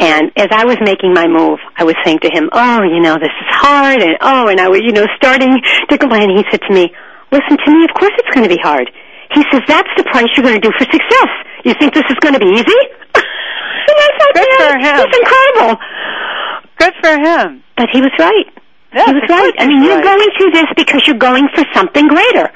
And 0.00 0.32
as 0.36 0.48
I 0.50 0.64
was 0.64 0.76
making 0.82 1.14
my 1.14 1.26
move, 1.28 1.58
I 1.76 1.84
was 1.84 1.94
saying 2.04 2.18
to 2.26 2.30
him, 2.30 2.50
"Oh, 2.52 2.82
you 2.82 2.98
know, 2.98 3.14
this 3.14 3.30
is 3.30 3.48
hard," 3.62 4.02
and 4.02 4.18
oh, 4.20 4.48
and 4.48 4.58
I 4.60 4.68
was, 4.68 4.82
you 4.82 4.92
know, 4.92 5.06
starting 5.16 5.54
to 5.88 5.98
complain. 5.98 6.34
He 6.34 6.42
said 6.50 6.60
to 6.66 6.74
me, 6.74 6.90
"Listen 7.30 7.56
to 7.56 7.70
me. 7.70 7.84
Of 7.86 7.94
course, 7.94 8.12
it's 8.18 8.30
going 8.34 8.42
to 8.42 8.50
be 8.50 8.60
hard." 8.60 8.90
He 9.30 9.42
says, 9.52 9.62
"That's 9.68 9.88
the 9.96 10.02
price 10.10 10.26
you're 10.34 10.42
going 10.42 10.60
to 10.60 10.66
do 10.66 10.74
for 10.74 10.84
success. 10.84 11.30
You 11.64 11.74
think 11.78 11.94
this 11.94 12.04
is 12.10 12.18
going 12.18 12.34
to 12.34 12.42
be 12.42 12.50
easy?" 12.58 13.03
And 13.88 13.98
I 13.98 14.08
thought, 14.18 14.34
Good 14.34 14.48
"Dad, 14.48 14.60
for 14.60 14.74
him. 14.78 14.96
It's 15.04 15.18
incredible." 15.18 15.74
Good 16.76 16.94
for 17.00 17.14
him. 17.16 17.62
But 17.76 17.88
he 17.92 18.00
was 18.00 18.12
right. 18.18 18.46
Yes, 18.92 19.08
he 19.08 19.14
was 19.14 19.28
right. 19.28 19.54
I 19.58 19.66
mean, 19.66 19.82
you're 19.82 20.02
going 20.02 20.28
through 20.38 20.50
this 20.50 20.66
because 20.76 21.06
you're 21.06 21.18
going 21.18 21.48
for 21.54 21.64
something 21.74 22.08
greater. 22.08 22.50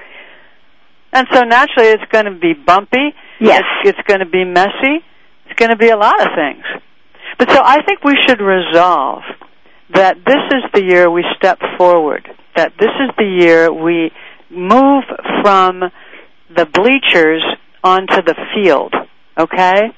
And 1.12 1.26
so 1.32 1.42
naturally, 1.42 1.88
it's 1.88 2.04
going 2.12 2.26
to 2.26 2.34
be 2.34 2.52
bumpy. 2.54 3.14
Yes. 3.40 3.62
It's, 3.84 3.98
it's 3.98 4.08
going 4.08 4.20
to 4.20 4.26
be 4.26 4.44
messy. 4.44 5.02
It's 5.46 5.54
going 5.56 5.70
to 5.70 5.76
be 5.76 5.88
a 5.88 5.96
lot 5.96 6.20
of 6.20 6.28
things. 6.36 6.64
But 7.38 7.50
so 7.50 7.62
I 7.64 7.82
think 7.82 8.04
we 8.04 8.16
should 8.26 8.40
resolve 8.40 9.22
that 9.94 10.18
this 10.26 10.42
is 10.50 10.62
the 10.74 10.82
year 10.82 11.10
we 11.10 11.24
step 11.36 11.58
forward. 11.76 12.28
That 12.56 12.72
this 12.78 12.90
is 13.00 13.10
the 13.16 13.24
year 13.24 13.72
we 13.72 14.10
move 14.50 15.04
from 15.42 15.82
the 16.54 16.66
bleachers 16.66 17.42
onto 17.82 18.22
the 18.22 18.34
field. 18.54 18.94
Okay? 19.38 19.94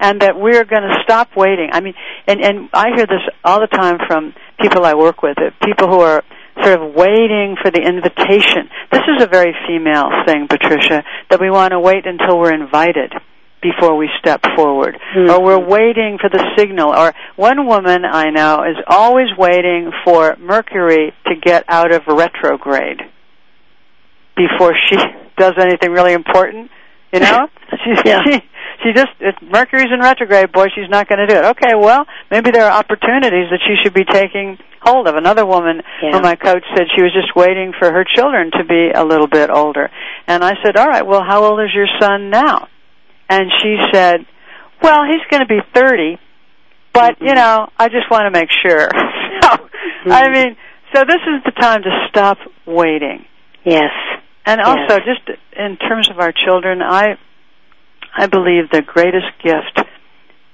And 0.00 0.20
that 0.22 0.38
we're 0.38 0.64
going 0.64 0.82
to 0.82 0.96
stop 1.04 1.30
waiting. 1.36 1.70
I 1.72 1.80
mean, 1.80 1.94
and, 2.26 2.40
and 2.44 2.68
I 2.72 2.88
hear 2.96 3.06
this 3.06 3.22
all 3.44 3.60
the 3.60 3.68
time 3.68 3.98
from 4.06 4.34
people 4.60 4.84
I 4.84 4.94
work 4.94 5.22
with, 5.22 5.36
people 5.64 5.88
who 5.88 6.00
are 6.00 6.22
sort 6.62 6.80
of 6.80 6.94
waiting 6.94 7.56
for 7.62 7.70
the 7.70 7.80
invitation. 7.80 8.68
This 8.92 9.02
is 9.16 9.22
a 9.22 9.26
very 9.26 9.54
female 9.66 10.10
thing, 10.26 10.46
Patricia, 10.48 11.02
that 11.30 11.40
we 11.40 11.50
want 11.50 11.72
to 11.72 11.80
wait 11.80 12.06
until 12.06 12.38
we're 12.38 12.54
invited 12.54 13.12
before 13.62 13.96
we 13.96 14.08
step 14.18 14.40
forward. 14.54 14.98
Mhm. 15.16 15.30
Or 15.30 15.42
we're 15.42 15.58
waiting 15.66 16.18
for 16.20 16.28
the 16.28 16.44
signal. 16.56 16.90
Or 16.94 17.12
one 17.36 17.66
woman 17.66 18.04
I 18.04 18.30
know 18.30 18.62
is 18.64 18.76
always 18.86 19.28
waiting 19.38 19.90
for 20.04 20.36
Mercury 20.38 21.12
to 21.26 21.34
get 21.36 21.64
out 21.68 21.92
of 21.92 22.02
retrograde 22.06 23.00
before 24.36 24.74
she 24.88 24.96
does 25.36 25.54
anything 25.58 25.92
really 25.92 26.12
important. 26.12 26.70
You 27.12 27.20
know? 27.20 27.48
She's, 27.84 27.98
Yeah. 28.04 28.20
she, 28.26 28.42
she 28.84 28.92
just, 28.92 29.12
if 29.20 29.34
Mercury's 29.40 29.88
in 29.92 30.00
retrograde, 30.00 30.52
boy, 30.52 30.66
she's 30.74 30.90
not 30.90 31.08
going 31.08 31.18
to 31.18 31.26
do 31.26 31.34
it. 31.34 31.44
Okay, 31.56 31.74
well, 31.74 32.04
maybe 32.30 32.50
there 32.50 32.66
are 32.66 32.78
opportunities 32.78 33.48
that 33.50 33.60
she 33.66 33.74
should 33.82 33.94
be 33.94 34.04
taking 34.04 34.58
hold 34.82 35.08
of. 35.08 35.16
Another 35.16 35.46
woman 35.46 35.80
Yeah. 36.02 36.12
who 36.12 36.20
my 36.20 36.36
coach 36.36 36.62
said 36.76 36.86
she 36.94 37.02
was 37.02 37.12
just 37.12 37.34
waiting 37.34 37.72
for 37.78 37.90
her 37.90 38.04
children 38.04 38.50
to 38.52 38.64
be 38.64 38.90
a 38.94 39.02
little 39.02 39.26
bit 39.26 39.50
older. 39.50 39.90
And 40.26 40.44
I 40.44 40.52
said, 40.62 40.76
all 40.76 40.86
right, 40.86 41.06
well, 41.06 41.24
how 41.26 41.42
old 41.44 41.60
is 41.60 41.74
your 41.74 41.88
son 41.98 42.28
now? 42.28 42.68
And 43.28 43.50
she 43.62 43.76
said, 43.92 44.26
well, 44.82 45.00
he's 45.08 45.24
going 45.30 45.40
to 45.40 45.48
be 45.48 45.60
30, 45.74 46.18
but, 46.92 47.20
you 47.20 47.28
mm-hmm. 47.28 47.36
know, 47.36 47.68
I 47.78 47.88
just 47.88 48.10
want 48.10 48.32
to 48.32 48.38
make 48.38 48.50
sure. 48.62 48.88
so, 49.42 49.48
I 49.50 50.24
mm-hmm. 50.24 50.32
mean, 50.32 50.56
so 50.94 51.02
this 51.08 51.22
is 51.26 51.42
the 51.44 51.52
time 51.58 51.82
to 51.82 52.06
stop 52.10 52.36
waiting. 52.66 53.24
Yes. 53.64 53.90
And 54.46 54.60
also, 54.60 54.98
just 54.98 55.26
in 55.56 55.78
terms 55.78 56.10
of 56.10 56.20
our 56.20 56.32
children, 56.32 56.82
I 56.82 57.16
I 58.16 58.26
believe 58.26 58.70
the 58.70 58.82
greatest 58.82 59.26
gift 59.42 59.80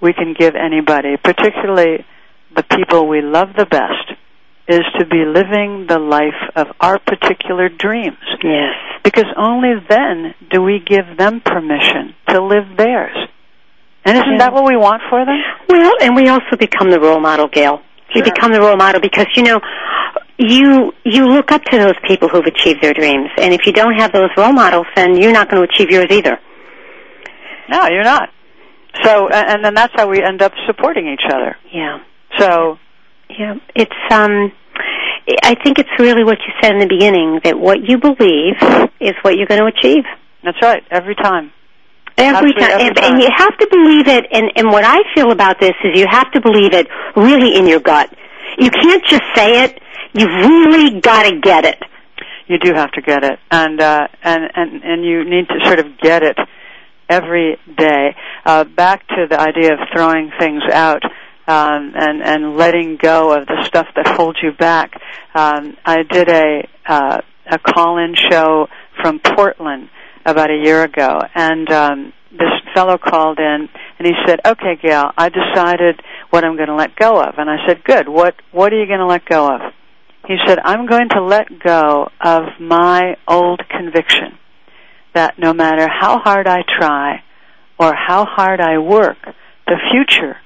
we 0.01 0.13
can 0.13 0.35
give 0.39 0.55
anybody, 0.55 1.17
particularly 1.23 2.05
the 2.55 2.63
people 2.63 3.07
we 3.07 3.21
love 3.21 3.49
the 3.57 3.67
best, 3.67 4.19
is 4.67 4.81
to 4.99 5.05
be 5.05 5.25
living 5.27 5.87
the 5.89 5.99
life 5.99 6.41
of 6.57 6.69
our 6.81 6.99
particular 6.99 7.69
dreams. 7.69 8.17
Yes. 8.43 8.75
Because 9.03 9.27
only 9.37 9.75
then 9.89 10.35
do 10.51 10.63
we 10.63 10.79
give 10.79 11.17
them 11.19 11.41
permission 11.41 12.15
to 12.29 12.43
live 12.43 12.77
theirs. 12.77 13.17
And 14.05 14.17
isn't 14.17 14.33
Yeah. 14.33 14.39
that 14.39 14.53
what 14.55 14.65
we 14.65 14.77
want 14.77 15.03
for 15.11 15.25
them? 15.25 15.43
Well, 15.69 15.93
and 16.01 16.17
we 16.17 16.29
also 16.29 16.57
become 16.59 16.91
the 16.91 17.01
role 17.01 17.21
model, 17.21 17.49
Gail. 17.49 17.83
We 18.15 18.23
Sure. 18.23 18.33
become 18.33 18.53
the 18.53 18.61
role 18.61 18.77
model 18.77 19.01
because 19.01 19.27
you 19.37 19.43
know 19.43 19.61
you 20.39 20.95
you 21.05 21.27
look 21.27 21.53
up 21.53 21.63
to 21.65 21.79
those 21.79 21.99
people 22.09 22.29
who've 22.29 22.47
achieved 22.47 22.81
their 22.83 22.95
dreams, 22.95 23.29
and 23.39 23.53
if 23.53 23.67
you 23.67 23.73
don't 23.73 23.95
have 23.95 24.11
those 24.13 24.31
role 24.37 24.53
models, 24.53 24.87
then 24.97 25.17
you're 25.21 25.33
not 25.33 25.49
going 25.51 25.63
to 25.63 25.69
achieve 25.71 25.91
yours 25.91 26.07
either. 26.11 26.39
No, 27.71 27.87
you're 27.87 28.05
not. 28.05 28.31
So, 29.05 29.29
and 29.29 29.65
then 29.65 29.75
that's 29.75 29.93
how 29.95 30.09
we 30.09 30.21
end 30.23 30.43
up 30.43 30.53
supporting 30.67 31.09
each 31.09 31.23
other. 31.33 31.57
Yeah. 31.73 32.01
So, 32.39 32.79
Yeah, 33.29 33.55
it's 33.75 33.95
um 34.11 34.53
I 35.45 35.55
think 35.63 35.79
it's 35.79 35.91
really 35.99 36.25
what 36.25 36.39
you 36.41 36.53
said 36.61 36.73
in 36.73 36.81
the 36.81 36.89
beginning 36.89 37.41
that 37.45 37.59
what 37.59 37.79
you 37.89 37.99
believe 37.99 38.57
is 39.01 39.15
what 39.23 39.37
you're 39.37 39.47
going 39.47 39.61
to 39.61 39.67
achieve. 39.67 40.05
that's 40.43 40.61
right, 40.61 40.83
every 40.91 41.15
time. 41.15 41.53
Every 42.19 42.53
time. 42.53 42.71
every 42.71 42.87
and, 42.87 42.97
time. 42.97 43.13
and 43.15 43.23
you 43.23 43.29
have 43.35 43.57
to 43.57 43.67
believe 43.71 44.09
it 44.09 44.27
and 44.33 44.51
and 44.57 44.69
what 44.69 44.85
I 44.85 44.99
feel 45.15 45.31
about 45.31 45.61
this 45.61 45.75
is 45.85 45.99
you 45.99 46.07
have 46.11 46.33
to 46.33 46.41
believe 46.41 46.75
it 46.75 46.89
really 47.15 47.57
in 47.57 47.67
your 47.67 47.81
gut. 47.81 48.13
You 48.59 48.71
can't 48.71 49.05
just 49.07 49.23
say 49.37 49.65
it. 49.65 49.81
You've 50.13 50.35
really 50.45 51.01
got 51.01 51.23
to 51.23 51.39
get 51.39 51.65
it. 51.65 51.79
You 52.49 52.59
do 52.59 52.75
have 52.75 52.91
to 52.93 53.01
get 53.01 53.23
it, 53.23 53.39
and 53.53 53.81
uh, 53.81 54.09
and 54.25 54.51
and 54.57 54.83
and 54.83 55.05
you 55.05 55.25
need 55.25 55.49
to 55.49 55.61
sort 55.65 55.79
of 55.79 55.87
get 55.99 56.25
it 56.25 56.37
every 57.11 57.59
day. 57.77 58.15
Uh, 58.47 58.65
back 58.65 59.07
to 59.09 59.27
the 59.29 59.39
idea 59.39 59.73
of 59.75 59.81
throwing 59.93 60.31
things 60.39 60.63
out 60.73 61.03
um, 61.47 61.93
and 61.97 62.23
and 62.23 62.57
letting 62.57 62.97
go 62.97 63.33
of 63.33 63.47
the 63.47 63.65
stuff 63.67 63.89
that 63.97 64.07
holds 64.07 64.39
you 64.43 64.53
back. 64.53 64.93
Um, 65.35 65.77
I 65.85 66.03
did 66.05 66.29
a 66.29 66.69
uh, 66.87 67.21
a 67.51 67.59
call-in 67.59 68.15
show 68.31 68.69
from 69.03 69.19
Portland 69.19 69.91
about 70.25 70.51
a 70.51 70.61
year 70.63 70.85
ago, 70.85 71.19
and 71.35 71.71
um, 71.73 72.13
this 72.31 72.53
fellow 72.75 72.97
called 72.99 73.39
in 73.39 73.69
and 73.99 74.07
he 74.07 74.13
said, 74.27 74.41
"Okay, 74.47 74.79
Gail, 74.81 75.11
I 75.19 75.29
decided 75.29 76.01
what 76.31 76.45
I'm 76.45 76.57
going 76.57 76.69
to 76.69 76.77
let 76.77 76.95
go 76.95 77.21
of." 77.21 77.35
And 77.37 77.51
I 77.51 77.57
said, 77.67 77.83
"Good. 77.85 78.09
What 78.09 78.37
what 78.53 78.73
are 78.73 78.79
you 78.79 78.87
going 78.87 79.01
to 79.01 79.07
let 79.07 79.25
go 79.27 79.53
of?" 79.53 79.61
He 80.29 80.37
said, 80.47 80.59
I'm 80.63 80.87
going 80.87 81.09
to 81.11 81.25
let 81.25 81.47
go 81.65 82.09
of 82.21 82.43
my 82.61 83.17
old 83.27 83.63
conviction 83.69 84.39
that 85.15 85.39
no 85.39 85.53
matter 85.53 85.89
how 85.89 86.19
hard 86.19 86.47
I 86.47 86.63
try 86.63 87.23
or 87.79 87.95
how 87.95 88.25
hard 88.25 88.61
I 88.61 88.79
work, 88.79 89.19
the 89.67 89.77
future 89.91 90.37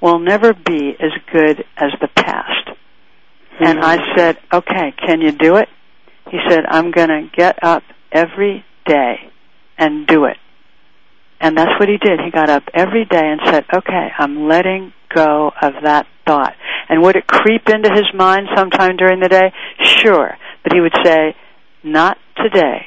will 0.00 0.18
never 0.18 0.52
be 0.52 0.94
as 1.00 1.12
good 1.32 1.64
as 1.76 1.90
the 2.00 2.08
past. 2.08 2.70
And 3.60 3.80
I 3.80 3.96
mm-hmm. 3.96 4.18
said, 4.18 4.38
okay, 4.52 4.92
can 5.06 5.20
you 5.20 5.32
do 5.32 5.56
it? 5.56 5.68
He 6.30 6.38
said, 6.48 6.64
I'm 6.68 6.90
going 6.90 7.08
to 7.08 7.28
get 7.34 7.62
up 7.62 7.82
every 8.12 8.64
day 8.86 9.32
and 9.78 10.06
do 10.06 10.24
it. 10.24 10.36
And 11.40 11.56
that's 11.56 11.78
what 11.78 11.88
he 11.88 11.98
did. 11.98 12.20
He 12.24 12.30
got 12.30 12.48
up 12.48 12.64
every 12.72 13.04
day 13.04 13.22
and 13.22 13.40
said, 13.44 13.64
okay, 13.74 14.08
I'm 14.18 14.48
letting 14.48 14.92
go 15.14 15.52
of 15.60 15.74
that 15.84 16.06
thought. 16.26 16.54
And 16.88 17.02
would 17.02 17.16
it 17.16 17.26
creep 17.26 17.68
into 17.68 17.90
his 17.90 18.06
mind 18.14 18.48
sometime 18.56 18.96
during 18.96 19.20
the 19.20 19.28
day? 19.28 19.52
Sure. 19.82 20.36
But 20.62 20.72
he 20.72 20.80
would 20.80 20.94
say, 21.04 21.36
not 21.82 22.18
today. 22.36 22.86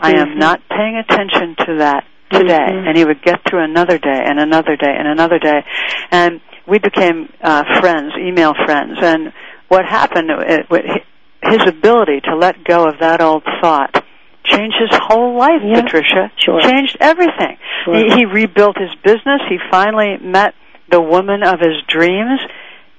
I 0.00 0.12
am 0.12 0.34
Mhm. 0.34 0.36
not 0.36 0.60
paying 0.68 0.96
attention 0.96 1.56
to 1.66 1.74
that 1.78 2.04
today. 2.30 2.58
Mhm. 2.58 2.88
And 2.88 2.96
he 2.96 3.04
would 3.04 3.22
get 3.22 3.40
through 3.48 3.60
another 3.64 3.98
day 3.98 4.22
and 4.24 4.38
another 4.40 4.76
day 4.76 4.94
and 4.96 5.08
another 5.08 5.38
day. 5.38 5.64
And 6.10 6.40
we 6.66 6.78
became 6.78 7.28
uh, 7.42 7.62
friends, 7.80 8.12
email 8.18 8.52
friends. 8.66 8.98
And 9.00 9.32
what 9.68 9.84
happened, 9.86 10.30
it, 10.30 10.66
it, 10.70 11.04
his 11.44 11.62
ability 11.66 12.20
to 12.22 12.34
let 12.36 12.64
go 12.64 12.84
of 12.84 12.98
that 13.00 13.20
old 13.20 13.44
thought 13.60 14.02
changed 14.44 14.76
his 14.78 14.96
whole 15.08 15.36
life, 15.36 15.60
Yeah. 15.62 15.80
Patricia. 15.82 16.30
Sure. 16.36 16.60
Changed 16.60 16.96
everything. 17.00 17.56
Sure. 17.84 17.94
He, 17.96 18.10
he 18.18 18.24
rebuilt 18.26 18.76
his 18.78 18.94
business. 19.02 19.40
He 19.48 19.58
finally 19.70 20.18
met 20.20 20.54
the 20.88 21.00
woman 21.00 21.42
of 21.42 21.58
his 21.60 21.82
dreams. 21.88 22.40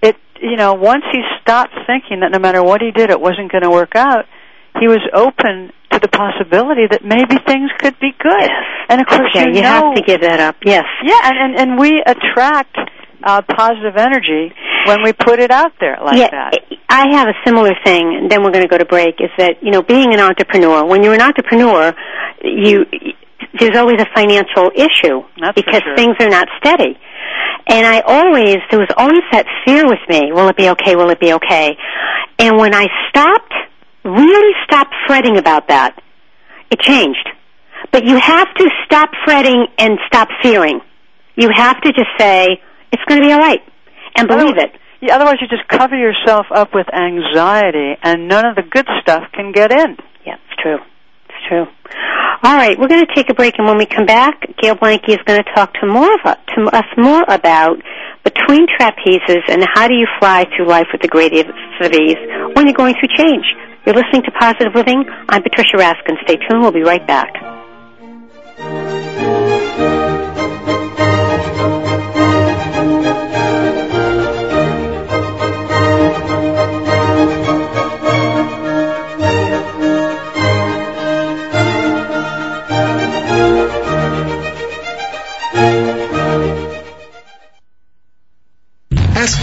It, 0.01 0.17
you 0.41 0.55
know, 0.57 0.73
once 0.73 1.03
he 1.11 1.21
stopped 1.41 1.73
thinking 1.87 2.19
that 2.21 2.31
no 2.31 2.39
matter 2.39 2.61
what 2.63 2.81
he 2.81 2.91
did, 2.91 3.09
it 3.09 3.19
wasn't 3.19 3.51
going 3.51 3.63
to 3.63 3.69
work 3.69 3.95
out, 3.95 4.25
he 4.79 4.87
was 4.87 4.99
open 5.13 5.71
to 5.97 6.07
the 6.07 6.13
possibility 6.13 6.85
that 6.89 7.03
maybe 7.03 7.35
things 7.45 7.69
could 7.79 7.97
be 7.99 8.11
good. 8.21 8.47
Yes. 8.49 8.63
And 8.89 9.01
of 9.01 9.07
course, 9.07 9.29
Yeah, 9.33 9.47
you, 9.49 9.55
you 9.55 9.61
know, 9.61 9.91
have 9.91 9.95
to 9.95 10.03
give 10.05 10.21
that 10.21 10.39
up. 10.39 10.55
Yes. 10.63 10.85
yeah, 11.03 11.19
and, 11.23 11.37
and 11.37 11.53
and 11.57 11.79
we 11.79 12.01
attract 12.05 12.77
uh, 13.23 13.41
positive 13.41 13.97
energy 13.97 14.53
when 14.85 15.03
we 15.03 15.11
put 15.13 15.39
it 15.39 15.51
out 15.51 15.73
there 15.79 15.97
like 16.03 16.17
yeah, 16.17 16.29
that. 16.31 16.53
I 16.89 17.09
have 17.17 17.27
a 17.27 17.37
similar 17.45 17.73
thing, 17.83 18.15
and 18.15 18.31
then 18.31 18.43
we're 18.43 18.51
going 18.51 18.63
to 18.63 18.69
go 18.69 18.77
to 18.77 18.85
break. 18.85 19.15
Is 19.19 19.31
that 19.37 19.61
you 19.61 19.71
know, 19.71 19.81
being 19.81 20.13
an 20.13 20.19
entrepreneur, 20.19 20.85
when 20.85 21.03
you're 21.03 21.13
an 21.15 21.21
entrepreneur, 21.21 21.93
you 22.43 22.85
there's 23.59 23.75
always 23.75 23.99
a 23.99 24.05
financial 24.13 24.71
issue 24.75 25.23
That's 25.41 25.55
because 25.55 25.81
sure. 25.83 25.95
things 25.95 26.15
are 26.19 26.29
not 26.29 26.47
steady. 26.59 26.97
And 27.69 27.85
I 27.85 28.01
always 28.01 28.57
there 28.71 28.79
was 28.79 28.89
always 28.95 29.23
that 29.31 29.45
fear 29.65 29.85
with 29.85 29.99
me. 30.07 30.31
Will 30.31 30.47
it 30.47 30.55
be 30.57 30.69
okay? 30.69 30.95
Will 30.95 31.09
it 31.09 31.19
be 31.19 31.33
okay? 31.33 31.75
And 32.39 32.57
when 32.57 32.73
I 32.73 32.85
stopped, 33.09 33.53
really 34.07 34.53
stop 34.63 34.87
fretting 35.05 35.37
about 35.37 35.67
that, 35.67 36.01
it 36.71 36.79
changed. 36.79 37.29
But 37.91 38.05
you 38.05 38.17
have 38.17 38.47
to 38.55 38.69
stop 38.85 39.09
fretting 39.25 39.67
and 39.77 39.99
stop 40.07 40.29
fearing. 40.41 40.81
You 41.35 41.49
have 41.53 41.79
to 41.81 41.93
just 41.93 42.09
say 42.17 42.61
it's 42.91 43.03
going 43.07 43.21
to 43.21 43.27
be 43.27 43.31
all 43.31 43.39
right 43.39 43.61
and 44.15 44.27
believe 44.27 44.57
it. 44.57 44.71
Yeah, 44.99 45.15
otherwise, 45.15 45.35
you 45.41 45.47
just 45.47 45.67
cover 45.67 45.95
yourself 45.95 46.47
up 46.49 46.73
with 46.73 46.87
anxiety, 46.91 47.93
and 48.01 48.27
none 48.27 48.47
of 48.47 48.55
the 48.55 48.63
good 48.63 48.87
stuff 48.99 49.23
can 49.31 49.51
get 49.51 49.71
in. 49.71 49.95
Yeah, 50.25 50.37
it's 50.49 50.61
true. 50.61 50.79
It's 51.29 51.47
true. 51.47 51.67
All 52.43 52.55
right, 52.55 52.77
we're 52.79 52.87
going 52.87 53.05
to 53.05 53.13
take 53.13 53.29
a 53.29 53.35
break, 53.35 53.59
and 53.59 53.67
when 53.67 53.77
we 53.77 53.85
come 53.85 54.07
back, 54.07 54.41
Gail 54.61 54.75
Blanke 54.75 55.09
is 55.09 55.21
going 55.25 55.43
to 55.43 55.53
talk 55.53 55.73
to 55.75 55.85
more 55.85 56.11
of 56.11 56.21
us, 56.25 56.37
to 56.55 56.65
us 56.75 56.85
more 56.97 57.23
about 57.27 57.77
between 58.23 58.65
trapezes 58.67 59.43
and 59.47 59.63
how 59.73 59.87
do 59.87 59.93
you 59.93 60.07
fly 60.19 60.45
through 60.55 60.67
life 60.67 60.87
with 60.91 61.01
the 61.01 61.07
greatest 61.07 61.45
of 61.45 61.91
ease 61.93 62.17
when 62.55 62.65
you're 62.65 62.73
going 62.73 62.95
through 62.99 63.15
change. 63.15 63.45
You're 63.87 63.95
listening 63.95 64.23
to 64.23 64.31
Positive 64.31 64.75
Living. 64.75 65.05
I'm 65.29 65.41
Patricia 65.41 65.77
Raskin. 65.77 66.21
Stay 66.23 66.35
tuned. 66.35 66.59
We'll 66.59 66.73
be 66.73 66.83
right 66.83 67.07
back. 67.07 67.31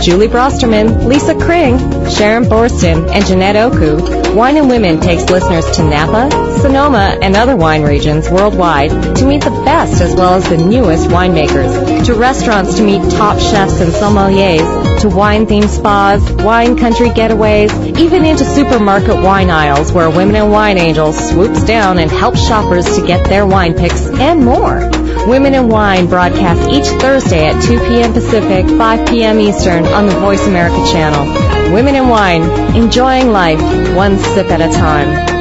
Julie 0.00 0.28
Brosterman, 0.28 1.06
Lisa 1.06 1.34
Kring, 1.34 1.76
Sharon 2.08 2.44
Borston, 2.44 3.10
and 3.10 3.26
Jeanette 3.26 3.56
Oku, 3.56 4.34
Wine 4.34 4.56
and 4.56 4.68
Women 4.68 5.00
takes 5.00 5.28
listeners 5.28 5.68
to 5.76 5.82
Napa, 5.82 6.30
Sonoma, 6.60 7.18
and 7.20 7.34
other 7.34 7.56
wine 7.56 7.82
regions 7.82 8.30
worldwide 8.30 8.90
to 9.16 9.26
meet 9.26 9.42
the 9.42 9.50
best 9.50 10.00
as 10.00 10.14
well 10.14 10.34
as 10.34 10.48
the 10.48 10.56
newest 10.56 11.08
winemakers, 11.08 12.06
to 12.06 12.14
restaurants 12.14 12.76
to 12.76 12.84
meet 12.84 13.02
top 13.12 13.38
chefs 13.38 13.80
and 13.80 13.92
sommeliers, 13.92 15.00
to 15.00 15.08
wine-themed 15.08 15.68
spas, 15.68 16.32
wine 16.44 16.76
country 16.76 17.08
getaways, 17.08 17.98
even 17.98 18.24
into 18.24 18.44
supermarket 18.44 19.16
wine 19.16 19.50
aisles 19.50 19.92
where 19.92 20.08
Women 20.10 20.36
and 20.36 20.52
Wine 20.52 20.78
Angels 20.78 21.18
swoops 21.30 21.64
down 21.64 21.98
and 21.98 22.10
helps 22.10 22.46
shoppers 22.46 22.84
to 22.96 23.06
get 23.06 23.24
their 23.28 23.46
wine 23.46 23.74
picks 23.74 24.06
and 24.06 24.44
more. 24.44 24.88
Women 25.26 25.54
in 25.54 25.68
Wine 25.68 26.06
broadcasts 26.06 26.66
each 26.68 26.86
Thursday 27.00 27.46
at 27.46 27.62
2 27.62 27.78
p.m. 27.80 28.12
Pacific, 28.12 28.66
5 28.66 29.08
p.m. 29.08 29.40
Eastern 29.40 29.86
on 29.86 30.06
the 30.06 30.18
Voice 30.20 30.46
America 30.46 30.76
channel. 30.90 31.24
Women 31.72 31.96
in 31.96 32.08
Wine, 32.08 32.42
enjoying 32.76 33.30
life 33.30 33.60
one 33.94 34.18
sip 34.18 34.50
at 34.50 34.60
a 34.60 34.72
time. 34.72 35.38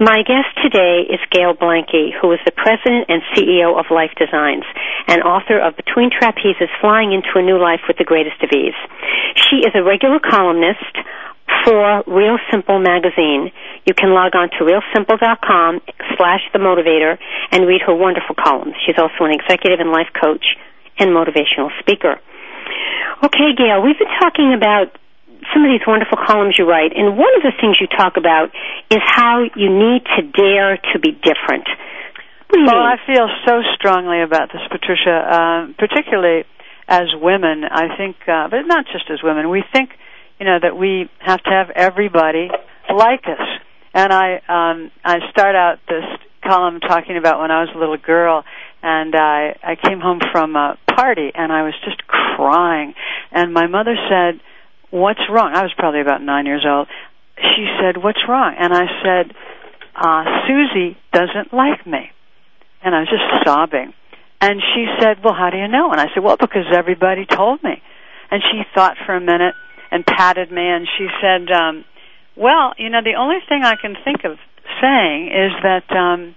My 0.00 0.22
guest 0.26 0.50
today 0.62 1.06
is 1.08 1.20
Gail 1.30 1.54
Blanke, 1.54 2.10
who 2.20 2.32
is 2.32 2.40
the 2.44 2.50
president 2.50 3.06
and 3.08 3.22
CEO 3.34 3.78
of 3.78 3.86
Life 3.90 4.10
Designs 4.18 4.64
and 5.06 5.22
author 5.22 5.58
of 5.58 5.76
Between 5.76 6.10
Trapezes 6.10 6.68
Flying 6.80 7.12
into 7.12 7.30
a 7.36 7.42
New 7.42 7.58
Life 7.58 7.80
with 7.86 7.96
the 7.96 8.04
Greatest 8.04 8.42
of 8.42 8.50
Ease. 8.50 8.74
She 9.48 9.62
is 9.62 9.70
a 9.74 9.82
regular 9.84 10.18
columnist 10.18 10.98
for 11.64 12.02
Real 12.06 12.38
Simple 12.50 12.80
magazine. 12.80 13.52
You 13.86 13.94
can 13.94 14.10
log 14.10 14.34
on 14.34 14.50
to 14.58 14.64
realsimple.com 14.66 15.80
slash 16.18 16.42
the 16.52 16.58
motivator 16.58 17.18
and 17.52 17.66
read 17.66 17.82
her 17.86 17.94
wonderful 17.94 18.34
columns. 18.34 18.74
She's 18.84 18.98
also 18.98 19.24
an 19.24 19.32
executive 19.32 19.78
and 19.78 19.92
life 19.92 20.10
coach 20.12 20.44
and 20.98 21.10
motivational 21.10 21.70
speaker. 21.80 22.20
Okay, 23.24 23.54
Gail, 23.56 23.82
we've 23.82 23.98
been 23.98 24.12
talking 24.20 24.54
about 24.54 24.92
some 25.54 25.64
of 25.64 25.70
these 25.70 25.86
wonderful 25.86 26.18
columns 26.18 26.56
you 26.58 26.68
write, 26.68 26.92
and 26.96 27.16
one 27.16 27.32
of 27.36 27.42
the 27.42 27.52
things 27.60 27.78
you 27.80 27.86
talk 27.86 28.16
about 28.16 28.50
is 28.90 29.00
how 29.04 29.44
you 29.54 29.70
need 29.70 30.02
to 30.16 30.22
dare 30.22 30.76
to 30.92 30.98
be 30.98 31.12
different. 31.12 31.68
well, 32.52 32.82
I 32.82 32.96
feel 33.06 33.28
so 33.46 33.62
strongly 33.74 34.22
about 34.22 34.52
this, 34.52 34.62
Patricia, 34.70 35.16
uh, 35.16 35.66
particularly 35.78 36.44
as 36.88 37.08
women. 37.14 37.64
I 37.64 37.96
think, 37.96 38.16
uh, 38.26 38.48
but 38.48 38.62
not 38.66 38.86
just 38.92 39.10
as 39.10 39.22
women. 39.22 39.50
We 39.50 39.64
think 39.72 39.90
you 40.38 40.46
know 40.46 40.58
that 40.60 40.76
we 40.76 41.08
have 41.20 41.42
to 41.42 41.50
have 41.50 41.70
everybody 41.70 42.48
like 42.94 43.24
us. 43.26 43.46
And 43.94 44.12
I 44.12 44.34
um 44.48 44.90
I 45.04 45.18
start 45.30 45.56
out 45.56 45.78
this 45.88 46.04
column 46.44 46.80
talking 46.80 47.16
about 47.16 47.40
when 47.40 47.50
I 47.50 47.60
was 47.62 47.70
a 47.74 47.78
little 47.78 47.96
girl 47.96 48.44
and 48.86 49.14
I 49.14 49.56
I 49.62 49.74
came 49.74 50.00
home 50.00 50.20
from 50.32 50.54
a 50.54 50.78
party 50.94 51.32
and 51.34 51.52
I 51.52 51.62
was 51.62 51.74
just 51.84 52.06
crying 52.06 52.94
and 53.32 53.52
my 53.52 53.66
mother 53.66 53.96
said, 54.08 54.40
"What's 54.90 55.20
wrong?" 55.28 55.52
I 55.54 55.62
was 55.62 55.72
probably 55.76 56.00
about 56.00 56.22
9 56.22 56.46
years 56.46 56.64
old. 56.66 56.88
She 57.36 57.66
said, 57.80 57.96
"What's 58.02 58.22
wrong?" 58.28 58.54
And 58.58 58.72
I 58.72 58.86
said, 59.02 59.34
uh 59.94 60.24
Susie 60.46 60.96
doesn't 61.12 61.52
like 61.52 61.86
me. 61.86 62.10
And 62.82 62.94
I 62.94 63.00
was 63.00 63.08
just 63.08 63.44
sobbing. 63.44 63.92
And 64.40 64.62
she 64.74 64.86
said, 65.00 65.24
"Well, 65.24 65.34
how 65.34 65.50
do 65.50 65.58
you 65.58 65.68
know?" 65.68 65.90
And 65.90 66.00
I 66.00 66.06
said, 66.14 66.22
"Well, 66.22 66.36
because 66.36 66.66
everybody 66.72 67.26
told 67.26 67.62
me." 67.62 67.82
And 68.30 68.42
she 68.42 68.62
thought 68.74 68.96
for 69.06 69.14
a 69.14 69.20
minute 69.20 69.54
and 69.90 70.04
patted 70.06 70.50
me 70.50 70.66
and 70.66 70.86
she 70.98 71.06
said 71.20 71.50
um 71.50 71.84
well 72.36 72.72
you 72.78 72.90
know 72.90 73.00
the 73.02 73.14
only 73.14 73.38
thing 73.48 73.62
i 73.64 73.76
can 73.76 73.96
think 74.04 74.24
of 74.24 74.38
saying 74.80 75.28
is 75.28 75.52
that 75.62 75.88
um 75.96 76.34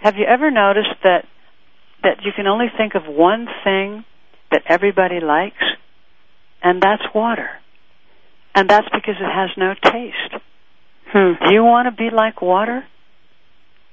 have 0.00 0.16
you 0.16 0.24
ever 0.24 0.50
noticed 0.50 0.96
that 1.02 1.24
that 2.06 2.22
you 2.24 2.30
can 2.34 2.46
only 2.46 2.66
think 2.78 2.94
of 2.94 3.02
one 3.06 3.46
thing 3.64 4.04
that 4.52 4.62
everybody 4.68 5.18
likes 5.18 5.64
and 6.62 6.80
that's 6.80 7.02
water 7.12 7.50
and 8.54 8.70
that's 8.70 8.86
because 8.94 9.16
it 9.18 9.32
has 9.34 9.50
no 9.56 9.74
taste 9.74 10.32
hmm. 11.10 11.32
do 11.42 11.52
you 11.52 11.64
want 11.64 11.90
to 11.90 11.92
be 11.92 12.14
like 12.14 12.40
water 12.40 12.86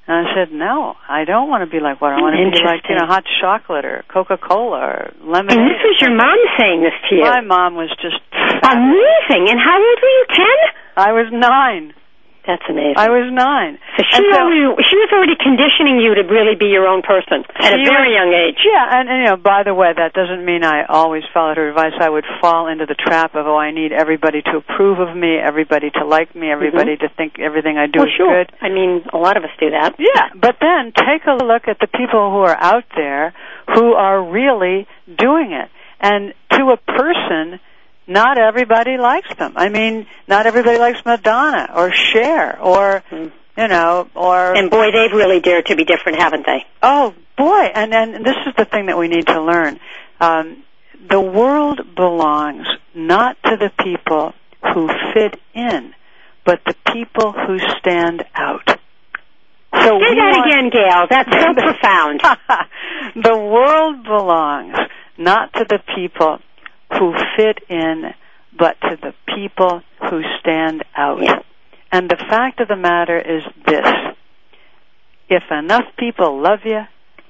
and 0.05 0.27
I 0.27 0.35
said, 0.35 0.51
no, 0.51 0.95
I 1.07 1.23
don't 1.23 1.47
want 1.47 1.63
to 1.63 1.71
be 1.71 1.79
like 1.79 2.01
water. 2.03 2.15
I 2.15 2.19
want 2.19 2.35
to 2.35 2.51
be 2.51 2.59
like, 2.59 2.83
you 2.91 2.99
know, 2.99 3.07
hot 3.07 3.23
chocolate 3.39 3.85
or 3.87 4.03
Coca-Cola 4.11 4.75
or 4.75 5.15
lemonade. 5.23 5.55
And 5.55 5.63
this 5.63 5.79
was 5.79 5.95
your 6.03 6.11
mom 6.11 6.35
saying 6.59 6.83
this 6.83 6.91
to 7.07 7.15
you. 7.15 7.23
My 7.23 7.39
mom 7.39 7.79
was 7.79 7.87
just 8.03 8.19
amazing. 8.35 9.47
And 9.47 9.55
how 9.55 9.79
old 9.79 9.99
were 10.03 10.15
you? 10.19 10.25
Ten? 10.27 10.59
I 10.99 11.09
was 11.15 11.31
nine. 11.31 11.95
That's 12.43 12.63
amazing. 12.67 12.99
I 12.99 13.07
was 13.07 13.31
nine. 13.31 13.79
So 13.95 14.03
she, 14.03 14.19
so, 14.19 14.35
already, 14.35 14.67
she 14.83 14.99
was 14.99 15.09
already 15.15 15.39
conditioning 15.39 16.03
you 16.03 16.11
to 16.19 16.27
really 16.27 16.59
be 16.59 16.67
your 16.67 16.91
own 16.91 16.99
person 16.99 17.47
at 17.55 17.71
a 17.71 17.79
very 17.79 18.11
was, 18.11 18.19
young 18.19 18.31
age. 18.35 18.59
Yeah, 18.67 18.99
and, 18.99 19.07
and 19.07 19.17
you 19.23 19.27
know, 19.31 19.39
by 19.39 19.63
the 19.63 19.71
way, 19.71 19.95
that 19.95 20.11
doesn't 20.11 20.43
mean 20.43 20.67
I 20.67 20.83
always 20.83 21.23
followed 21.31 21.55
her 21.55 21.71
advice. 21.71 21.95
I 21.95 22.11
would 22.11 22.27
fall 22.43 22.67
into 22.67 22.85
the 22.85 22.99
trap 22.99 23.35
of, 23.35 23.47
oh, 23.47 23.55
I 23.55 23.71
need 23.71 23.95
everybody 23.95 24.43
to 24.43 24.59
approve 24.59 24.99
of 24.99 25.15
me, 25.15 25.39
everybody 25.39 25.87
to 25.95 26.03
like 26.03 26.35
me, 26.35 26.51
everybody 26.51 26.99
mm-hmm. 26.99 27.07
to 27.07 27.15
think 27.15 27.39
everything 27.39 27.79
I 27.79 27.87
do 27.87 28.03
well, 28.03 28.11
is 28.11 28.15
sure. 28.19 28.43
good. 28.43 28.51
I 28.59 28.67
mean, 28.67 29.07
a 29.13 29.17
lot 29.17 29.39
of 29.39 29.47
us 29.47 29.55
do 29.55 29.71
that. 29.71 29.95
Yeah, 29.95 30.35
but 30.35 30.59
then 30.59 30.91
take 30.91 31.23
a 31.23 31.39
look 31.39 31.71
at 31.71 31.79
the 31.79 31.87
people 31.87 32.27
who 32.27 32.43
are 32.43 32.59
out 32.59 32.85
there 32.95 33.33
who 33.71 33.93
are 33.95 34.19
really 34.19 34.85
doing 35.07 35.55
it. 35.55 35.71
And 36.03 36.33
to 36.59 36.75
a 36.75 36.77
person, 36.77 37.63
not 38.07 38.37
everybody 38.37 38.97
likes 38.97 39.33
them. 39.37 39.53
I 39.55 39.69
mean, 39.69 40.07
not 40.27 40.45
everybody 40.45 40.77
likes 40.77 40.99
Madonna 41.05 41.69
or 41.75 41.91
Cher 41.93 42.59
or 42.59 43.03
mm. 43.09 43.31
you 43.57 43.67
know 43.67 44.09
or 44.15 44.55
And 44.55 44.69
boy, 44.69 44.91
they've 44.91 45.11
really 45.11 45.39
dared 45.39 45.67
to 45.67 45.75
be 45.75 45.85
different, 45.85 46.19
haven't 46.19 46.45
they? 46.45 46.65
Oh 46.81 47.13
boy, 47.37 47.71
and 47.73 47.91
then 47.91 48.23
this 48.23 48.35
is 48.45 48.53
the 48.57 48.65
thing 48.65 48.87
that 48.87 48.97
we 48.97 49.07
need 49.07 49.27
to 49.27 49.41
learn. 49.41 49.79
Um, 50.19 50.63
the 51.09 51.19
world 51.19 51.95
belongs 51.95 52.67
not 52.93 53.37
to 53.43 53.57
the 53.57 53.71
people 53.83 54.33
who 54.73 54.89
fit 55.13 55.39
in, 55.53 55.93
but 56.45 56.61
the 56.65 56.75
people 56.93 57.31
who 57.33 57.59
stand 57.79 58.23
out. 58.35 58.79
So 59.75 59.89
Say 59.99 60.15
that 60.15 60.33
want- 60.37 60.47
again, 60.47 60.69
Gail. 60.69 61.07
That's 61.09 61.31
so 61.31 61.53
profound. 61.57 62.21
the 63.15 63.37
world 63.37 64.03
belongs 64.03 64.77
not 65.17 65.51
to 65.53 65.65
the 65.67 65.79
people 65.95 66.39
who 66.99 67.13
fit 67.35 67.59
in, 67.69 68.13
but 68.57 68.79
to 68.81 68.97
the 69.01 69.13
people 69.35 69.81
who 70.09 70.21
stand 70.39 70.83
out. 70.95 71.43
And 71.91 72.09
the 72.09 72.17
fact 72.17 72.59
of 72.59 72.67
the 72.67 72.75
matter 72.75 73.17
is 73.17 73.43
this. 73.65 73.87
If 75.29 75.43
enough 75.51 75.85
people 75.97 76.41
love 76.41 76.59
you, 76.65 76.81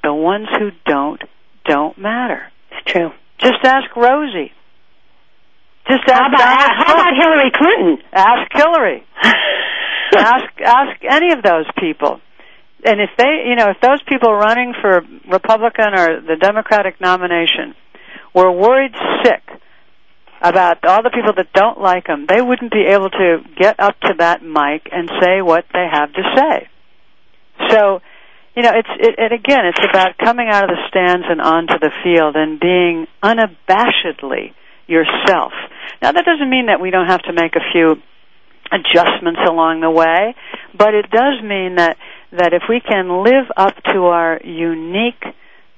the 0.04 0.14
ones 0.14 0.48
who 0.58 0.72
don't, 0.86 1.22
don't 1.66 1.98
matter. 1.98 2.52
It's 2.72 2.92
true. 2.92 3.12
Just 3.40 3.64
ask 3.64 3.96
Rosie. 3.96 4.52
Just 5.88 6.04
ask 6.08 6.22
How 6.22 6.28
about, 6.28 6.40
Donald 6.40 6.72
how 6.78 6.94
about 6.94 7.14
Hillary 7.20 7.52
Clinton? 7.52 7.98
Ask 8.14 8.52
Hillary. 8.54 9.04
ask 10.18 10.62
ask 10.64 11.04
any 11.10 11.34
of 11.34 11.44
those 11.44 11.66
people. 11.78 12.22
And 12.86 13.00
if 13.00 13.10
they, 13.18 13.46
you 13.48 13.56
know, 13.56 13.70
if 13.70 13.80
those 13.82 14.02
people 14.08 14.34
running 14.34 14.74
for 14.82 15.02
Republican 15.30 15.94
or 15.96 16.22
the 16.22 16.36
Democratic 16.40 17.00
nomination 17.00 17.76
were 18.34 18.52
worried 18.52 18.94
sick 19.24 19.42
about 20.42 20.84
all 20.84 21.02
the 21.02 21.10
people 21.10 21.34
that 21.38 21.54
don't 21.54 21.80
like 21.80 22.08
them, 22.08 22.26
they 22.28 22.42
wouldn't 22.42 22.72
be 22.72 22.86
able 22.90 23.10
to 23.10 23.38
get 23.58 23.80
up 23.80 23.98
to 24.02 24.14
that 24.20 24.44
mic 24.44 24.90
and 24.92 25.10
say 25.22 25.42
what 25.42 25.66
they 25.74 25.88
have 25.90 26.12
to 26.14 26.22
say. 26.36 26.68
So, 27.70 28.02
you 28.56 28.62
know, 28.62 28.72
it's 28.76 28.90
it, 29.00 29.16
it 29.18 29.32
again, 29.32 29.66
it's 29.66 29.80
about 29.90 30.18
coming 30.18 30.50
out 30.52 30.64
of 30.64 30.70
the 30.70 30.82
stands 30.90 31.26
and 31.30 31.40
onto 31.40 31.80
the 31.80 31.92
field 32.04 32.36
and 32.36 32.60
being 32.60 33.08
unabashedly 33.24 34.54
yourself. 34.86 35.54
Now, 36.02 36.12
that 36.12 36.26
doesn't 36.26 36.50
mean 36.50 36.66
that 36.68 36.82
we 36.82 36.92
don't 36.92 37.08
have 37.08 37.22
to 37.24 37.34
make 37.34 37.56
a 37.56 37.64
few 37.72 37.96
adjustments 38.70 39.40
along 39.48 39.80
the 39.80 39.90
way, 39.90 40.36
but 40.78 40.94
it 40.94 41.10
does 41.10 41.42
mean 41.42 41.76
that 41.76 41.98
that 42.34 42.54
if 42.54 42.64
we 42.68 42.82
can 42.82 43.24
live 43.24 43.46
up 43.56 43.76
to 43.94 44.06
our 44.06 44.42
unique, 44.44 45.24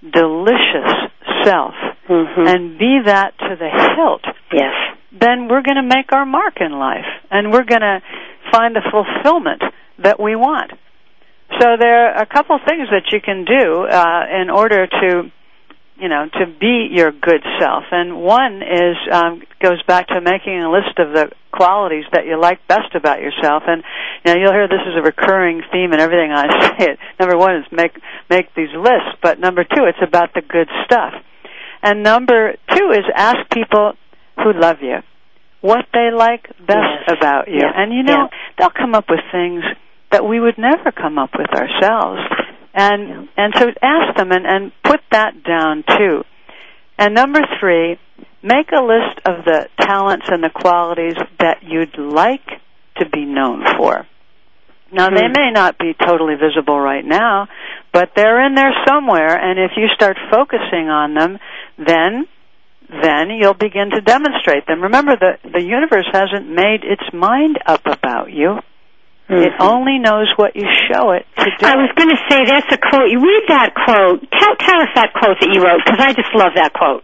delicious 0.01 1.11
self 1.43 1.75
Mm-hmm. 2.09 2.47
and 2.47 2.77
be 2.77 2.99
that 3.05 3.37
to 3.39 3.55
the 3.57 3.69
hilt, 3.97 4.21
Yes. 4.53 4.73
then 5.11 5.47
we're 5.49 5.63
going 5.63 5.81
to 5.81 5.83
make 5.83 6.11
our 6.11 6.25
mark 6.25 6.55
in 6.59 6.71
life, 6.71 7.09
and 7.31 7.51
we're 7.51 7.63
going 7.65 7.81
to 7.81 7.99
find 8.51 8.75
the 8.75 8.83
fulfillment 8.91 9.63
that 10.03 10.19
we 10.19 10.35
want. 10.35 10.71
So 11.59 11.77
there 11.79 12.09
are 12.13 12.21
a 12.21 12.25
couple 12.25 12.59
things 12.67 12.89
that 12.91 13.09
you 13.11 13.21
can 13.21 13.45
do 13.45 13.85
uh, 13.89 14.41
in 14.41 14.49
order 14.49 14.87
to 14.87 15.31
you 15.97 16.09
know 16.09 16.25
to 16.27 16.45
be 16.59 16.89
your 16.91 17.11
good 17.11 17.41
self 17.59 17.85
and 17.91 18.17
one 18.21 18.61
is 18.61 18.97
um 19.13 19.41
goes 19.61 19.81
back 19.87 20.07
to 20.07 20.19
making 20.19 20.59
a 20.61 20.69
list 20.69 20.99
of 20.99 21.13
the 21.13 21.31
qualities 21.53 22.03
that 22.11 22.25
you 22.25 22.37
like 22.39 22.59
best 22.67 22.93
about 22.95 23.21
yourself 23.21 23.63
and 23.65 23.81
you 24.25 24.33
know 24.33 24.39
you'll 24.41 24.51
hear 24.51 24.67
this 24.67 24.83
is 24.85 24.95
a 24.97 25.01
recurring 25.01 25.61
theme 25.71 25.93
in 25.93 26.01
everything 26.01 26.31
I 26.35 26.75
say 26.79 26.91
it 26.91 26.99
number 27.17 27.37
1 27.37 27.55
is 27.55 27.65
make 27.71 27.95
make 28.29 28.53
these 28.55 28.73
lists 28.75 29.15
but 29.23 29.39
number 29.39 29.63
2 29.63 29.69
it's 29.87 30.03
about 30.05 30.33
the 30.33 30.41
good 30.41 30.67
stuff 30.83 31.13
and 31.85 32.03
number 32.03 32.55
2 32.75 32.91
is 32.91 33.05
ask 33.15 33.37
people 33.53 33.93
who 34.43 34.51
love 34.53 34.77
you 34.81 34.97
what 35.61 35.85
they 35.93 36.09
like 36.11 36.43
best 36.59 37.07
Yes. 37.07 37.17
about 37.17 37.47
you 37.47 37.61
Yeah. 37.61 37.71
and 37.75 37.93
you 37.93 38.03
know 38.03 38.23
Yeah. 38.31 38.37
they'll 38.57 38.69
come 38.83 38.93
up 38.95 39.05
with 39.09 39.21
things 39.31 39.63
that 40.11 40.25
we 40.25 40.39
would 40.39 40.57
never 40.57 40.91
come 40.91 41.17
up 41.17 41.31
with 41.37 41.49
ourselves 41.61 42.21
and 42.73 43.29
and 43.37 43.53
so 43.57 43.71
ask 43.81 44.15
them 44.17 44.31
and, 44.31 44.45
and 44.45 44.71
put 44.83 44.99
that 45.11 45.43
down 45.43 45.83
too. 45.97 46.23
And 46.97 47.13
number 47.13 47.39
three, 47.59 47.97
make 48.43 48.69
a 48.71 48.81
list 48.81 49.19
of 49.25 49.43
the 49.45 49.67
talents 49.79 50.27
and 50.29 50.43
the 50.43 50.49
qualities 50.49 51.15
that 51.39 51.63
you'd 51.63 51.97
like 51.97 52.45
to 52.97 53.09
be 53.09 53.25
known 53.25 53.63
for. 53.77 54.05
Now 54.91 55.09
they 55.09 55.25
Hmm. 55.27 55.33
may 55.37 55.51
not 55.51 55.77
be 55.77 55.93
totally 55.93 56.35
visible 56.35 56.79
right 56.79 57.03
now, 57.05 57.47
but 57.95 58.11
they're 58.13 58.45
in 58.45 58.55
there 58.55 58.73
somewhere 58.85 59.31
and 59.39 59.57
if 59.57 59.71
you 59.77 59.87
start 59.95 60.17
focusing 60.29 60.89
on 60.91 61.13
them, 61.13 61.39
then 61.79 62.27
then 62.91 63.29
you'll 63.39 63.55
begin 63.57 63.89
to 63.95 64.01
demonstrate 64.01 64.67
them. 64.67 64.83
Remember 64.83 65.15
the 65.15 65.39
the 65.49 65.63
universe 65.63 66.05
hasn't 66.11 66.49
made 66.49 66.83
its 66.83 67.07
mind 67.13 67.57
up 67.65 67.87
about 67.87 68.31
you. 68.31 68.59
It 69.29 69.53
Mhm. 69.57 69.61
only 69.73 69.97
knows 69.97 70.27
what 70.35 70.55
you 70.55 70.67
show 70.91 71.11
it 71.11 71.25
to 71.37 71.45
do. 71.45 71.65
I 71.65 71.75
was 71.77 71.89
going 71.95 72.09
to 72.09 72.21
say 72.29 72.45
that's 72.45 72.71
a 72.71 72.77
quote. 72.77 73.09
You 73.09 73.19
read 73.21 73.43
that 73.47 73.73
quote. 73.73 74.29
Tell 74.29 74.55
tell 74.57 74.79
us 74.81 74.89
that 74.95 75.13
quote 75.13 75.39
that 75.39 75.49
you 75.55 75.63
wrote 75.63 75.81
because 75.83 75.99
I 75.99 76.11
just 76.13 76.35
love 76.35 76.53
that 76.55 76.73
quote 76.73 77.03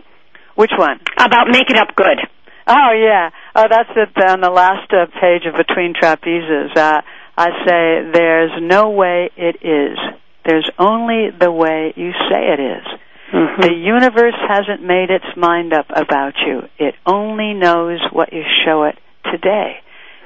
Which 0.56 0.72
one? 0.78 1.00
about 1.18 1.48
make 1.48 1.70
it 1.72 1.78
up 1.78 1.96
good. 1.96 2.20
Oh 2.68 2.92
yeah. 2.92 3.30
Oh, 3.56 3.66
that's 3.72 3.90
it 3.96 4.12
on 4.30 4.42
the 4.42 4.52
last 4.52 4.92
uh, 4.94 5.08
page 5.20 5.46
of 5.48 5.56
Between 5.56 5.94
Trapezes. 5.96 6.76
Uh, 6.78 7.02
I 7.38 7.48
say 7.66 8.12
there's 8.14 8.52
no 8.62 8.92
way 8.92 9.32
it 9.36 9.56
is. 9.66 9.98
There's 10.46 10.70
only 10.80 11.30
the 11.38 11.52
way 11.52 11.94
you 11.96 12.12
say 12.30 12.54
it 12.54 12.60
is. 12.60 12.88
Mm-hmm. 13.34 13.62
The 13.62 13.74
universe 13.74 14.36
hasn't 14.48 14.84
made 14.84 15.10
its 15.10 15.38
mind 15.38 15.74
up 15.74 15.86
about 15.90 16.34
you. 16.46 16.64
It 16.78 16.96
only 17.06 17.54
knows 17.54 18.00
what 18.12 18.34
you 18.34 18.44
show 18.66 18.84
it 18.84 18.98
today. 19.32 19.78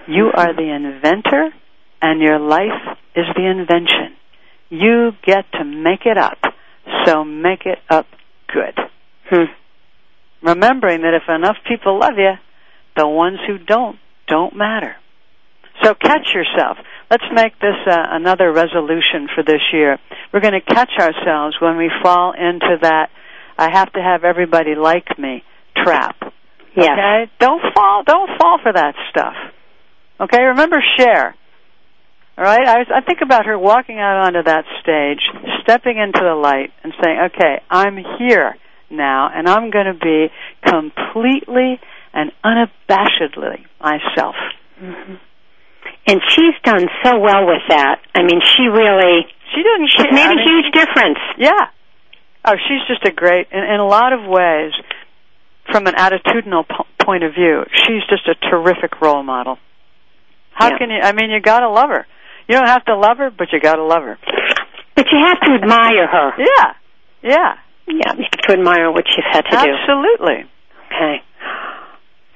You 0.08 0.32
are 0.34 0.54
the 0.54 0.74
inventor 0.74 1.50
and 2.02 2.22
your 2.22 2.40
life 2.40 2.98
is 3.16 3.26
the 3.36 3.46
invention. 3.46 4.16
You 4.70 5.12
get 5.26 5.46
to 5.54 5.64
make 5.64 6.06
it 6.06 6.18
up. 6.18 6.40
So 7.06 7.24
make 7.24 7.66
it 7.66 7.80
up 7.90 8.08
good. 8.52 8.78
Hmm. 9.30 9.52
Remembering 10.42 11.02
that 11.02 11.14
if 11.14 11.24
enough 11.28 11.58
people 11.68 12.00
love 12.00 12.18
you, 12.18 12.34
the 12.96 13.08
ones 13.08 13.40
who 13.48 13.58
don't 13.58 13.98
don't 14.28 14.56
matter. 14.56 14.96
So 15.84 15.94
catch 15.94 16.28
yourself. 16.34 16.78
Let's 17.10 17.24
make 17.34 17.60
this 17.60 17.76
uh, 17.88 17.96
another 18.12 18.52
resolution 18.52 19.28
for 19.34 19.44
this 19.44 19.62
year. 19.72 20.00
We're 20.34 20.42
going 20.42 20.60
to 20.60 20.62
catch 20.62 20.92
ourselves 21.00 21.56
when 21.60 21.78
we 21.78 21.92
fall 22.02 22.34
into 22.34 22.78
that 22.82 23.10
I 23.58 23.70
have 23.72 23.92
to 23.94 24.02
have 24.02 24.24
everybody 24.24 24.76
like 24.76 25.18
me 25.18 25.44
trap. 25.76 26.18
Yes. 26.76 26.90
Okay? 26.92 27.32
Don't 27.40 27.62
fall 27.74 28.04
don't 28.06 28.30
fall 28.40 28.60
for 28.62 28.74
that 28.74 28.96
stuff. 29.10 29.36
Okay? 30.20 30.42
Remember 30.44 30.78
Cher. 30.98 31.36
All 32.38 32.44
right? 32.44 32.68
I, 32.68 32.78
was, 32.80 32.88
I 32.94 33.02
think 33.02 33.20
about 33.24 33.46
her 33.46 33.58
walking 33.58 33.98
out 33.98 34.26
onto 34.26 34.44
that 34.44 34.66
stage, 34.82 35.22
stepping 35.62 35.98
into 35.98 36.20
the 36.22 36.36
light 36.36 36.72
and 36.84 36.94
saying, 37.02 37.18
"Okay, 37.34 37.62
I'm 37.70 37.98
here 38.20 38.58
now 38.90 39.30
and 39.34 39.48
I'm 39.48 39.72
going 39.72 39.86
to 39.86 39.94
be 39.94 40.28
completely 40.66 41.80
and 42.14 42.32
unabashedly 42.44 43.66
myself." 43.80 44.36
Mm-hmm. 44.82 45.16
And 46.08 46.22
she's 46.30 46.54
done 46.64 46.88
so 47.04 47.18
well 47.20 47.46
with 47.48 47.62
that. 47.70 48.02
I 48.14 48.22
mean, 48.24 48.40
she 48.56 48.64
really 48.68 49.26
She 49.54 49.64
didn't 49.64 49.90
she's 49.90 50.12
made 50.12 50.22
I 50.28 50.32
a 50.32 50.36
mean, 50.36 50.48
huge 50.48 50.74
difference. 50.74 51.20
Yeah. 51.38 51.70
Oh, 52.48 52.54
she's 52.68 52.82
just 52.88 53.04
a 53.06 53.12
great, 53.12 53.48
in, 53.52 53.64
in 53.64 53.80
a 53.80 53.86
lot 53.88 54.14
of 54.14 54.22
ways, 54.30 54.72
from 55.72 55.88
an 55.88 55.96
attitudinal 55.96 56.68
po- 56.70 56.86
point 57.04 57.24
of 57.24 57.34
view, 57.34 57.64
she's 57.74 58.04
just 58.10 58.28
a 58.28 58.36
terrific 58.50 59.02
role 59.02 59.24
model. 59.24 59.58
How 60.54 60.70
Yeah. 60.70 60.78
can 60.78 60.90
you? 60.92 61.00
I 61.02 61.12
mean, 61.12 61.32
you 61.32 61.40
gotta 61.42 61.68
love 61.70 61.90
her. 61.90 62.06
You 62.48 62.56
don't 62.56 62.68
have 62.68 62.86
to 62.86 62.96
love 62.96 63.18
her, 63.18 63.32
but 63.32 63.48
you 63.52 63.60
gotta 63.60 63.84
love 63.84 64.04
her. 64.04 64.18
But 64.96 65.08
you 65.12 65.18
have 65.26 65.40
to 65.42 65.52
admire 65.62 66.08
her. 66.08 66.32
Yeah, 66.38 66.74
yeah, 67.24 67.54
Yeah, 67.88 68.14
you 68.16 68.26
have 68.32 68.42
to 68.48 68.54
admire 68.54 68.92
what 68.92 69.06
she's 69.08 69.26
had 69.32 69.42
to 69.42 69.52
do. 69.52 69.74
absolutely. 69.74 70.46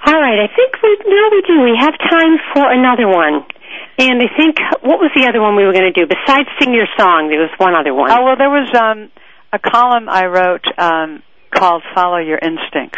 All 0.10 0.18
right, 0.18 0.42
I 0.42 0.50
think 0.50 0.74
we 0.82 0.98
now 1.06 1.30
we 1.30 1.42
do. 1.46 1.62
We 1.62 1.78
have 1.78 1.94
time 1.94 2.42
for 2.56 2.66
another 2.66 3.06
one. 3.08 3.46
And 4.00 4.18
I 4.18 4.26
think 4.36 4.58
what 4.82 4.98
was 4.98 5.12
the 5.14 5.30
other 5.30 5.40
one 5.40 5.56
we 5.56 5.66
were 5.66 5.74
going 5.74 5.86
to 5.86 5.94
do 5.94 6.10
besides 6.10 6.50
sing 6.60 6.74
your 6.74 6.88
song? 6.98 7.30
There 7.30 7.38
was 7.38 7.54
one 7.60 7.76
other 7.76 7.94
one. 7.94 8.10
Oh 8.10 8.26
well, 8.26 8.36
there 8.36 8.50
was 8.50 8.74
um, 8.74 9.12
a 9.54 9.60
column 9.60 10.10
I 10.10 10.26
wrote 10.26 10.66
um, 10.80 11.22
called 11.54 11.84
"Follow 11.94 12.18
Your 12.18 12.40
Instincts," 12.42 12.98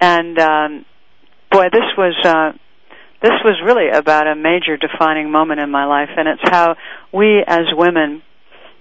and 0.00 0.36
um, 0.40 0.84
boy, 1.52 1.70
this 1.70 1.86
was 1.96 2.18
uh, 2.24 2.58
this 3.22 3.38
was 3.46 3.62
really 3.64 3.94
about 3.94 4.26
a 4.26 4.34
major 4.34 4.76
defining 4.76 5.30
moment 5.30 5.60
in 5.60 5.70
my 5.70 5.86
life, 5.86 6.10
and 6.16 6.26
it's 6.26 6.42
how 6.42 6.74
we 7.14 7.38
as 7.46 7.70
women 7.70 8.22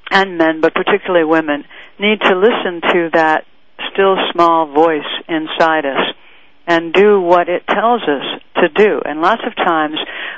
and 0.10 0.40
men, 0.40 0.62
but 0.62 0.74
particularly 0.74 1.26
women, 1.26 1.64
need 2.00 2.22
to 2.22 2.34
listen 2.34 2.82
to 2.82 3.10
that 3.14 3.46
still 3.94 4.16
small 4.34 4.74
voice 4.74 5.06
inside 5.30 5.86
us 5.86 6.16
and 6.68 6.94
do 6.94 7.22
what 7.22 7.48
it 7.50 7.66
tells 7.68 8.02
us 8.04 8.42
to 8.56 8.70
do. 8.70 9.02
And 9.06 9.22
lots 9.22 9.42
of 9.46 9.56
times 9.56 9.98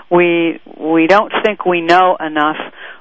we 0.09 0.59
we 0.78 1.07
don't 1.07 1.32
think 1.43 1.65
we 1.65 1.82
know 1.82 2.17
enough. 2.19 2.57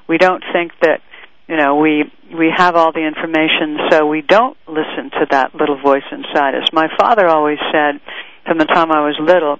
We 0.07 0.17
don't 0.17 0.43
think 0.53 0.71
that 0.81 1.01
you 1.47 1.57
know 1.57 1.75
we 1.77 2.11
we 2.33 2.51
have 2.55 2.75
all 2.75 2.91
the 2.91 3.05
information, 3.05 3.77
so 3.91 4.05
we 4.05 4.21
don't 4.21 4.57
listen 4.67 5.11
to 5.11 5.27
that 5.31 5.55
little 5.55 5.79
voice 5.79 6.07
inside 6.11 6.55
us. 6.55 6.67
My 6.73 6.87
father 6.97 7.27
always 7.27 7.59
said 7.71 7.99
from 8.45 8.57
the 8.57 8.65
time 8.65 8.91
I 8.91 9.05
was 9.05 9.17
little, 9.19 9.59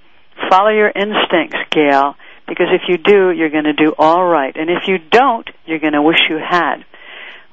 follow 0.49 0.69
your 0.69 0.89
instincts, 0.89 1.57
Gail, 1.71 2.15
because 2.47 2.67
if 2.71 2.83
you 2.87 2.97
do, 2.97 3.31
you're 3.31 3.49
going 3.49 3.65
to 3.65 3.73
do 3.73 3.93
all 3.97 4.25
right, 4.25 4.55
and 4.55 4.69
if 4.69 4.87
you 4.87 4.97
don't, 4.97 5.49
you're 5.65 5.79
going 5.79 5.93
to 5.93 6.01
wish 6.01 6.19
you 6.29 6.37
had. 6.37 6.85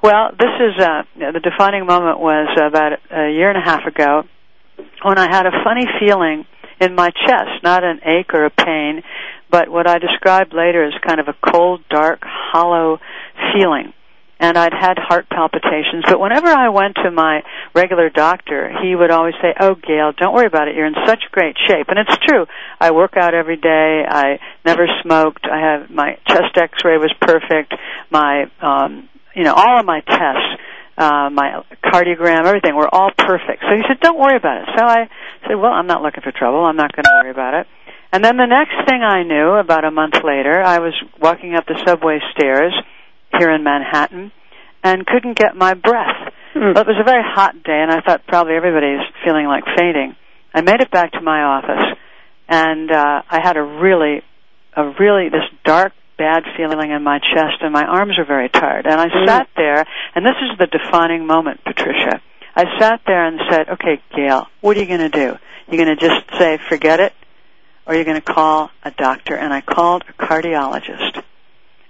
Well, 0.01 0.31
this 0.37 0.51
is 0.59 0.83
uh, 0.83 1.03
the 1.15 1.39
defining 1.39 1.85
moment 1.85 2.19
was 2.19 2.47
about 2.55 2.99
a 3.09 3.31
year 3.31 3.49
and 3.49 3.57
a 3.57 3.61
half 3.61 3.85
ago 3.85 4.23
when 5.03 5.17
I 5.17 5.27
had 5.29 5.45
a 5.45 5.63
funny 5.63 5.85
feeling 5.99 6.45
in 6.79 6.95
my 6.95 7.09
chest, 7.09 7.63
not 7.63 7.83
an 7.83 8.01
ache 8.05 8.33
or 8.33 8.45
a 8.45 8.49
pain, 8.49 9.03
but 9.49 9.69
what 9.69 9.87
I 9.87 9.99
described 9.99 10.53
later 10.53 10.83
as 10.83 10.93
kind 11.05 11.19
of 11.19 11.27
a 11.27 11.51
cold, 11.51 11.81
dark, 11.89 12.19
hollow 12.23 12.99
feeling. 13.53 13.93
And 14.37 14.57
I'd 14.57 14.73
had 14.73 14.97
heart 14.99 15.29
palpitations, 15.29 16.03
but 16.05 16.19
whenever 16.19 16.47
I 16.47 16.67
went 16.67 16.95
to 17.05 17.09
my 17.09 17.41
regular 17.73 18.09
doctor, 18.09 18.69
he 18.83 18.93
would 18.93 19.09
always 19.09 19.33
say, 19.41 19.53
"Oh, 19.57 19.75
Gail, 19.75 20.11
don't 20.11 20.33
worry 20.33 20.45
about 20.45 20.67
it. 20.67 20.75
You're 20.75 20.87
in 20.87 21.05
such 21.05 21.23
great 21.31 21.55
shape." 21.67 21.87
And 21.87 21.97
it's 21.97 22.17
true. 22.17 22.45
I 22.81 22.91
work 22.91 23.15
out 23.15 23.33
every 23.33 23.55
day. 23.55 24.05
I 24.05 24.39
never 24.65 24.87
smoked. 25.03 25.47
I 25.47 25.59
have 25.59 25.89
my 25.89 26.17
chest 26.27 26.57
X-ray 26.57 26.97
was 26.97 27.13
perfect. 27.21 27.75
My, 28.11 28.51
um, 28.59 29.07
you 29.35 29.43
know, 29.43 29.53
all 29.53 29.79
of 29.79 29.85
my 29.85 30.01
tests 30.01 30.59
uh, 30.97 31.29
my 31.29 31.63
cardiogram, 31.83 32.45
everything 32.45 32.75
were 32.75 32.87
all 32.93 33.11
perfect. 33.17 33.61
So 33.61 33.75
he 33.75 33.83
said, 33.87 33.99
"Don't 33.99 34.17
worry 34.17 34.37
about 34.37 34.63
it." 34.63 34.69
So 34.77 34.85
I 34.85 35.09
said, 35.47 35.55
"Well, 35.55 35.71
I'm 35.73 35.87
not 35.87 36.01
looking 36.01 36.23
for 36.23 36.31
trouble. 36.31 36.63
I'm 36.63 36.77
not 36.77 36.95
going 36.95 37.03
to 37.03 37.11
worry 37.21 37.31
about 37.31 37.53
it." 37.53 37.67
And 38.11 38.23
then 38.23 38.37
the 38.37 38.45
next 38.45 38.75
thing 38.87 39.03
I 39.03 39.23
knew, 39.23 39.59
about 39.59 39.83
a 39.83 39.91
month 39.91 40.15
later, 40.23 40.61
I 40.61 40.79
was 40.79 40.93
walking 41.19 41.53
up 41.55 41.65
the 41.65 41.81
subway 41.85 42.19
stairs 42.31 42.73
here 43.37 43.51
in 43.51 43.63
Manhattan 43.63 44.31
and 44.83 45.05
couldn't 45.05 45.37
get 45.37 45.55
my 45.55 45.73
breath. 45.73 46.31
Hmm. 46.53 46.71
Well, 46.73 46.83
it 46.83 46.87
was 46.87 47.01
a 47.01 47.03
very 47.03 47.23
hot 47.25 47.61
day, 47.63 47.81
and 47.81 47.91
I 47.91 47.99
thought 47.99 48.25
probably 48.27 48.53
everybody's 48.53 49.01
feeling 49.25 49.47
like 49.47 49.65
fainting. 49.77 50.15
I 50.53 50.61
made 50.61 50.79
it 50.79 50.91
back 50.91 51.11
to 51.13 51.21
my 51.21 51.41
office, 51.41 51.97
and 52.47 52.89
uh, 52.89 53.23
I 53.29 53.41
had 53.43 53.57
a 53.57 53.63
really, 53.63 54.21
a 54.77 54.93
really 54.97 55.27
this 55.27 55.43
dark 55.65 55.91
bad 56.17 56.43
feeling 56.55 56.91
in 56.91 57.03
my 57.03 57.19
chest 57.19 57.61
and 57.61 57.73
my 57.73 57.83
arms 57.85 58.17
were 58.17 58.25
very 58.25 58.49
tired. 58.49 58.85
And 58.85 58.99
I 58.99 59.07
Mm. 59.09 59.27
sat 59.27 59.47
there, 59.55 59.85
and 60.15 60.25
this 60.25 60.35
is 60.41 60.57
the 60.57 60.67
defining 60.67 61.25
moment, 61.25 61.63
Patricia. 61.63 62.21
I 62.55 62.79
sat 62.79 63.01
there 63.05 63.25
and 63.25 63.39
said, 63.49 63.69
okay, 63.69 64.01
Gail, 64.15 64.47
what 64.61 64.77
are 64.77 64.79
you 64.79 64.85
going 64.85 64.99
to 64.99 65.09
do? 65.09 65.37
You're 65.69 65.83
going 65.85 65.97
to 65.97 66.07
just 66.07 66.23
say, 66.39 66.57
forget 66.69 66.99
it, 66.99 67.13
or 67.85 67.95
you're 67.95 68.05
going 68.05 68.21
to 68.21 68.33
call 68.33 68.71
a 68.83 68.91
doctor. 68.91 69.35
And 69.35 69.53
I 69.53 69.61
called 69.61 70.03
a 70.07 70.13
cardiologist. 70.13 71.21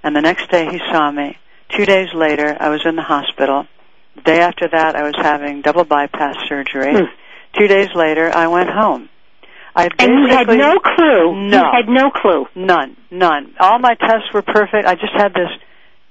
And 0.04 0.16
the 0.16 0.22
next 0.22 0.50
day 0.50 0.66
he 0.72 0.80
saw 0.92 1.12
me. 1.12 1.38
Two 1.70 1.86
days 1.86 2.14
later, 2.14 2.56
I 2.60 2.70
was 2.70 2.82
in 2.86 2.96
the 2.96 3.02
hospital. 3.04 3.68
The 4.16 4.22
day 4.22 4.40
after 4.40 4.68
that, 4.68 4.96
I 4.96 5.04
was 5.04 5.16
having 5.18 5.62
double 5.62 5.84
bypass 5.84 6.36
surgery. 6.48 6.94
Hmm. 6.94 7.06
Two 7.58 7.68
days 7.68 7.90
later, 7.96 8.32
I 8.34 8.48
went 8.48 8.70
home. 8.70 9.10
I 9.76 9.90
And 10.00 10.12
you 10.20 10.28
had 10.28 10.48
no 10.48 10.80
clue. 10.80 11.50
No. 11.50 11.58
You 11.58 11.64
had 11.74 11.90
no 11.90 12.10
clue. 12.10 12.46
None, 12.56 12.96
none. 13.12 13.54
All 13.60 13.78
my 13.80 13.96
tests 13.96 14.34
were 14.34 14.42
perfect. 14.42 14.88
I 14.88 14.96
just 14.96 15.14
had 15.14 15.34
this 15.34 15.52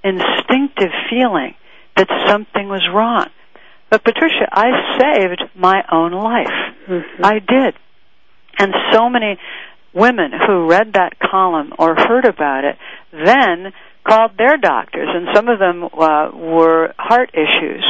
instinctive 0.02 0.90
feeling 1.08 1.54
that 1.96 2.08
something 2.28 2.68
was 2.68 2.86
wrong. 2.92 3.28
But 3.90 4.04
Patricia, 4.04 4.48
I 4.52 4.98
saved 4.98 5.42
my 5.54 5.82
own 5.90 6.12
life. 6.12 6.46
Mm-hmm. 6.88 7.24
I 7.24 7.38
did. 7.38 7.74
And 8.58 8.74
so 8.92 9.08
many 9.08 9.38
women 9.94 10.32
who 10.46 10.66
read 10.68 10.92
that 10.94 11.18
column 11.18 11.72
or 11.78 11.94
heard 11.94 12.26
about 12.26 12.64
it 12.64 12.76
then 13.12 13.72
called 14.06 14.32
their 14.36 14.56
doctors, 14.58 15.08
and 15.08 15.28
some 15.34 15.48
of 15.48 15.58
them 15.58 15.84
uh, 15.84 16.30
were 16.34 16.92
heart 16.98 17.30
issues. 17.32 17.84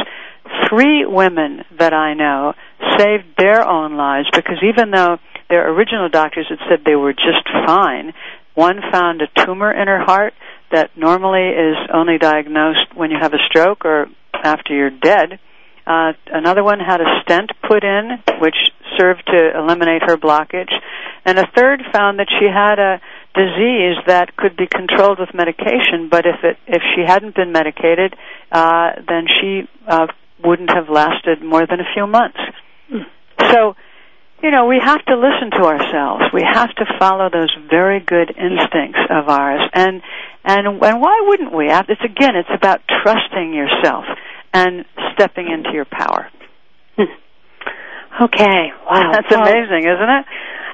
Three 0.69 1.05
women 1.05 1.65
that 1.77 1.93
I 1.93 2.13
know 2.13 2.53
saved 2.97 3.35
their 3.37 3.67
own 3.67 3.97
lives 3.97 4.27
because 4.33 4.57
even 4.63 4.91
though 4.91 5.17
their 5.49 5.69
original 5.71 6.09
doctors 6.09 6.47
had 6.49 6.59
said 6.69 6.85
they 6.85 6.95
were 6.95 7.13
just 7.13 7.47
fine, 7.65 8.13
one 8.53 8.79
found 8.91 9.21
a 9.21 9.45
tumor 9.45 9.71
in 9.71 9.87
her 9.87 10.03
heart 10.03 10.33
that 10.71 10.97
normally 10.97 11.49
is 11.49 11.75
only 11.93 12.17
diagnosed 12.17 12.95
when 12.95 13.11
you 13.11 13.17
have 13.19 13.33
a 13.33 13.43
stroke 13.49 13.85
or 13.85 14.07
after 14.33 14.73
you're 14.73 14.89
dead. 14.89 15.39
Uh, 15.85 16.13
another 16.27 16.63
one 16.63 16.79
had 16.79 16.99
a 16.99 17.21
stent 17.21 17.51
put 17.67 17.83
in, 17.83 18.17
which 18.39 18.55
served 18.97 19.23
to 19.27 19.57
eliminate 19.57 20.01
her 20.03 20.17
blockage. 20.17 20.71
And 21.25 21.37
a 21.37 21.45
third 21.55 21.81
found 21.93 22.19
that 22.19 22.27
she 22.39 22.45
had 22.45 22.79
a 22.79 23.01
disease 23.35 23.97
that 24.07 24.35
could 24.35 24.55
be 24.57 24.65
controlled 24.67 25.19
with 25.19 25.33
medication, 25.33 26.09
but 26.09 26.25
if 26.25 26.43
it 26.43 26.57
if 26.65 26.81
she 26.95 27.01
hadn't 27.05 27.35
been 27.35 27.51
medicated, 27.51 28.15
uh, 28.51 28.91
then 29.07 29.27
she 29.27 29.67
uh, 29.87 30.07
wouldn't 30.43 30.69
have 30.69 30.89
lasted 30.89 31.43
more 31.43 31.67
than 31.67 31.79
a 31.79 31.93
few 31.93 32.07
months. 32.07 32.39
So, 33.51 33.75
you 34.43 34.51
know, 34.51 34.67
we 34.67 34.79
have 34.81 35.03
to 35.05 35.15
listen 35.15 35.51
to 35.51 35.65
ourselves. 35.65 36.25
We 36.33 36.43
have 36.43 36.73
to 36.75 36.85
follow 36.99 37.29
those 37.29 37.55
very 37.69 37.99
good 37.99 38.29
instincts 38.29 38.99
of 39.09 39.29
ours, 39.29 39.61
and 39.73 40.01
and 40.43 40.67
and 40.67 41.01
why 41.01 41.23
wouldn't 41.27 41.53
we? 41.53 41.69
It's 41.69 42.01
again, 42.03 42.35
it's 42.35 42.49
about 42.53 42.81
trusting 43.03 43.53
yourself 43.53 44.05
and 44.53 44.85
stepping 45.13 45.47
into 45.47 45.71
your 45.73 45.85
power. 45.85 46.29
Okay. 48.21 48.71
Wow. 48.89 49.11
That's 49.11 49.27
Well, 49.29 49.41
amazing, 49.41 49.83
isn't 49.83 50.09
it? 50.09 50.25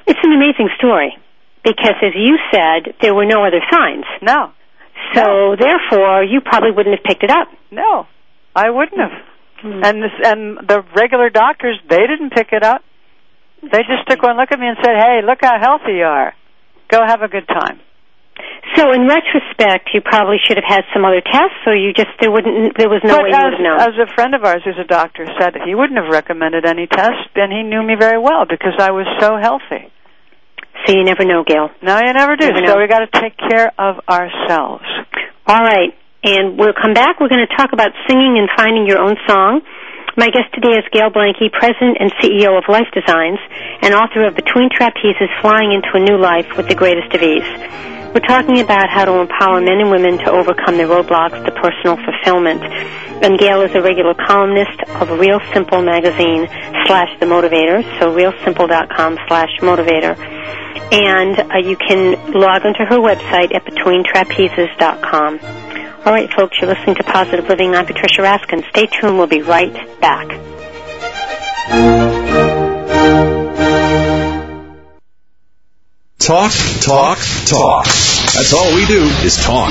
It's 0.06 0.20
an 0.22 0.32
amazing 0.32 0.68
story 0.78 1.16
because, 1.64 1.94
as 2.02 2.14
you 2.14 2.38
said, 2.52 2.94
there 3.00 3.14
were 3.14 3.26
no 3.26 3.44
other 3.44 3.60
signs. 3.70 4.04
No. 4.20 4.52
So 5.14 5.56
therefore, 5.58 6.22
you 6.22 6.40
probably 6.40 6.70
wouldn't 6.70 6.96
have 6.96 7.04
picked 7.04 7.24
it 7.24 7.30
up. 7.30 7.48
No, 7.70 8.06
I 8.54 8.70
wouldn't 8.70 9.00
have. 9.00 9.10
Hmm. 9.60 9.80
And 9.84 10.02
this, 10.02 10.12
and 10.24 10.58
the 10.68 10.84
regular 10.94 11.30
doctors, 11.30 11.78
they 11.88 12.06
didn't 12.06 12.30
pick 12.30 12.52
it 12.52 12.62
up. 12.62 12.82
They 13.62 13.82
just 13.86 14.08
took 14.08 14.22
one 14.22 14.36
look 14.36 14.50
at 14.50 14.58
me 14.58 14.66
and 14.66 14.76
said, 14.82 14.96
"Hey, 14.96 15.20
look 15.24 15.38
how 15.42 15.58
healthy 15.60 15.98
you 15.98 16.04
are. 16.04 16.34
Go 16.88 17.00
have 17.06 17.22
a 17.22 17.28
good 17.28 17.46
time." 17.46 17.80
So 18.76 18.92
in 18.92 19.06
retrospect, 19.06 19.90
you 19.94 20.00
probably 20.00 20.38
should 20.42 20.56
have 20.56 20.66
had 20.66 20.84
some 20.94 21.04
other 21.04 21.20
tests, 21.20 21.62
or 21.66 21.74
you 21.76 21.92
just 21.92 22.10
there 22.20 22.30
wouldn't 22.30 22.76
there 22.78 22.88
was 22.88 23.00
no 23.04 23.16
but 23.16 23.24
way 23.24 23.28
you 23.30 23.36
as, 23.36 23.44
would 23.44 23.52
have 23.54 23.60
known. 23.60 23.80
as 23.80 23.94
a 24.02 24.14
friend 24.14 24.34
of 24.34 24.44
ours 24.44 24.62
who's 24.64 24.78
a 24.80 24.86
doctor 24.86 25.26
said, 25.38 25.54
he 25.66 25.74
wouldn't 25.74 25.98
have 25.98 26.10
recommended 26.10 26.64
any 26.64 26.86
tests, 26.86 27.30
and 27.36 27.52
he 27.52 27.62
knew 27.62 27.82
me 27.82 27.94
very 27.98 28.18
well 28.18 28.44
because 28.48 28.74
I 28.78 28.90
was 28.90 29.06
so 29.20 29.36
healthy. 29.36 29.90
so 30.86 30.94
you 30.96 31.04
never 31.04 31.24
know, 31.24 31.44
Gail. 31.44 31.70
No, 31.82 31.98
you 31.98 32.12
never 32.12 32.36
do. 32.36 32.46
Never 32.48 32.66
so 32.66 32.74
know. 32.74 32.78
we 32.80 32.88
got 32.88 33.04
to 33.04 33.20
take 33.20 33.36
care 33.36 33.70
of 33.78 34.00
ourselves. 34.08 34.84
All 35.46 35.60
right, 35.60 35.92
and 36.24 36.56
we'll 36.58 36.72
come 36.74 36.94
back. 36.94 37.20
We're 37.20 37.28
going 37.28 37.46
to 37.46 37.56
talk 37.56 37.72
about 37.72 37.90
singing 38.08 38.38
and 38.38 38.48
finding 38.56 38.86
your 38.86 38.98
own 38.98 39.16
song. 39.28 39.60
My 40.14 40.28
guest 40.28 40.52
today 40.52 40.76
is 40.76 40.84
Gail 40.92 41.08
Blanke, 41.08 41.50
President 41.50 41.96
and 41.98 42.12
CEO 42.20 42.58
of 42.58 42.68
Life 42.68 42.92
Designs, 42.92 43.38
and 43.80 43.94
author 43.94 44.28
of 44.28 44.36
Between 44.36 44.68
Trapezes 44.68 45.32
Flying 45.40 45.72
into 45.72 45.88
a 45.94 46.04
New 46.04 46.20
Life 46.20 46.44
with 46.54 46.68
the 46.68 46.74
Greatest 46.74 47.14
of 47.14 47.22
Ease. 47.22 47.48
We're 48.12 48.20
talking 48.20 48.60
about 48.60 48.90
how 48.90 49.06
to 49.06 49.24
empower 49.24 49.62
men 49.62 49.80
and 49.80 49.90
women 49.90 50.18
to 50.18 50.30
overcome 50.30 50.76
their 50.76 50.86
roadblocks 50.86 51.42
to 51.46 51.50
personal 51.56 51.96
fulfillment. 51.96 52.60
And 53.24 53.38
Gail 53.38 53.62
is 53.62 53.74
a 53.74 53.80
regular 53.80 54.12
columnist 54.12 54.84
of 55.00 55.18
Real 55.18 55.40
Simple 55.54 55.80
magazine 55.80 56.46
slash 56.84 57.08
The 57.18 57.24
Motivator, 57.24 57.80
so 57.98 58.12
realsimple.com 58.12 59.16
slash 59.28 59.56
motivator. 59.60 60.12
And 60.92 61.40
uh, 61.40 61.56
you 61.64 61.76
can 61.76 62.20
log 62.36 62.66
onto 62.66 62.84
her 62.84 63.00
website 63.00 63.54
at 63.54 63.64
betweentrapezes.com. 63.64 65.71
All 66.04 66.12
right, 66.12 66.28
folks, 66.32 66.60
you're 66.60 66.68
listening 66.68 66.96
to 66.96 67.04
Positive 67.04 67.48
Living. 67.48 67.76
I'm 67.76 67.86
Patricia 67.86 68.22
Raskin. 68.22 68.68
Stay 68.70 68.86
tuned. 68.86 69.18
We'll 69.18 69.28
be 69.28 69.40
right 69.40 69.72
back. 70.00 70.26
Talk, 76.18 76.52
talk, 76.80 77.18
talk. 77.46 77.84
That's 77.86 78.52
all 78.52 78.74
we 78.74 78.84
do 78.86 79.04
is 79.22 79.36
talk. 79.44 79.70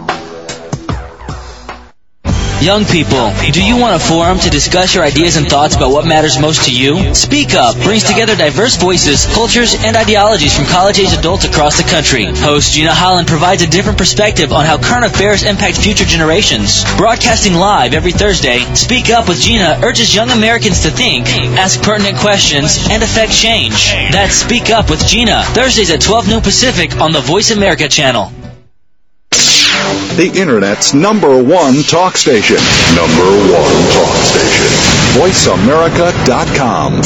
Young 2.61 2.85
people, 2.85 3.33
do 3.51 3.65
you 3.65 3.75
want 3.75 3.95
a 3.95 3.99
forum 3.99 4.37
to 4.37 4.49
discuss 4.51 4.93
your 4.93 5.03
ideas 5.03 5.35
and 5.35 5.49
thoughts 5.49 5.75
about 5.75 5.89
what 5.89 6.05
matters 6.05 6.37
most 6.39 6.65
to 6.65 6.71
you? 6.71 7.15
Speak 7.15 7.55
Up 7.55 7.75
brings 7.77 8.03
together 8.03 8.35
diverse 8.35 8.75
voices, 8.75 9.25
cultures, 9.33 9.73
and 9.73 9.97
ideologies 9.97 10.55
from 10.55 10.65
college-age 10.65 11.11
adults 11.11 11.43
across 11.43 11.81
the 11.81 11.89
country. 11.89 12.25
Host 12.25 12.71
Gina 12.71 12.93
Holland 12.93 13.27
provides 13.27 13.63
a 13.63 13.67
different 13.67 13.97
perspective 13.97 14.53
on 14.53 14.67
how 14.67 14.77
current 14.77 15.05
affairs 15.05 15.41
impact 15.41 15.77
future 15.77 16.05
generations. 16.05 16.85
Broadcasting 16.97 17.55
live 17.55 17.95
every 17.95 18.11
Thursday, 18.11 18.59
Speak 18.75 19.09
Up 19.09 19.27
with 19.27 19.41
Gina 19.41 19.79
urges 19.81 20.13
young 20.13 20.29
Americans 20.29 20.83
to 20.83 20.91
think, 20.91 21.25
ask 21.57 21.81
pertinent 21.81 22.19
questions, 22.19 22.77
and 22.91 23.01
affect 23.01 23.31
change. 23.31 23.91
That's 24.11 24.35
Speak 24.35 24.69
Up 24.69 24.91
with 24.91 25.03
Gina, 25.07 25.41
Thursdays 25.57 25.89
at 25.89 26.01
12 26.01 26.29
noon 26.29 26.41
Pacific 26.41 27.01
on 27.01 27.11
the 27.11 27.21
Voice 27.21 27.49
America 27.49 27.89
channel. 27.89 28.31
The 30.17 30.29
Internet's 30.35 30.93
number 30.93 31.41
one 31.41 31.83
talk 31.83 32.17
station. 32.17 32.57
Number 32.95 33.23
one 33.49 33.91
talk 33.95 34.17
station. 34.27 34.67
VoiceAmerica.com. 35.15 37.01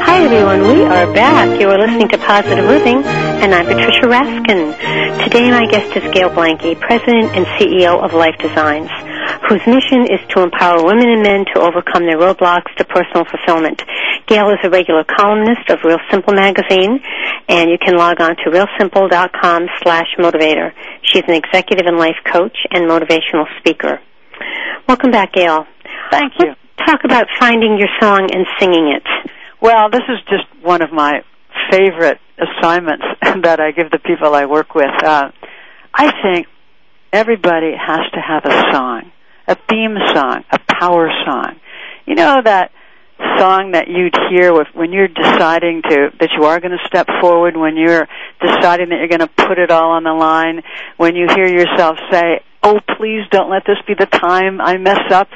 Hi, 0.00 0.24
everyone. 0.24 0.62
We 0.62 0.82
are 0.84 1.12
back. 1.12 1.60
You 1.60 1.68
are 1.68 1.78
listening 1.78 2.08
to 2.08 2.18
Positive 2.18 2.64
Living, 2.64 3.04
and 3.04 3.54
I'm 3.54 3.66
Patricia 3.66 4.06
Raskin. 4.06 5.22
Today, 5.24 5.50
my 5.50 5.66
guest 5.70 5.94
is 5.94 6.10
Gail 6.14 6.30
Blanke, 6.30 6.80
President 6.80 7.36
and 7.36 7.44
CEO 7.58 8.02
of 8.02 8.14
Life 8.14 8.36
Designs, 8.38 8.90
whose 9.48 9.60
mission 9.66 10.08
is 10.08 10.20
to 10.30 10.42
empower 10.42 10.84
women 10.84 11.08
and 11.08 11.22
men 11.22 11.44
to 11.54 11.60
overcome 11.60 12.06
their 12.06 12.18
roadblocks 12.18 12.74
to 12.76 12.84
personal 12.84 13.24
fulfillment. 13.24 13.82
Gail 14.26 14.48
is 14.50 14.58
a 14.64 14.70
regular 14.70 15.04
columnist 15.04 15.68
of 15.68 15.78
Real 15.84 15.98
Simple 16.10 16.34
magazine, 16.34 17.00
and 17.48 17.70
you 17.70 17.76
can 17.78 17.96
log 17.96 18.20
on 18.20 18.36
to 18.36 18.50
realsimple.com 18.50 19.66
slash 19.82 20.06
motivator. 20.18 20.72
She's 21.02 21.24
an 21.28 21.34
executive 21.34 21.86
and 21.86 21.98
life 21.98 22.16
coach 22.24 22.56
and 22.70 22.88
motivational 22.88 23.44
speaker. 23.58 24.00
Welcome 24.88 25.10
back, 25.10 25.32
Gail. 25.32 25.66
Thank 26.10 26.34
you. 26.40 26.54
Let's 26.78 26.90
talk 26.90 27.00
about 27.04 27.26
finding 27.38 27.78
your 27.78 27.88
song 28.00 28.30
and 28.32 28.46
singing 28.58 28.94
it. 28.96 29.30
Well, 29.60 29.90
this 29.90 30.02
is 30.08 30.18
just 30.28 30.44
one 30.64 30.82
of 30.82 30.92
my 30.92 31.22
favorite 31.70 32.18
assignments 32.38 33.04
that 33.42 33.60
I 33.60 33.70
give 33.70 33.90
the 33.90 33.98
people 33.98 34.34
I 34.34 34.46
work 34.46 34.74
with. 34.74 34.90
Uh, 35.02 35.30
I 35.92 36.12
think 36.22 36.46
everybody 37.12 37.72
has 37.78 38.10
to 38.12 38.20
have 38.20 38.44
a 38.44 38.72
song, 38.72 39.12
a 39.46 39.56
theme 39.68 39.96
song, 40.12 40.44
a 40.50 40.58
power 40.68 41.10
song. 41.24 41.56
You 42.06 42.14
know 42.14 42.40
that 42.44 42.70
song 43.38 43.72
that 43.72 43.88
you'd 43.88 44.16
hear 44.30 44.52
with, 44.52 44.68
when 44.74 44.92
you're 44.92 45.08
deciding 45.08 45.82
to 45.82 46.10
that 46.20 46.30
you 46.36 46.44
are 46.44 46.60
going 46.60 46.76
to 46.76 46.86
step 46.86 47.06
forward, 47.20 47.56
when 47.56 47.76
you're 47.76 48.06
deciding 48.40 48.90
that 48.90 48.98
you're 48.98 49.08
going 49.08 49.20
to 49.20 49.46
put 49.46 49.58
it 49.58 49.70
all 49.70 49.92
on 49.92 50.04
the 50.04 50.12
line, 50.12 50.62
when 50.96 51.16
you 51.16 51.26
hear 51.34 51.46
yourself 51.46 51.96
say, 52.10 52.40
"Oh, 52.62 52.80
please 52.96 53.22
don't 53.30 53.50
let 53.50 53.64
this 53.66 53.78
be 53.86 53.94
the 53.94 54.06
time 54.06 54.60
I 54.60 54.76
mess 54.78 55.10
up." 55.10 55.28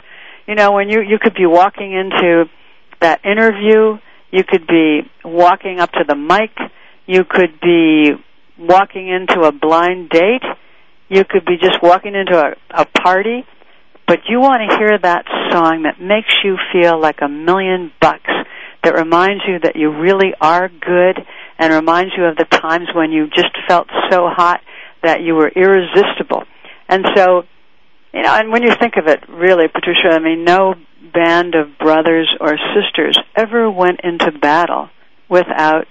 You 0.46 0.54
know, 0.54 0.72
when 0.72 0.88
you 0.88 1.00
you 1.00 1.18
could 1.18 1.34
be 1.34 1.46
walking 1.46 1.92
into 1.92 2.46
that 3.00 3.24
interview, 3.24 3.98
you 4.30 4.44
could 4.44 4.66
be 4.66 5.02
walking 5.24 5.80
up 5.80 5.92
to 5.92 6.04
the 6.06 6.16
mic, 6.16 6.50
you 7.06 7.24
could 7.24 7.60
be 7.60 8.12
walking 8.58 9.08
into 9.08 9.42
a 9.46 9.52
blind 9.52 10.10
date, 10.10 10.42
you 11.08 11.24
could 11.24 11.44
be 11.44 11.56
just 11.56 11.80
walking 11.82 12.14
into 12.14 12.36
a, 12.36 12.54
a 12.70 12.84
party, 12.84 13.46
but 14.08 14.20
you 14.28 14.40
want 14.40 14.62
to 14.68 14.78
hear 14.78 14.98
that 14.98 15.26
song 15.52 15.82
that 15.82 16.00
makes 16.00 16.32
you 16.42 16.56
feel 16.72 16.98
like 16.98 17.18
a 17.20 17.28
million 17.28 17.92
bucks, 18.00 18.30
that 18.82 18.94
reminds 18.94 19.44
you 19.46 19.58
that 19.60 19.76
you 19.76 19.90
really 19.90 20.32
are 20.40 20.68
good, 20.68 21.18
and 21.58 21.72
reminds 21.72 22.14
you 22.16 22.24
of 22.24 22.36
the 22.36 22.44
times 22.44 22.88
when 22.94 23.12
you 23.12 23.28
just 23.28 23.54
felt 23.68 23.86
so 24.10 24.28
hot 24.28 24.60
that 25.02 25.20
you 25.20 25.34
were 25.34 25.48
irresistible. 25.48 26.44
And 26.88 27.04
so, 27.14 27.42
you 28.14 28.22
know, 28.22 28.34
and 28.34 28.50
when 28.50 28.62
you 28.62 28.72
think 28.80 28.94
of 28.96 29.06
it, 29.08 29.28
really, 29.28 29.68
Patricia, 29.68 30.08
I 30.10 30.20
mean, 30.20 30.44
no 30.44 30.74
band 31.12 31.54
of 31.54 31.78
brothers 31.78 32.28
or 32.40 32.56
sisters 32.74 33.18
ever 33.36 33.70
went 33.70 34.00
into 34.02 34.32
battle 34.32 34.88
without 35.28 35.86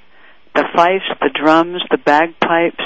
the 0.55 0.63
fifes, 0.75 1.05
the 1.21 1.29
drums, 1.29 1.81
the 1.91 1.97
bagpipes, 1.97 2.83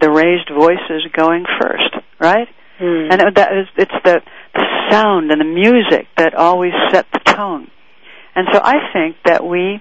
the 0.00 0.10
raised 0.10 0.48
voices 0.48 1.06
going 1.14 1.44
first, 1.60 1.94
right? 2.18 2.48
Mm. 2.80 3.12
And 3.12 3.36
that 3.36 3.52
is, 3.52 3.68
it's 3.76 4.04
the 4.04 4.20
sound 4.90 5.30
and 5.30 5.40
the 5.40 5.44
music 5.44 6.06
that 6.16 6.34
always 6.34 6.72
set 6.92 7.06
the 7.12 7.20
tone. 7.20 7.70
And 8.34 8.46
so 8.52 8.60
I 8.62 8.92
think 8.92 9.16
that 9.24 9.44
we 9.44 9.80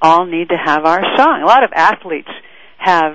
all 0.00 0.26
need 0.26 0.48
to 0.48 0.56
have 0.56 0.84
our 0.84 1.02
song. 1.16 1.42
A 1.42 1.46
lot 1.46 1.64
of 1.64 1.70
athletes 1.74 2.30
have 2.78 3.14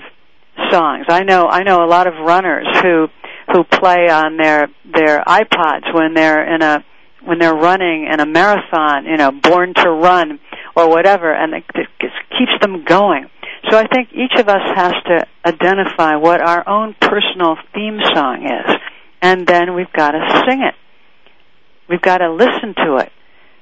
songs. 0.71 1.05
I 1.09 1.23
know 1.23 1.47
I 1.47 1.63
know 1.63 1.83
a 1.83 1.89
lot 1.89 2.07
of 2.07 2.13
runners 2.13 2.67
who 2.81 3.07
who 3.51 3.63
play 3.63 4.09
on 4.09 4.38
their 4.38 4.67
their 4.86 5.23
iPods 5.23 5.93
when 5.93 6.13
they're 6.13 6.53
in 6.53 6.61
a 6.61 6.83
when 7.23 7.39
they're 7.39 7.55
running 7.55 8.07
in 8.11 8.19
a 8.19 8.25
marathon, 8.25 9.05
you 9.05 9.17
know, 9.17 9.31
born 9.31 9.73
to 9.73 9.89
run 9.89 10.39
or 10.75 10.89
whatever, 10.89 11.33
and 11.33 11.53
it, 11.55 11.63
it 11.73 12.11
keeps 12.38 12.51
them 12.61 12.83
going. 12.86 13.27
So 13.71 13.77
I 13.77 13.88
think 13.88 14.09
each 14.13 14.39
of 14.39 14.47
us 14.47 14.61
has 14.75 14.93
to 15.07 15.25
identify 15.43 16.17
what 16.17 16.39
our 16.39 16.67
own 16.69 16.93
personal 17.01 17.57
theme 17.73 17.99
song 18.13 18.45
is, 18.45 18.75
and 19.21 19.47
then 19.47 19.73
we've 19.73 19.91
got 19.91 20.11
to 20.11 20.43
sing 20.47 20.61
it. 20.61 20.75
We've 21.89 22.01
got 22.01 22.19
to 22.19 22.31
listen 22.31 22.73
to 22.86 22.97
it. 22.97 23.11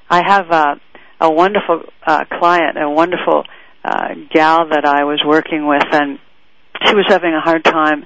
I 0.10 0.22
have 0.26 0.50
a, 0.52 0.80
a 1.20 1.32
wonderful 1.32 1.84
uh, 2.06 2.26
client, 2.40 2.78
a 2.78 2.90
wonderful 2.90 3.44
uh, 3.84 4.14
gal 4.32 4.70
that 4.70 4.86
I 4.86 5.04
was 5.04 5.22
working 5.26 5.68
with, 5.68 5.84
and 5.92 6.20
she 6.86 6.96
was 6.96 7.06
having 7.08 7.34
a 7.34 7.42
hard 7.42 7.64
time 7.64 8.06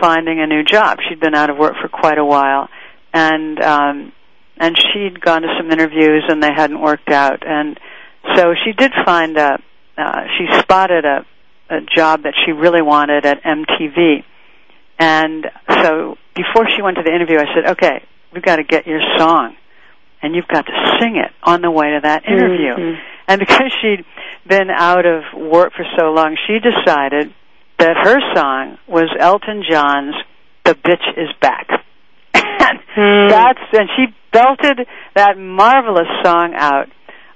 finding 0.00 0.40
a 0.40 0.46
new 0.46 0.62
job. 0.64 0.98
She'd 1.08 1.20
been 1.20 1.34
out 1.34 1.50
of 1.50 1.56
work 1.56 1.74
for 1.80 1.88
quite 1.88 2.18
a 2.18 2.24
while, 2.24 2.68
and 3.12 3.60
um, 3.60 4.12
and 4.56 4.76
she'd 4.76 5.20
gone 5.20 5.42
to 5.42 5.48
some 5.58 5.70
interviews 5.70 6.24
and 6.28 6.42
they 6.42 6.52
hadn't 6.54 6.80
worked 6.80 7.10
out, 7.10 7.46
and 7.46 7.78
so 8.36 8.54
she 8.64 8.72
did 8.72 8.92
find 9.04 9.36
a. 9.36 9.58
Uh, 9.96 10.22
she 10.38 10.46
spotted 10.60 11.04
a, 11.04 11.26
a 11.70 11.80
job 11.80 12.22
that 12.22 12.34
she 12.44 12.52
really 12.52 12.82
wanted 12.82 13.26
at 13.26 13.42
MTV, 13.42 14.22
and 14.98 15.46
so 15.68 16.16
before 16.36 16.68
she 16.74 16.82
went 16.82 16.96
to 16.98 17.02
the 17.02 17.12
interview, 17.12 17.38
I 17.38 17.46
said, 17.54 17.70
"Okay, 17.72 18.04
we've 18.32 18.42
got 18.42 18.56
to 18.56 18.64
get 18.64 18.86
your 18.86 19.00
song, 19.18 19.56
and 20.22 20.34
you've 20.34 20.48
got 20.48 20.66
to 20.66 20.72
sing 21.00 21.16
it 21.16 21.32
on 21.42 21.62
the 21.62 21.70
way 21.70 21.90
to 21.92 22.00
that 22.02 22.24
interview." 22.26 22.74
Mm-hmm. 22.74 23.00
And 23.28 23.38
because 23.46 23.72
she'd 23.80 24.04
been 24.46 24.70
out 24.70 25.04
of 25.06 25.22
work 25.34 25.72
for 25.74 25.84
so 25.98 26.06
long, 26.12 26.36
she 26.46 26.58
decided 26.58 27.34
that 27.78 27.96
her 28.02 28.18
song 28.34 28.78
was 28.88 29.08
Elton 29.18 29.62
John's 29.68 30.14
"The 30.64 30.74
Bitch 30.74 31.06
Is 31.16 31.28
Back." 31.40 31.68
and 32.34 32.78
Mm. 32.96 33.28
that's 33.30 33.60
and 33.72 33.88
she 33.96 34.06
belted 34.32 34.86
that 35.14 35.38
marvelous 35.38 36.08
song 36.24 36.52
out 36.56 36.88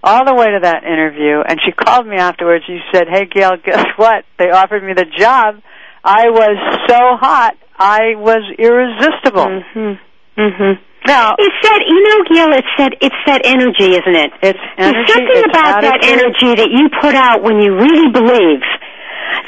all 0.02 0.24
the 0.26 0.34
way 0.34 0.46
to 0.46 0.58
that 0.62 0.82
interview 0.82 1.40
and 1.46 1.60
she 1.64 1.70
called 1.72 2.06
me 2.06 2.16
afterwards 2.16 2.64
she 2.66 2.80
said 2.92 3.04
hey 3.08 3.24
gail 3.26 3.52
guess 3.64 3.84
what 3.96 4.24
they 4.38 4.50
offered 4.50 4.82
me 4.82 4.92
the 4.92 5.06
job 5.16 5.56
i 6.04 6.24
was 6.28 6.56
so 6.88 6.98
hot 7.16 7.54
i 7.78 8.14
was 8.16 8.42
irresistible 8.58 9.62
Mhm. 9.74 9.98
Mhm. 10.36 10.78
now 11.06 11.34
It's 11.38 11.68
that 11.68 11.80
you 11.86 12.02
know, 12.08 12.24
Gail. 12.24 12.52
It's 12.56 12.74
that 12.78 12.94
it's 13.00 13.22
that 13.26 13.42
energy, 13.44 13.92
isn't 13.92 14.16
it? 14.16 14.32
it's 14.42 14.58
There's 14.78 15.08
something 15.10 15.44
about 15.50 15.82
that 15.82 16.04
energy 16.04 16.54
that 16.56 16.70
you 16.70 16.88
put 17.00 17.14
out 17.14 17.42
when 17.42 17.60
you 17.60 17.74
really 17.74 18.10
believe 18.10 18.62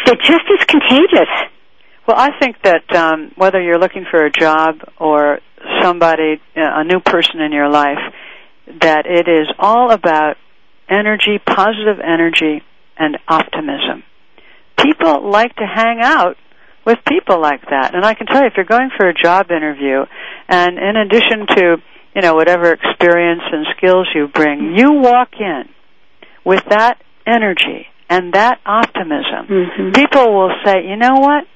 that 0.06 0.20
just 0.20 0.44
is 0.50 0.64
contagious. 0.66 1.30
Well, 2.06 2.16
I 2.18 2.30
think 2.38 2.56
that 2.62 2.84
um, 2.94 3.32
whether 3.36 3.60
you're 3.60 3.78
looking 3.78 4.04
for 4.10 4.24
a 4.24 4.30
job 4.30 4.80
or 4.98 5.40
somebody, 5.80 6.40
uh, 6.56 6.60
a 6.60 6.84
new 6.84 7.00
person 7.00 7.40
in 7.40 7.52
your 7.52 7.70
life, 7.70 7.98
that 8.80 9.06
it 9.06 9.26
is 9.28 9.48
all 9.58 9.90
about 9.90 10.36
energy, 10.88 11.38
positive 11.38 11.98
energy, 12.00 12.62
and 12.98 13.18
optimism. 13.28 14.02
People 14.78 15.30
like 15.30 15.54
to 15.56 15.64
hang 15.66 16.00
out 16.02 16.36
with 16.84 16.98
people 17.08 17.40
like 17.40 17.62
that. 17.70 17.94
And 17.94 18.04
I 18.04 18.14
can 18.14 18.26
tell 18.26 18.40
you, 18.42 18.46
if 18.46 18.54
you're 18.56 18.66
going 18.66 18.90
for 18.96 19.08
a 19.08 19.14
job 19.14 19.50
interview, 19.50 20.04
and 20.48 20.78
in 20.78 20.96
addition 20.96 21.46
to, 21.56 21.76
you 22.14 22.22
know, 22.22 22.34
whatever 22.34 22.72
experience 22.72 23.42
and 23.50 23.66
skills 23.76 24.08
you 24.14 24.28
bring, 24.28 24.74
you 24.76 24.92
walk 24.92 25.30
in 25.38 25.64
with 26.44 26.62
that 26.68 26.98
energy 27.26 27.86
and 28.10 28.34
that 28.34 28.60
optimism, 28.66 29.46
Mhm. 29.48 29.94
people 29.94 30.32
will 30.34 30.54
say, 30.64 30.86
you 30.86 30.96
know 30.96 31.14
what? 31.14 31.46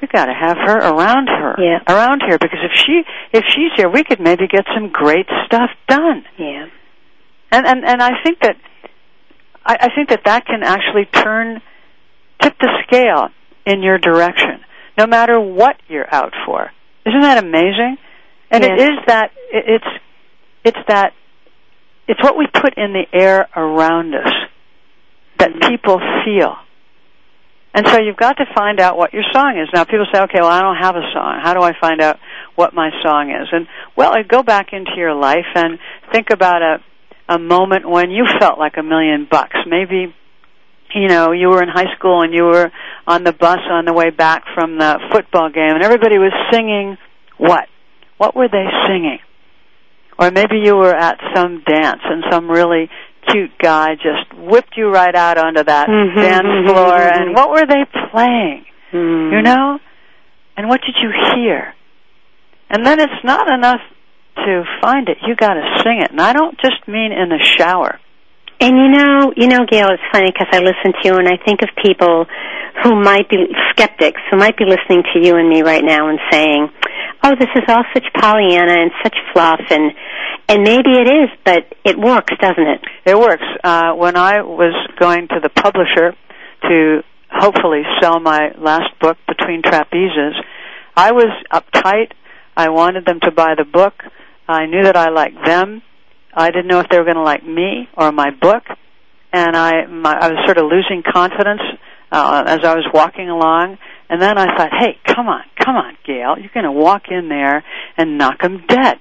We 0.00 0.08
got 0.08 0.26
to 0.26 0.34
have 0.34 0.56
her 0.58 0.76
around 0.78 1.28
her, 1.28 1.54
Yeah. 1.58 1.78
around 1.88 2.22
here, 2.26 2.38
because 2.38 2.58
if 2.62 2.72
she 2.74 3.04
if 3.32 3.44
she's 3.48 3.72
here, 3.76 3.88
we 3.88 4.04
could 4.04 4.20
maybe 4.20 4.46
get 4.46 4.66
some 4.74 4.88
great 4.88 5.26
stuff 5.46 5.70
done. 5.88 6.24
Yeah. 6.36 6.66
And 7.50 7.66
and 7.66 7.84
and 7.84 8.02
I 8.02 8.22
think 8.22 8.40
that 8.40 8.56
I, 9.64 9.76
I 9.80 9.94
think 9.94 10.10
that 10.10 10.24
that 10.24 10.44
can 10.46 10.62
actually 10.62 11.06
turn 11.06 11.62
tip 12.42 12.54
the 12.58 12.68
scale 12.86 13.30
in 13.66 13.82
your 13.82 13.98
direction, 13.98 14.60
no 14.98 15.06
matter 15.06 15.40
what 15.40 15.76
you're 15.88 16.12
out 16.12 16.32
for. 16.46 16.70
Isn't 17.06 17.20
that 17.20 17.42
amazing? 17.42 17.98
And 18.50 18.64
it 18.64 18.78
Yes. 18.78 18.90
is 18.90 18.98
that 19.06 19.30
it's 19.50 19.86
it's 20.64 20.78
that 20.88 21.12
it's 22.06 22.22
what 22.22 22.36
we 22.36 22.46
put 22.46 22.74
in 22.76 22.92
the 22.92 23.06
air 23.12 23.48
around 23.56 24.14
us 24.14 24.32
that 25.38 25.50
mm-hmm. 25.50 25.68
people 25.68 26.00
feel. 26.24 26.56
And 27.74 27.88
so 27.88 28.00
you've 28.00 28.16
got 28.16 28.36
to 28.36 28.46
find 28.54 28.78
out 28.78 28.96
what 28.96 29.12
your 29.12 29.24
song 29.32 29.58
is. 29.58 29.68
Now 29.74 29.82
people 29.84 30.06
say, 30.12 30.20
okay, 30.22 30.40
well 30.40 30.50
I 30.50 30.60
don't 30.60 30.76
have 30.76 30.94
a 30.94 31.10
song. 31.12 31.40
How 31.42 31.54
do 31.54 31.60
I 31.62 31.72
find 31.80 32.00
out 32.00 32.18
what 32.54 32.72
my 32.72 32.90
song 33.02 33.30
is? 33.30 33.48
And 33.50 33.66
well, 33.96 34.14
go 34.28 34.42
back 34.42 34.72
into 34.72 34.92
your 34.96 35.14
life 35.14 35.46
and 35.54 35.78
think 36.12 36.30
about 36.30 36.62
a 36.62 36.78
a 37.28 37.38
moment 37.38 37.88
when 37.88 38.10
you 38.10 38.26
felt 38.38 38.58
like 38.58 38.76
a 38.76 38.82
million 38.82 39.26
bucks. 39.30 39.56
Maybe 39.66 40.14
you 40.94 41.08
know, 41.08 41.32
you 41.32 41.48
were 41.48 41.62
in 41.62 41.68
high 41.68 41.92
school 41.96 42.22
and 42.22 42.32
you 42.32 42.44
were 42.44 42.70
on 43.06 43.24
the 43.24 43.32
bus 43.32 43.58
on 43.70 43.84
the 43.84 43.92
way 43.92 44.10
back 44.10 44.44
from 44.54 44.78
the 44.78 44.98
football 45.12 45.50
game 45.50 45.74
and 45.74 45.82
everybody 45.82 46.18
was 46.18 46.32
singing 46.52 46.96
what? 47.36 47.68
What 48.18 48.36
were 48.36 48.48
they 48.48 48.64
singing? 48.86 49.18
Or 50.18 50.30
maybe 50.30 50.60
you 50.62 50.76
were 50.76 50.94
at 50.94 51.18
some 51.34 51.62
dance 51.66 52.00
and 52.04 52.24
some 52.30 52.48
really 52.48 52.88
cute 53.30 53.50
guy 53.60 53.94
just 53.96 54.32
whipped 54.38 54.76
you 54.76 54.88
right 54.88 55.14
out 55.14 55.38
onto 55.38 55.64
that 55.64 55.88
Mhm, 55.88 56.14
dance 56.14 56.46
mhm, 56.46 56.66
floor 56.68 56.98
mhm. 56.98 57.16
and 57.16 57.34
what 57.34 57.50
were 57.50 57.66
they 57.66 57.84
playing? 58.10 58.64
Mm. 58.92 59.32
You 59.32 59.42
know? 59.42 59.80
And 60.56 60.68
what 60.68 60.80
did 60.82 60.94
you 61.02 61.10
hear? 61.34 61.74
And 62.70 62.86
then 62.86 63.00
it's 63.00 63.24
not 63.24 63.48
enough 63.52 63.80
to 64.36 64.64
find 64.80 65.08
it. 65.08 65.18
You 65.26 65.34
got 65.34 65.54
to 65.54 65.82
sing 65.84 66.00
it. 66.00 66.10
And 66.10 66.20
I 66.20 66.32
don't 66.32 66.58
just 66.60 66.86
mean 66.86 67.12
in 67.12 67.28
the 67.28 67.42
shower. 67.42 67.98
And 68.60 68.76
you 68.76 68.88
know, 68.88 69.32
you 69.36 69.48
know, 69.48 69.66
Gail, 69.68 69.88
it's 69.90 70.02
funny 70.12 70.30
because 70.32 70.48
I 70.52 70.60
listen 70.60 70.92
to 70.92 71.08
you 71.08 71.14
and 71.16 71.28
I 71.28 71.36
think 71.44 71.62
of 71.62 71.68
people 71.82 72.26
who 72.82 73.00
might 73.00 73.28
be 73.28 73.46
skeptics, 73.70 74.20
who 74.30 74.36
might 74.36 74.56
be 74.56 74.64
listening 74.64 75.02
to 75.12 75.20
you 75.20 75.36
and 75.36 75.48
me 75.48 75.62
right 75.62 75.84
now 75.84 76.08
and 76.08 76.18
saying, 76.30 76.68
oh, 77.22 77.34
this 77.38 77.48
is 77.56 77.62
all 77.68 77.84
such 77.92 78.04
Pollyanna 78.14 78.72
and 78.72 78.90
such 79.02 79.16
fluff, 79.32 79.60
and 79.70 79.92
and 80.48 80.62
maybe 80.62 80.90
it 80.90 81.08
is, 81.08 81.30
but 81.44 81.74
it 81.84 81.98
works, 81.98 82.32
doesn't 82.38 82.66
it? 82.66 82.80
It 83.06 83.18
works. 83.18 83.44
Uh, 83.62 83.94
when 83.94 84.16
I 84.16 84.42
was 84.42 84.74
going 84.98 85.28
to 85.28 85.40
the 85.42 85.48
publisher 85.48 86.14
to 86.68 87.02
hopefully 87.30 87.82
sell 88.00 88.20
my 88.20 88.52
last 88.58 88.90
book, 89.00 89.16
Between 89.26 89.62
Trapezes, 89.62 90.34
I 90.96 91.12
was 91.12 91.32
uptight. 91.50 92.12
I 92.56 92.68
wanted 92.68 93.06
them 93.06 93.20
to 93.20 93.30
buy 93.30 93.54
the 93.56 93.64
book. 93.64 93.94
I 94.46 94.66
knew 94.66 94.82
that 94.82 94.96
I 94.96 95.08
liked 95.08 95.44
them. 95.46 95.82
I 96.36 96.50
didn't 96.50 96.68
know 96.68 96.80
if 96.80 96.88
they 96.88 96.98
were 96.98 97.04
going 97.04 97.16
to 97.16 97.22
like 97.22 97.44
me 97.44 97.88
or 97.96 98.12
my 98.12 98.30
book, 98.30 98.64
and 99.32 99.56
I 99.56 99.86
my, 99.86 100.12
I 100.12 100.28
was 100.28 100.38
sort 100.46 100.58
of 100.58 100.64
losing 100.64 101.02
confidence 101.02 101.62
uh, 102.12 102.44
as 102.46 102.60
I 102.64 102.74
was 102.74 102.86
walking 102.92 103.28
along. 103.28 103.78
And 104.08 104.20
then 104.20 104.36
I 104.36 104.56
thought, 104.56 104.70
hey, 104.78 104.98
come 105.06 105.28
on, 105.28 105.42
come 105.58 105.76
on, 105.76 105.96
Gail, 106.06 106.36
you're 106.38 106.52
going 106.52 106.64
to 106.64 106.72
walk 106.72 107.04
in 107.10 107.28
there 107.28 107.64
and 107.96 108.18
knock 108.18 108.42
them 108.42 108.64
dead. 108.68 108.98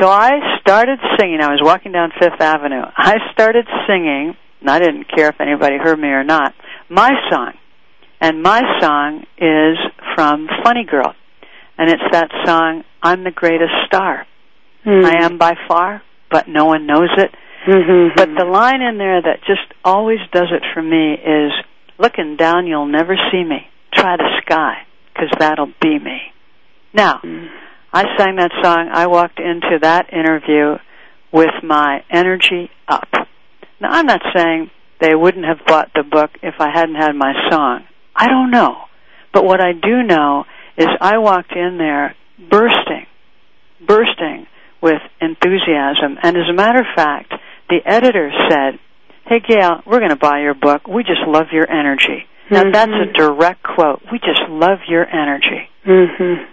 So 0.00 0.08
I 0.08 0.58
started 0.60 0.98
singing. 1.18 1.40
I 1.40 1.50
was 1.50 1.60
walking 1.62 1.92
down 1.92 2.12
Fifth 2.18 2.40
Avenue. 2.40 2.82
I 2.96 3.16
started 3.32 3.66
singing, 3.86 4.36
and 4.60 4.70
I 4.70 4.78
didn't 4.78 5.04
care 5.14 5.28
if 5.28 5.40
anybody 5.40 5.76
heard 5.76 5.98
me 5.98 6.08
or 6.08 6.24
not, 6.24 6.54
my 6.88 7.10
song. 7.30 7.52
And 8.20 8.42
my 8.42 8.62
song 8.80 9.24
is 9.38 9.76
from 10.14 10.48
Funny 10.64 10.84
Girl. 10.84 11.14
And 11.78 11.90
it's 11.90 12.02
that 12.10 12.30
song, 12.44 12.84
I'm 13.02 13.22
the 13.22 13.30
greatest 13.30 13.72
star. 13.86 14.26
Mm. 14.84 15.04
I 15.04 15.24
am 15.24 15.38
by 15.38 15.54
far, 15.68 16.02
but 16.30 16.48
no 16.48 16.66
one 16.66 16.86
knows 16.86 17.10
it. 17.16 17.30
Mm-hmm. 17.66 18.14
But 18.16 18.28
the 18.38 18.44
line 18.44 18.80
in 18.80 18.98
there 18.98 19.20
that 19.20 19.40
just 19.46 19.72
always 19.84 20.18
does 20.32 20.48
it 20.52 20.62
for 20.72 20.82
me 20.82 21.14
is, 21.14 21.52
looking 21.98 22.36
down, 22.36 22.66
you'll 22.66 22.86
never 22.86 23.16
see 23.30 23.42
me. 23.42 23.68
Try 23.92 24.16
the 24.16 24.40
sky, 24.42 24.86
because 25.12 25.30
that'll 25.38 25.72
be 25.80 25.98
me. 25.98 26.18
Now, 26.92 27.20
Mm. 27.22 27.48
I 27.92 28.04
sang 28.18 28.36
that 28.36 28.52
song. 28.62 28.90
I 28.92 29.06
walked 29.06 29.40
into 29.40 29.78
that 29.80 30.12
interview 30.12 30.76
with 31.32 31.62
my 31.62 32.04
energy 32.10 32.70
up. 32.86 33.08
Now, 33.80 33.88
I'm 33.90 34.06
not 34.06 34.20
saying 34.36 34.70
they 35.00 35.14
wouldn't 35.14 35.44
have 35.46 35.64
bought 35.66 35.90
the 35.94 36.02
book 36.02 36.30
if 36.42 36.54
I 36.58 36.70
hadn't 36.70 36.96
had 36.96 37.12
my 37.14 37.32
song. 37.50 37.84
I 38.14 38.28
don't 38.28 38.50
know. 38.50 38.76
But 39.32 39.44
what 39.44 39.60
I 39.60 39.72
do 39.72 40.02
know 40.02 40.44
is 40.76 40.86
I 41.00 41.18
walked 41.18 41.52
in 41.52 41.78
there 41.78 42.14
bursting, 42.38 43.06
bursting 43.86 44.46
with 44.80 45.00
enthusiasm. 45.20 46.18
And 46.22 46.36
as 46.36 46.48
a 46.48 46.52
matter 46.52 46.80
of 46.80 46.86
fact, 46.94 47.32
the 47.68 47.78
editor 47.84 48.30
said, 48.48 48.78
Hey 49.26 49.40
Gail, 49.46 49.82
we're 49.86 49.98
going 49.98 50.10
to 50.10 50.16
buy 50.16 50.40
your 50.40 50.54
book. 50.54 50.86
We 50.88 51.02
just 51.02 51.20
love 51.26 51.46
your 51.52 51.70
energy. 51.70 52.26
Now 52.50 52.62
Mhm. 52.62 52.72
that's 52.72 52.92
a 52.92 53.12
direct 53.12 53.62
quote. 53.62 54.00
We 54.10 54.18
just 54.18 54.40
love 54.48 54.78
your 54.88 55.06
energy. 55.06 55.68
Mm-hmm. 55.86 56.44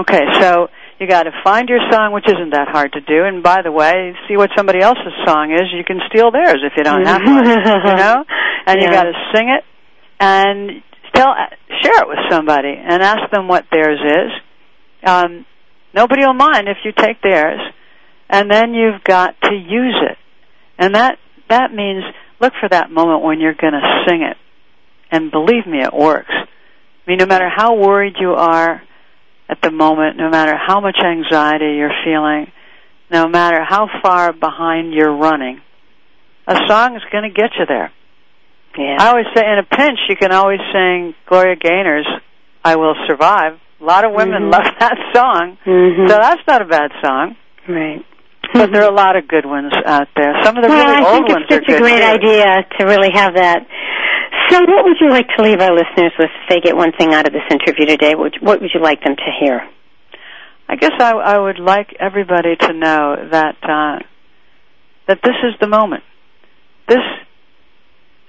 Okay, 0.00 0.22
so 0.40 0.70
you 0.98 1.06
got 1.06 1.24
to 1.24 1.32
find 1.44 1.68
your 1.68 1.78
song, 1.90 2.12
which 2.12 2.26
isn't 2.26 2.50
that 2.50 2.68
hard 2.68 2.92
to 2.94 3.00
do. 3.00 3.24
And 3.24 3.42
by 3.42 3.62
the 3.62 3.70
way, 3.70 4.14
see 4.26 4.36
what 4.36 4.50
somebody 4.56 4.80
else's 4.80 5.12
song 5.26 5.52
is. 5.52 5.70
You 5.72 5.84
can 5.84 6.00
steal 6.08 6.30
theirs 6.30 6.58
if 6.64 6.72
you 6.76 6.82
don't 6.84 7.06
have 7.06 7.20
one, 7.24 7.44
you 7.46 7.94
know. 7.96 8.24
And 8.66 8.80
you 8.80 8.88
Yeah. 8.88 8.92
got 8.92 9.02
to 9.04 9.12
sing 9.34 9.50
it 9.50 9.64
and 10.18 10.82
tell, 11.12 11.34
share 11.82 12.00
it 12.02 12.08
with 12.08 12.18
somebody, 12.30 12.74
and 12.82 13.02
ask 13.02 13.30
them 13.30 13.46
what 13.46 13.66
theirs 13.70 14.00
is. 14.02 14.32
Um, 15.06 15.44
nobody 15.94 16.26
will 16.26 16.34
mind 16.34 16.68
if 16.68 16.78
you 16.84 16.92
take 16.92 17.22
theirs, 17.22 17.60
and 18.28 18.50
then 18.50 18.74
you've 18.74 19.04
got 19.04 19.40
to 19.42 19.54
use 19.54 19.96
it. 20.10 20.18
And 20.78 20.94
that 20.94 21.18
that 21.48 21.72
means 21.72 22.02
look 22.40 22.52
for 22.60 22.68
that 22.68 22.90
moment 22.90 23.22
when 23.22 23.40
you're 23.40 23.54
going 23.54 23.74
to 23.74 24.04
sing 24.06 24.22
it, 24.22 24.36
and 25.10 25.30
believe 25.30 25.66
me, 25.66 25.80
it 25.82 25.94
works. 25.94 26.32
I 26.32 27.10
mean, 27.10 27.18
no 27.18 27.26
matter 27.26 27.48
how 27.54 27.76
worried 27.76 28.14
you 28.18 28.32
are 28.32 28.82
at 29.48 29.60
the 29.62 29.70
moment, 29.70 30.16
no 30.16 30.30
matter 30.30 30.56
how 30.56 30.80
much 30.80 30.96
anxiety 31.04 31.76
you're 31.76 31.92
feeling, 32.04 32.50
no 33.10 33.28
matter 33.28 33.62
how 33.62 33.88
far 34.02 34.32
behind 34.32 34.94
you're 34.94 35.14
running, 35.14 35.60
a 36.46 36.56
song 36.66 36.96
is 36.96 37.02
going 37.12 37.24
to 37.24 37.30
get 37.30 37.50
you 37.58 37.66
there. 37.66 37.92
Yeah. 38.76 38.96
I 38.98 39.10
always 39.10 39.26
say, 39.36 39.42
in 39.44 39.58
a 39.58 39.76
pinch, 39.76 39.98
you 40.08 40.16
can 40.16 40.32
always 40.32 40.60
sing 40.72 41.14
Gloria 41.26 41.56
Gaynor's 41.56 42.06
"I 42.64 42.76
Will 42.76 42.94
Survive." 43.06 43.60
A 43.80 43.84
lot 43.84 44.04
of 44.04 44.12
women 44.12 44.44
Mhm. 44.44 44.52
love 44.52 44.68
that 44.78 44.96
song, 45.14 45.58
Mhm. 45.66 46.08
so 46.08 46.14
that's 46.16 46.46
not 46.46 46.62
a 46.62 46.64
bad 46.64 46.90
song. 47.02 47.36
Right. 47.68 48.02
But 48.52 48.72
there 48.72 48.82
are 48.84 48.88
a 48.90 48.94
lot 48.94 49.16
of 49.16 49.26
good 49.26 49.44
ones 49.46 49.72
out 49.84 50.08
there. 50.16 50.32
Some 50.44 50.56
of 50.56 50.62
the 50.62 50.68
well, 50.68 50.86
really 50.86 51.04
I 51.04 51.08
old 51.10 51.26
think 51.26 51.40
it's 51.50 51.66
such 51.66 51.74
a 51.74 51.78
great 51.80 51.98
too. 51.98 52.04
idea 52.04 52.64
to 52.78 52.86
really 52.86 53.10
have 53.12 53.34
that. 53.34 53.66
So, 54.50 54.60
what 54.60 54.84
would 54.84 55.00
you 55.00 55.08
like 55.10 55.26
to 55.36 55.42
leave 55.42 55.60
our 55.60 55.72
listeners 55.74 56.12
with 56.18 56.30
if 56.30 56.48
they 56.48 56.60
get 56.60 56.76
one 56.76 56.92
thing 56.92 57.12
out 57.14 57.26
of 57.26 57.32
this 57.32 57.42
interview 57.50 57.86
today? 57.86 58.14
What 58.14 58.34
what 58.40 58.60
would 58.60 58.70
you 58.72 58.80
like 58.80 59.02
them 59.02 59.16
to 59.16 59.30
hear? 59.40 59.66
I 60.68 60.76
guess 60.76 60.92
I, 61.00 61.12
I 61.12 61.38
would 61.38 61.58
like 61.58 61.94
everybody 61.98 62.54
to 62.56 62.72
know 62.72 63.16
that 63.30 63.56
uh, 63.62 63.98
that 65.08 65.20
this 65.22 65.36
is 65.44 65.54
the 65.60 65.66
moment. 65.66 66.04
This, 66.86 67.02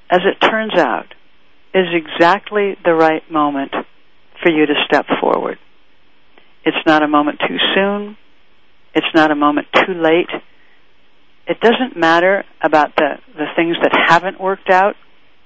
as 0.10 0.22
it 0.26 0.40
turns 0.42 0.74
out, 0.76 1.14
is 1.74 1.88
exactly 1.94 2.78
the 2.84 2.94
right 2.96 3.30
moment 3.30 3.74
for 4.42 4.52
you 4.52 4.66
to 4.66 4.74
step 4.86 5.06
forward. 5.22 5.58
It's 6.64 6.78
not 6.86 7.04
a 7.04 7.08
moment 7.08 7.40
too 7.48 7.58
soon. 7.76 8.18
It's 8.94 9.08
not 9.14 9.32
a 9.32 9.36
moment 9.36 9.68
too 9.74 9.94
late. 9.94 10.30
It 11.48 11.60
doesn't 11.60 11.96
matter 11.96 12.44
about 12.62 12.96
the, 12.96 13.20
the 13.36 13.46
things 13.56 13.76
that 13.82 13.92
haven't 14.08 14.42
worked 14.42 14.70
out 14.70 14.96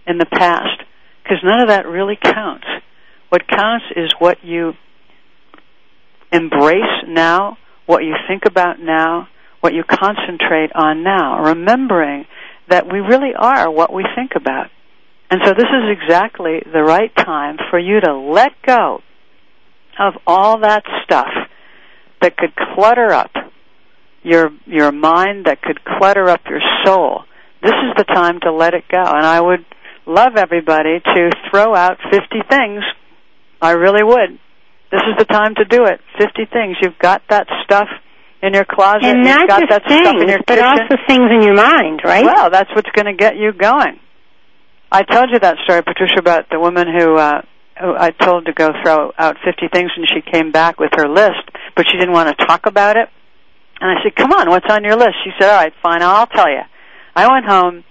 in 0.07 0.17
the 0.17 0.25
past, 0.25 0.81
because 1.23 1.39
none 1.43 1.61
of 1.61 1.67
that 1.67 1.85
really 1.85 2.17
counts. 2.21 2.65
What 3.29 3.47
counts 3.47 3.85
is 3.95 4.13
what 4.17 4.43
you 4.43 4.73
embrace 6.31 7.03
now, 7.07 7.57
what 7.85 8.03
you 8.03 8.15
think 8.27 8.43
about 8.45 8.79
now, 8.79 9.27
what 9.61 9.73
you 9.73 9.83
concentrate 9.83 10.71
on 10.73 11.03
now, 11.03 11.43
remembering 11.43 12.25
that 12.69 12.91
we 12.91 12.99
really 12.99 13.33
are 13.37 13.69
what 13.69 13.91
we 13.91 14.05
think 14.15 14.31
about. 14.35 14.67
And 15.31 15.41
so 15.45 15.53
this 15.53 15.67
is 15.67 15.97
exactly 16.01 16.61
the 16.65 16.81
right 16.81 17.15
time 17.15 17.57
for 17.69 17.77
you 17.77 17.99
to 18.01 18.15
let 18.15 18.51
go 18.65 19.01
of 19.99 20.13
all 20.25 20.61
that 20.61 20.83
stuff 21.03 21.27
that 22.21 22.35
could 22.37 22.55
clutter 22.55 23.11
up 23.11 23.31
your 24.23 24.49
your 24.65 24.91
mind, 24.91 25.45
that 25.45 25.61
could 25.61 25.83
clutter 25.83 26.27
up 26.29 26.41
your 26.49 26.61
soul. 26.83 27.23
This 27.61 27.71
is 27.71 27.93
the 27.97 28.05
time 28.05 28.39
to 28.41 28.51
let 28.51 28.73
it 28.73 28.85
go. 28.89 29.03
And 29.03 29.25
I 29.25 29.39
would 29.39 29.65
love 30.05 30.33
everybody 30.37 30.99
to 30.99 31.29
throw 31.49 31.75
out 31.75 31.97
50 32.09 32.19
things. 32.49 32.83
I 33.61 33.71
really 33.71 34.03
would. 34.03 34.39
This 34.91 35.01
is 35.07 35.17
the 35.19 35.25
time 35.25 35.53
to 35.55 35.65
do 35.65 35.85
it. 35.85 35.99
50 36.17 36.45
things. 36.51 36.77
You've 36.81 36.97
got 36.97 37.21
that 37.29 37.47
stuff 37.63 37.87
in 38.41 38.53
your 38.53 38.65
closet. 38.65 39.03
and 39.03 39.19
You've 39.19 39.27
not 39.27 39.47
got 39.47 39.59
just 39.59 39.69
that 39.69 39.83
stuff 39.83 40.15
in 40.15 40.19
things, 40.19 40.31
your 40.31 40.39
but 40.47 40.59
also 40.59 40.95
things 41.07 41.29
in 41.31 41.43
your 41.43 41.55
mind, 41.55 42.01
right? 42.03 42.25
Well, 42.25 42.49
that's 42.49 42.69
what's 42.73 42.89
going 42.95 43.05
to 43.05 43.13
get 43.13 43.35
you 43.35 43.53
going. 43.53 43.99
I 44.91 45.03
told 45.03 45.29
you 45.31 45.39
that 45.39 45.57
story, 45.63 45.83
Patricia, 45.83 46.19
about 46.19 46.49
the 46.49 46.59
woman 46.59 46.87
who, 46.87 47.15
uh, 47.15 47.41
who 47.79 47.95
I 47.95 48.11
told 48.11 48.45
to 48.45 48.53
go 48.53 48.69
throw 48.83 49.11
out 49.17 49.37
50 49.45 49.67
things 49.71 49.91
and 49.95 50.07
she 50.09 50.21
came 50.21 50.51
back 50.51 50.79
with 50.79 50.91
her 50.97 51.07
list, 51.07 51.45
but 51.75 51.85
she 51.89 51.97
didn't 51.97 52.13
want 52.13 52.29
to 52.29 52.45
talk 52.45 52.65
about 52.65 52.97
it. 52.97 53.07
And 53.79 53.89
I 53.89 54.03
said, 54.03 54.15
come 54.15 54.31
on, 54.31 54.49
what's 54.49 54.65
on 54.69 54.83
your 54.83 54.95
list? 54.95 55.15
She 55.23 55.31
said, 55.39 55.49
all 55.49 55.63
right, 55.63 55.73
fine, 55.81 56.01
I'll 56.01 56.27
tell 56.27 56.49
you. 56.49 56.61
I 57.15 57.31
went 57.31 57.45
home 57.45 57.83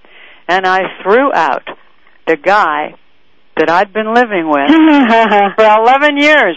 and 0.48 0.66
I 0.66 0.80
threw 1.02 1.32
out 1.32 1.66
the 2.26 2.36
guy 2.36 2.94
that 3.56 3.70
I'd 3.70 3.92
been 3.92 4.12
living 4.14 4.48
with 4.48 4.68
for 5.56 5.64
11 5.64 6.18
years. 6.18 6.56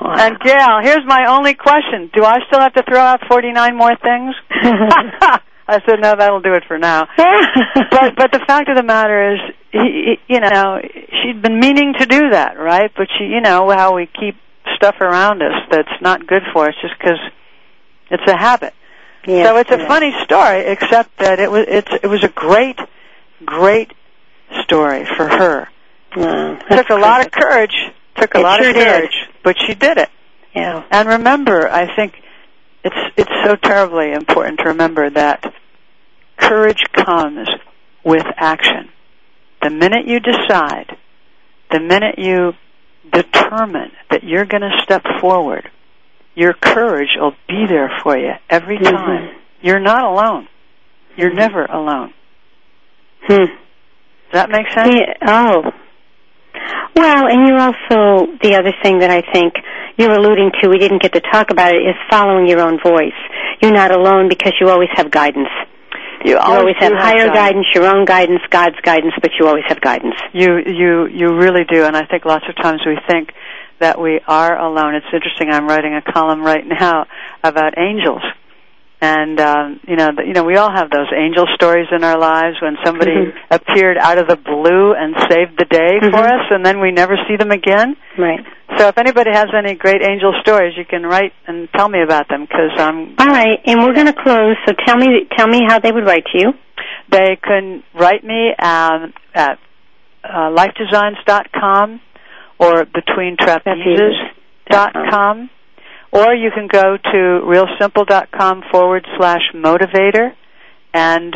Wow. 0.00 0.16
And 0.18 0.40
Gail, 0.40 0.80
here's 0.82 1.06
my 1.06 1.26
only 1.28 1.54
question. 1.54 2.10
Do 2.12 2.24
I 2.24 2.38
still 2.48 2.60
have 2.60 2.74
to 2.74 2.82
throw 2.82 2.98
out 2.98 3.20
49 3.28 3.76
more 3.76 3.96
things? 3.96 4.34
I 5.66 5.80
said, 5.86 6.00
no, 6.00 6.14
that'll 6.16 6.40
do 6.42 6.52
it 6.54 6.64
for 6.68 6.78
now. 6.78 7.08
but 7.16 8.16
but 8.16 8.32
the 8.32 8.40
fact 8.46 8.68
of 8.68 8.76
the 8.76 8.82
matter 8.82 9.34
is, 9.34 9.40
he, 9.72 10.16
he, 10.26 10.34
you 10.34 10.40
know, 10.40 10.80
she'd 10.82 11.40
been 11.40 11.58
meaning 11.58 11.94
to 11.98 12.06
do 12.06 12.30
that, 12.30 12.58
right? 12.58 12.90
But 12.94 13.08
she, 13.18 13.24
you 13.24 13.40
know, 13.40 13.70
how 13.70 13.96
we 13.96 14.06
keep 14.06 14.36
stuff 14.76 14.96
around 15.00 15.42
us 15.42 15.52
that's 15.70 15.88
not 16.00 16.26
good 16.26 16.42
for 16.52 16.68
us 16.68 16.74
just 16.82 16.94
because 16.98 17.18
it's 18.10 18.26
a 18.30 18.36
habit. 18.36 18.74
Yes, 19.26 19.46
so 19.48 19.56
it's 19.56 19.70
a 19.70 19.78
yes. 19.78 19.88
funny 19.88 20.12
story, 20.24 20.60
except 20.66 21.16
that 21.18 21.40
it 21.40 21.50
was 21.50 21.64
it's 21.66 21.90
it 22.02 22.06
was 22.08 22.22
a 22.24 22.28
great, 22.28 22.78
great 23.44 23.90
story 24.64 25.06
for 25.16 25.26
her. 25.26 25.68
Wow, 26.14 26.58
took 26.70 26.90
a 26.90 26.94
lot 26.96 27.24
of 27.24 27.32
courage. 27.32 27.74
Took 28.16 28.34
a 28.34 28.38
It 28.38 28.42
lot 28.42 28.60
sure 28.60 28.68
of 28.68 28.74
did. 28.76 28.86
courage, 28.86 29.16
but 29.42 29.56
she 29.66 29.74
did 29.74 29.96
it. 29.98 30.10
Yeah. 30.54 30.84
And 30.90 31.08
remember, 31.08 31.68
I 31.68 31.94
think 31.96 32.14
it's 32.84 32.96
it's 33.16 33.32
so 33.44 33.56
terribly 33.56 34.12
important 34.12 34.58
to 34.60 34.66
remember 34.68 35.10
that 35.10 35.52
courage 36.36 36.82
comes 36.92 37.48
with 38.04 38.26
action. 38.36 38.90
The 39.62 39.70
minute 39.70 40.06
you 40.06 40.20
decide, 40.20 40.96
the 41.70 41.80
minute 41.80 42.18
you 42.18 42.52
determine 43.10 43.92
that 44.10 44.24
you're 44.24 44.44
going 44.44 44.62
to 44.62 44.80
step 44.82 45.02
forward, 45.20 45.70
your 46.34 46.52
courage 46.52 47.10
will 47.18 47.34
be 47.48 47.66
there 47.66 47.90
for 48.02 48.18
you 48.18 48.32
every 48.50 48.78
Mhm. 48.78 48.90
time. 48.90 49.30
You're 49.62 49.80
not 49.80 50.04
alone. 50.04 50.48
You're 51.16 51.32
never 51.32 51.64
alone. 51.64 52.12
Hmm. 53.26 53.44
Does 53.44 54.32
that 54.32 54.50
make 54.50 54.68
sense? 54.72 54.94
Yeah, 54.94 55.14
oh. 55.26 55.72
Well, 56.96 57.26
and 57.26 57.46
you're 57.46 57.58
also 57.58 58.32
the 58.42 58.54
other 58.54 58.72
thing 58.82 59.00
that 59.00 59.10
I 59.10 59.22
think 59.32 59.54
you're 59.96 60.12
alluding 60.12 60.52
to. 60.62 60.68
We 60.68 60.78
didn't 60.78 61.02
get 61.02 61.12
to 61.14 61.20
talk 61.20 61.50
about 61.50 61.74
it. 61.74 61.82
Is 61.82 61.96
following 62.10 62.46
your 62.46 62.60
own 62.60 62.78
voice. 62.82 63.18
You're 63.60 63.72
not 63.74 63.90
alone 63.90 64.28
because 64.28 64.52
you 64.60 64.68
always 64.68 64.90
have 64.94 65.10
guidance. 65.10 65.48
You 66.24 66.38
always, 66.38 66.74
have 66.78 66.92
do 66.92 66.96
higher 66.96 67.28
guidance, 67.28 67.66
your 67.74 67.84
own 67.84 68.06
guidance, 68.06 68.40
God's 68.48 68.80
guidance, 68.82 69.12
but 69.20 69.32
you 69.38 69.46
always 69.46 69.64
have 69.68 69.80
guidance. 69.82 70.14
You 70.32 70.56
you 70.64 71.06
you 71.06 71.36
really 71.36 71.64
do, 71.70 71.84
and 71.84 71.94
I 71.94 72.06
think 72.06 72.24
lots 72.24 72.44
of 72.48 72.56
times 72.56 72.80
we 72.86 72.96
think 73.06 73.28
that 73.80 74.00
we 74.00 74.20
are 74.26 74.58
alone. 74.58 74.94
It's 74.94 75.06
interesting. 75.12 75.50
I'm 75.50 75.66
writing 75.66 75.94
a 75.94 76.12
column 76.12 76.40
right 76.40 76.64
now 76.66 77.06
about 77.42 77.76
angels, 77.76 78.22
and 79.00 79.38
um, 79.40 79.80
you 79.86 79.96
know, 79.96 80.08
the, 80.16 80.22
you 80.26 80.32
know, 80.32 80.44
we 80.44 80.56
all 80.56 80.70
have 80.70 80.88
those 80.90 81.08
angel 81.14 81.44
stories 81.54 81.88
in 81.94 82.02
our 82.04 82.18
lives 82.18 82.56
when 82.62 82.76
somebody 82.84 83.10
Mhm. 83.12 83.32
appeared 83.50 83.98
out 83.98 84.18
of 84.18 84.28
the 84.28 84.36
blue 84.36 84.94
and 84.94 85.14
saved 85.30 85.58
the 85.58 85.64
day 85.66 85.98
for 86.00 86.10
Mhm. 86.22 86.40
us, 86.40 86.46
and 86.50 86.64
then 86.64 86.80
we 86.80 86.90
never 86.92 87.16
see 87.28 87.36
them 87.36 87.50
again. 87.50 87.96
Right. 88.16 88.40
So, 88.78 88.88
if 88.88 88.96
anybody 88.98 89.30
has 89.32 89.48
any 89.54 89.74
great 89.74 90.02
angel 90.02 90.32
stories, 90.40 90.76
you 90.76 90.84
can 90.84 91.04
write 91.04 91.32
and 91.46 91.68
tell 91.76 91.88
me 91.88 92.00
about 92.02 92.28
them 92.28 92.42
because 92.42 92.70
I'm 92.78 93.14
All 93.18 93.26
right, 93.26 93.60
and 93.66 93.82
we're 93.82 93.92
going 93.94 94.06
to 94.06 94.12
close. 94.14 94.56
So 94.66 94.72
tell 94.86 94.96
me, 94.96 95.26
tell 95.36 95.46
me 95.48 95.60
how 95.68 95.78
they 95.78 95.92
would 95.92 96.06
write 96.06 96.24
to 96.32 96.38
you. 96.38 96.54
They 97.10 97.36
can 97.36 97.82
write 97.94 98.24
me 98.24 98.54
um, 98.58 99.12
at 99.34 99.58
uh, 100.24 100.48
lifedesigns.com 100.50 102.00
or 102.58 102.84
betweentrapezes.com, 102.86 105.50
or 106.14 106.32
you 106.32 106.50
can 106.54 106.68
go 106.68 106.96
to 106.96 107.18
realsimple.com 107.44 108.62
forward 108.70 109.04
slash 109.18 109.42
motivator 109.52 110.32
and 110.94 111.34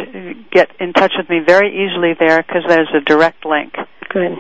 get 0.53 0.70
in 0.79 0.93
touch 0.93 1.12
with 1.18 1.29
me 1.29 1.41
very 1.45 1.74
easily 1.74 2.14
there 2.18 2.41
because 2.43 2.62
there's 2.68 2.89
a 2.95 3.01
direct 3.01 3.45
link. 3.45 3.74
Good. 4.09 4.39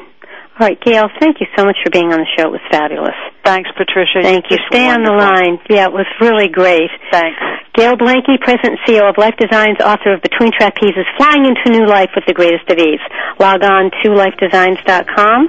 All 0.58 0.66
right, 0.66 0.78
Gail, 0.80 1.06
thank 1.20 1.38
you 1.40 1.46
so 1.56 1.64
much 1.64 1.76
for 1.84 1.90
being 1.90 2.10
on 2.12 2.18
the 2.18 2.26
show. 2.36 2.48
It 2.48 2.58
was 2.58 2.66
fabulous. 2.70 3.14
Thanks, 3.44 3.70
Patricia. 3.78 4.22
Thank 4.22 4.50
you. 4.50 4.58
Stay 4.70 4.88
on 4.88 5.02
the 5.02 5.12
line. 5.14 5.58
Yeah, 5.70 5.86
it 5.86 5.92
was 5.92 6.06
really 6.20 6.48
great. 6.50 6.90
Thanks. 7.10 7.38
Gail 7.74 7.94
Blanke, 7.94 8.38
President 8.42 8.78
and 8.78 8.82
CEO 8.86 9.08
of 9.08 9.18
Life 9.18 9.34
Designs, 9.38 9.78
author 9.78 10.14
of 10.14 10.22
Between 10.22 10.50
Trapezes, 10.50 11.06
Flying 11.16 11.46
into 11.46 11.70
New 11.70 11.86
Life 11.86 12.10
with 12.14 12.26
the 12.26 12.34
Greatest 12.34 12.66
of 12.70 12.78
Ease. 12.78 12.98
Log 13.38 13.62
on 13.62 13.90
to 14.02 14.10
lifedesigns.com 14.10 15.48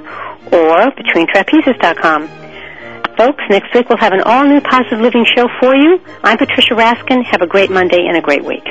or 0.53 0.93
betweentrapezes.com. 0.93 2.29
Folks, 3.19 3.43
next 3.49 3.73
week 3.73 3.89
we'll 3.89 3.97
have 3.97 4.13
an 4.13 4.21
all-new 4.21 4.61
positive 4.61 5.01
living 5.01 5.25
show 5.25 5.49
for 5.59 5.75
you. 5.75 5.99
I'm 6.23 6.37
Patricia 6.37 6.73
Raskin. 6.73 7.21
Have 7.25 7.41
a 7.41 7.47
great 7.47 7.69
Monday 7.69 8.05
and 8.07 8.15
a 8.15 8.21
great 8.21 8.45
week. 8.45 8.63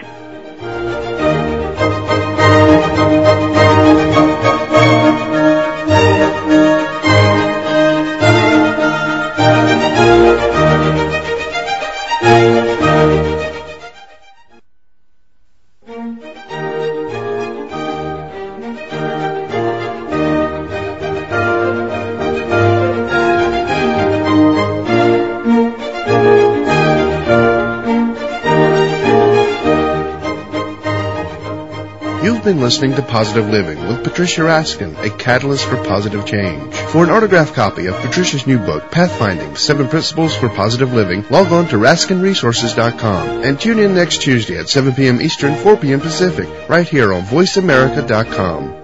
Been 32.49 32.61
listening 32.63 32.95
to 32.95 33.03
Positive 33.03 33.47
Living 33.51 33.79
with 33.87 34.03
Patricia 34.03 34.41
Raskin, 34.41 34.97
a 35.05 35.11
catalyst 35.11 35.67
for 35.67 35.77
positive 35.85 36.25
change. 36.25 36.75
For 36.75 37.05
an 37.05 37.11
autographed 37.11 37.53
copy 37.53 37.85
of 37.89 37.97
Patricia's 37.97 38.47
new 38.47 38.59
book, 38.59 38.91
Pathfinding, 38.91 39.59
Seven 39.59 39.87
Principles 39.87 40.35
for 40.35 40.49
Positive 40.49 40.91
Living, 40.95 41.27
log 41.29 41.53
on 41.53 41.69
to 41.69 41.77
RaskinResources.com 41.77 43.45
and 43.45 43.61
tune 43.61 43.79
in 43.79 43.95
next 43.95 44.23
Tuesday 44.23 44.57
at 44.57 44.71
7 44.71 44.95
p.m. 44.95 45.21
Eastern, 45.21 45.57
4 45.57 45.77
p.m. 45.77 46.01
Pacific, 46.01 46.49
right 46.71 46.89
here 46.89 47.13
on 47.13 47.25
VoiceAmerica.com. 47.25 48.78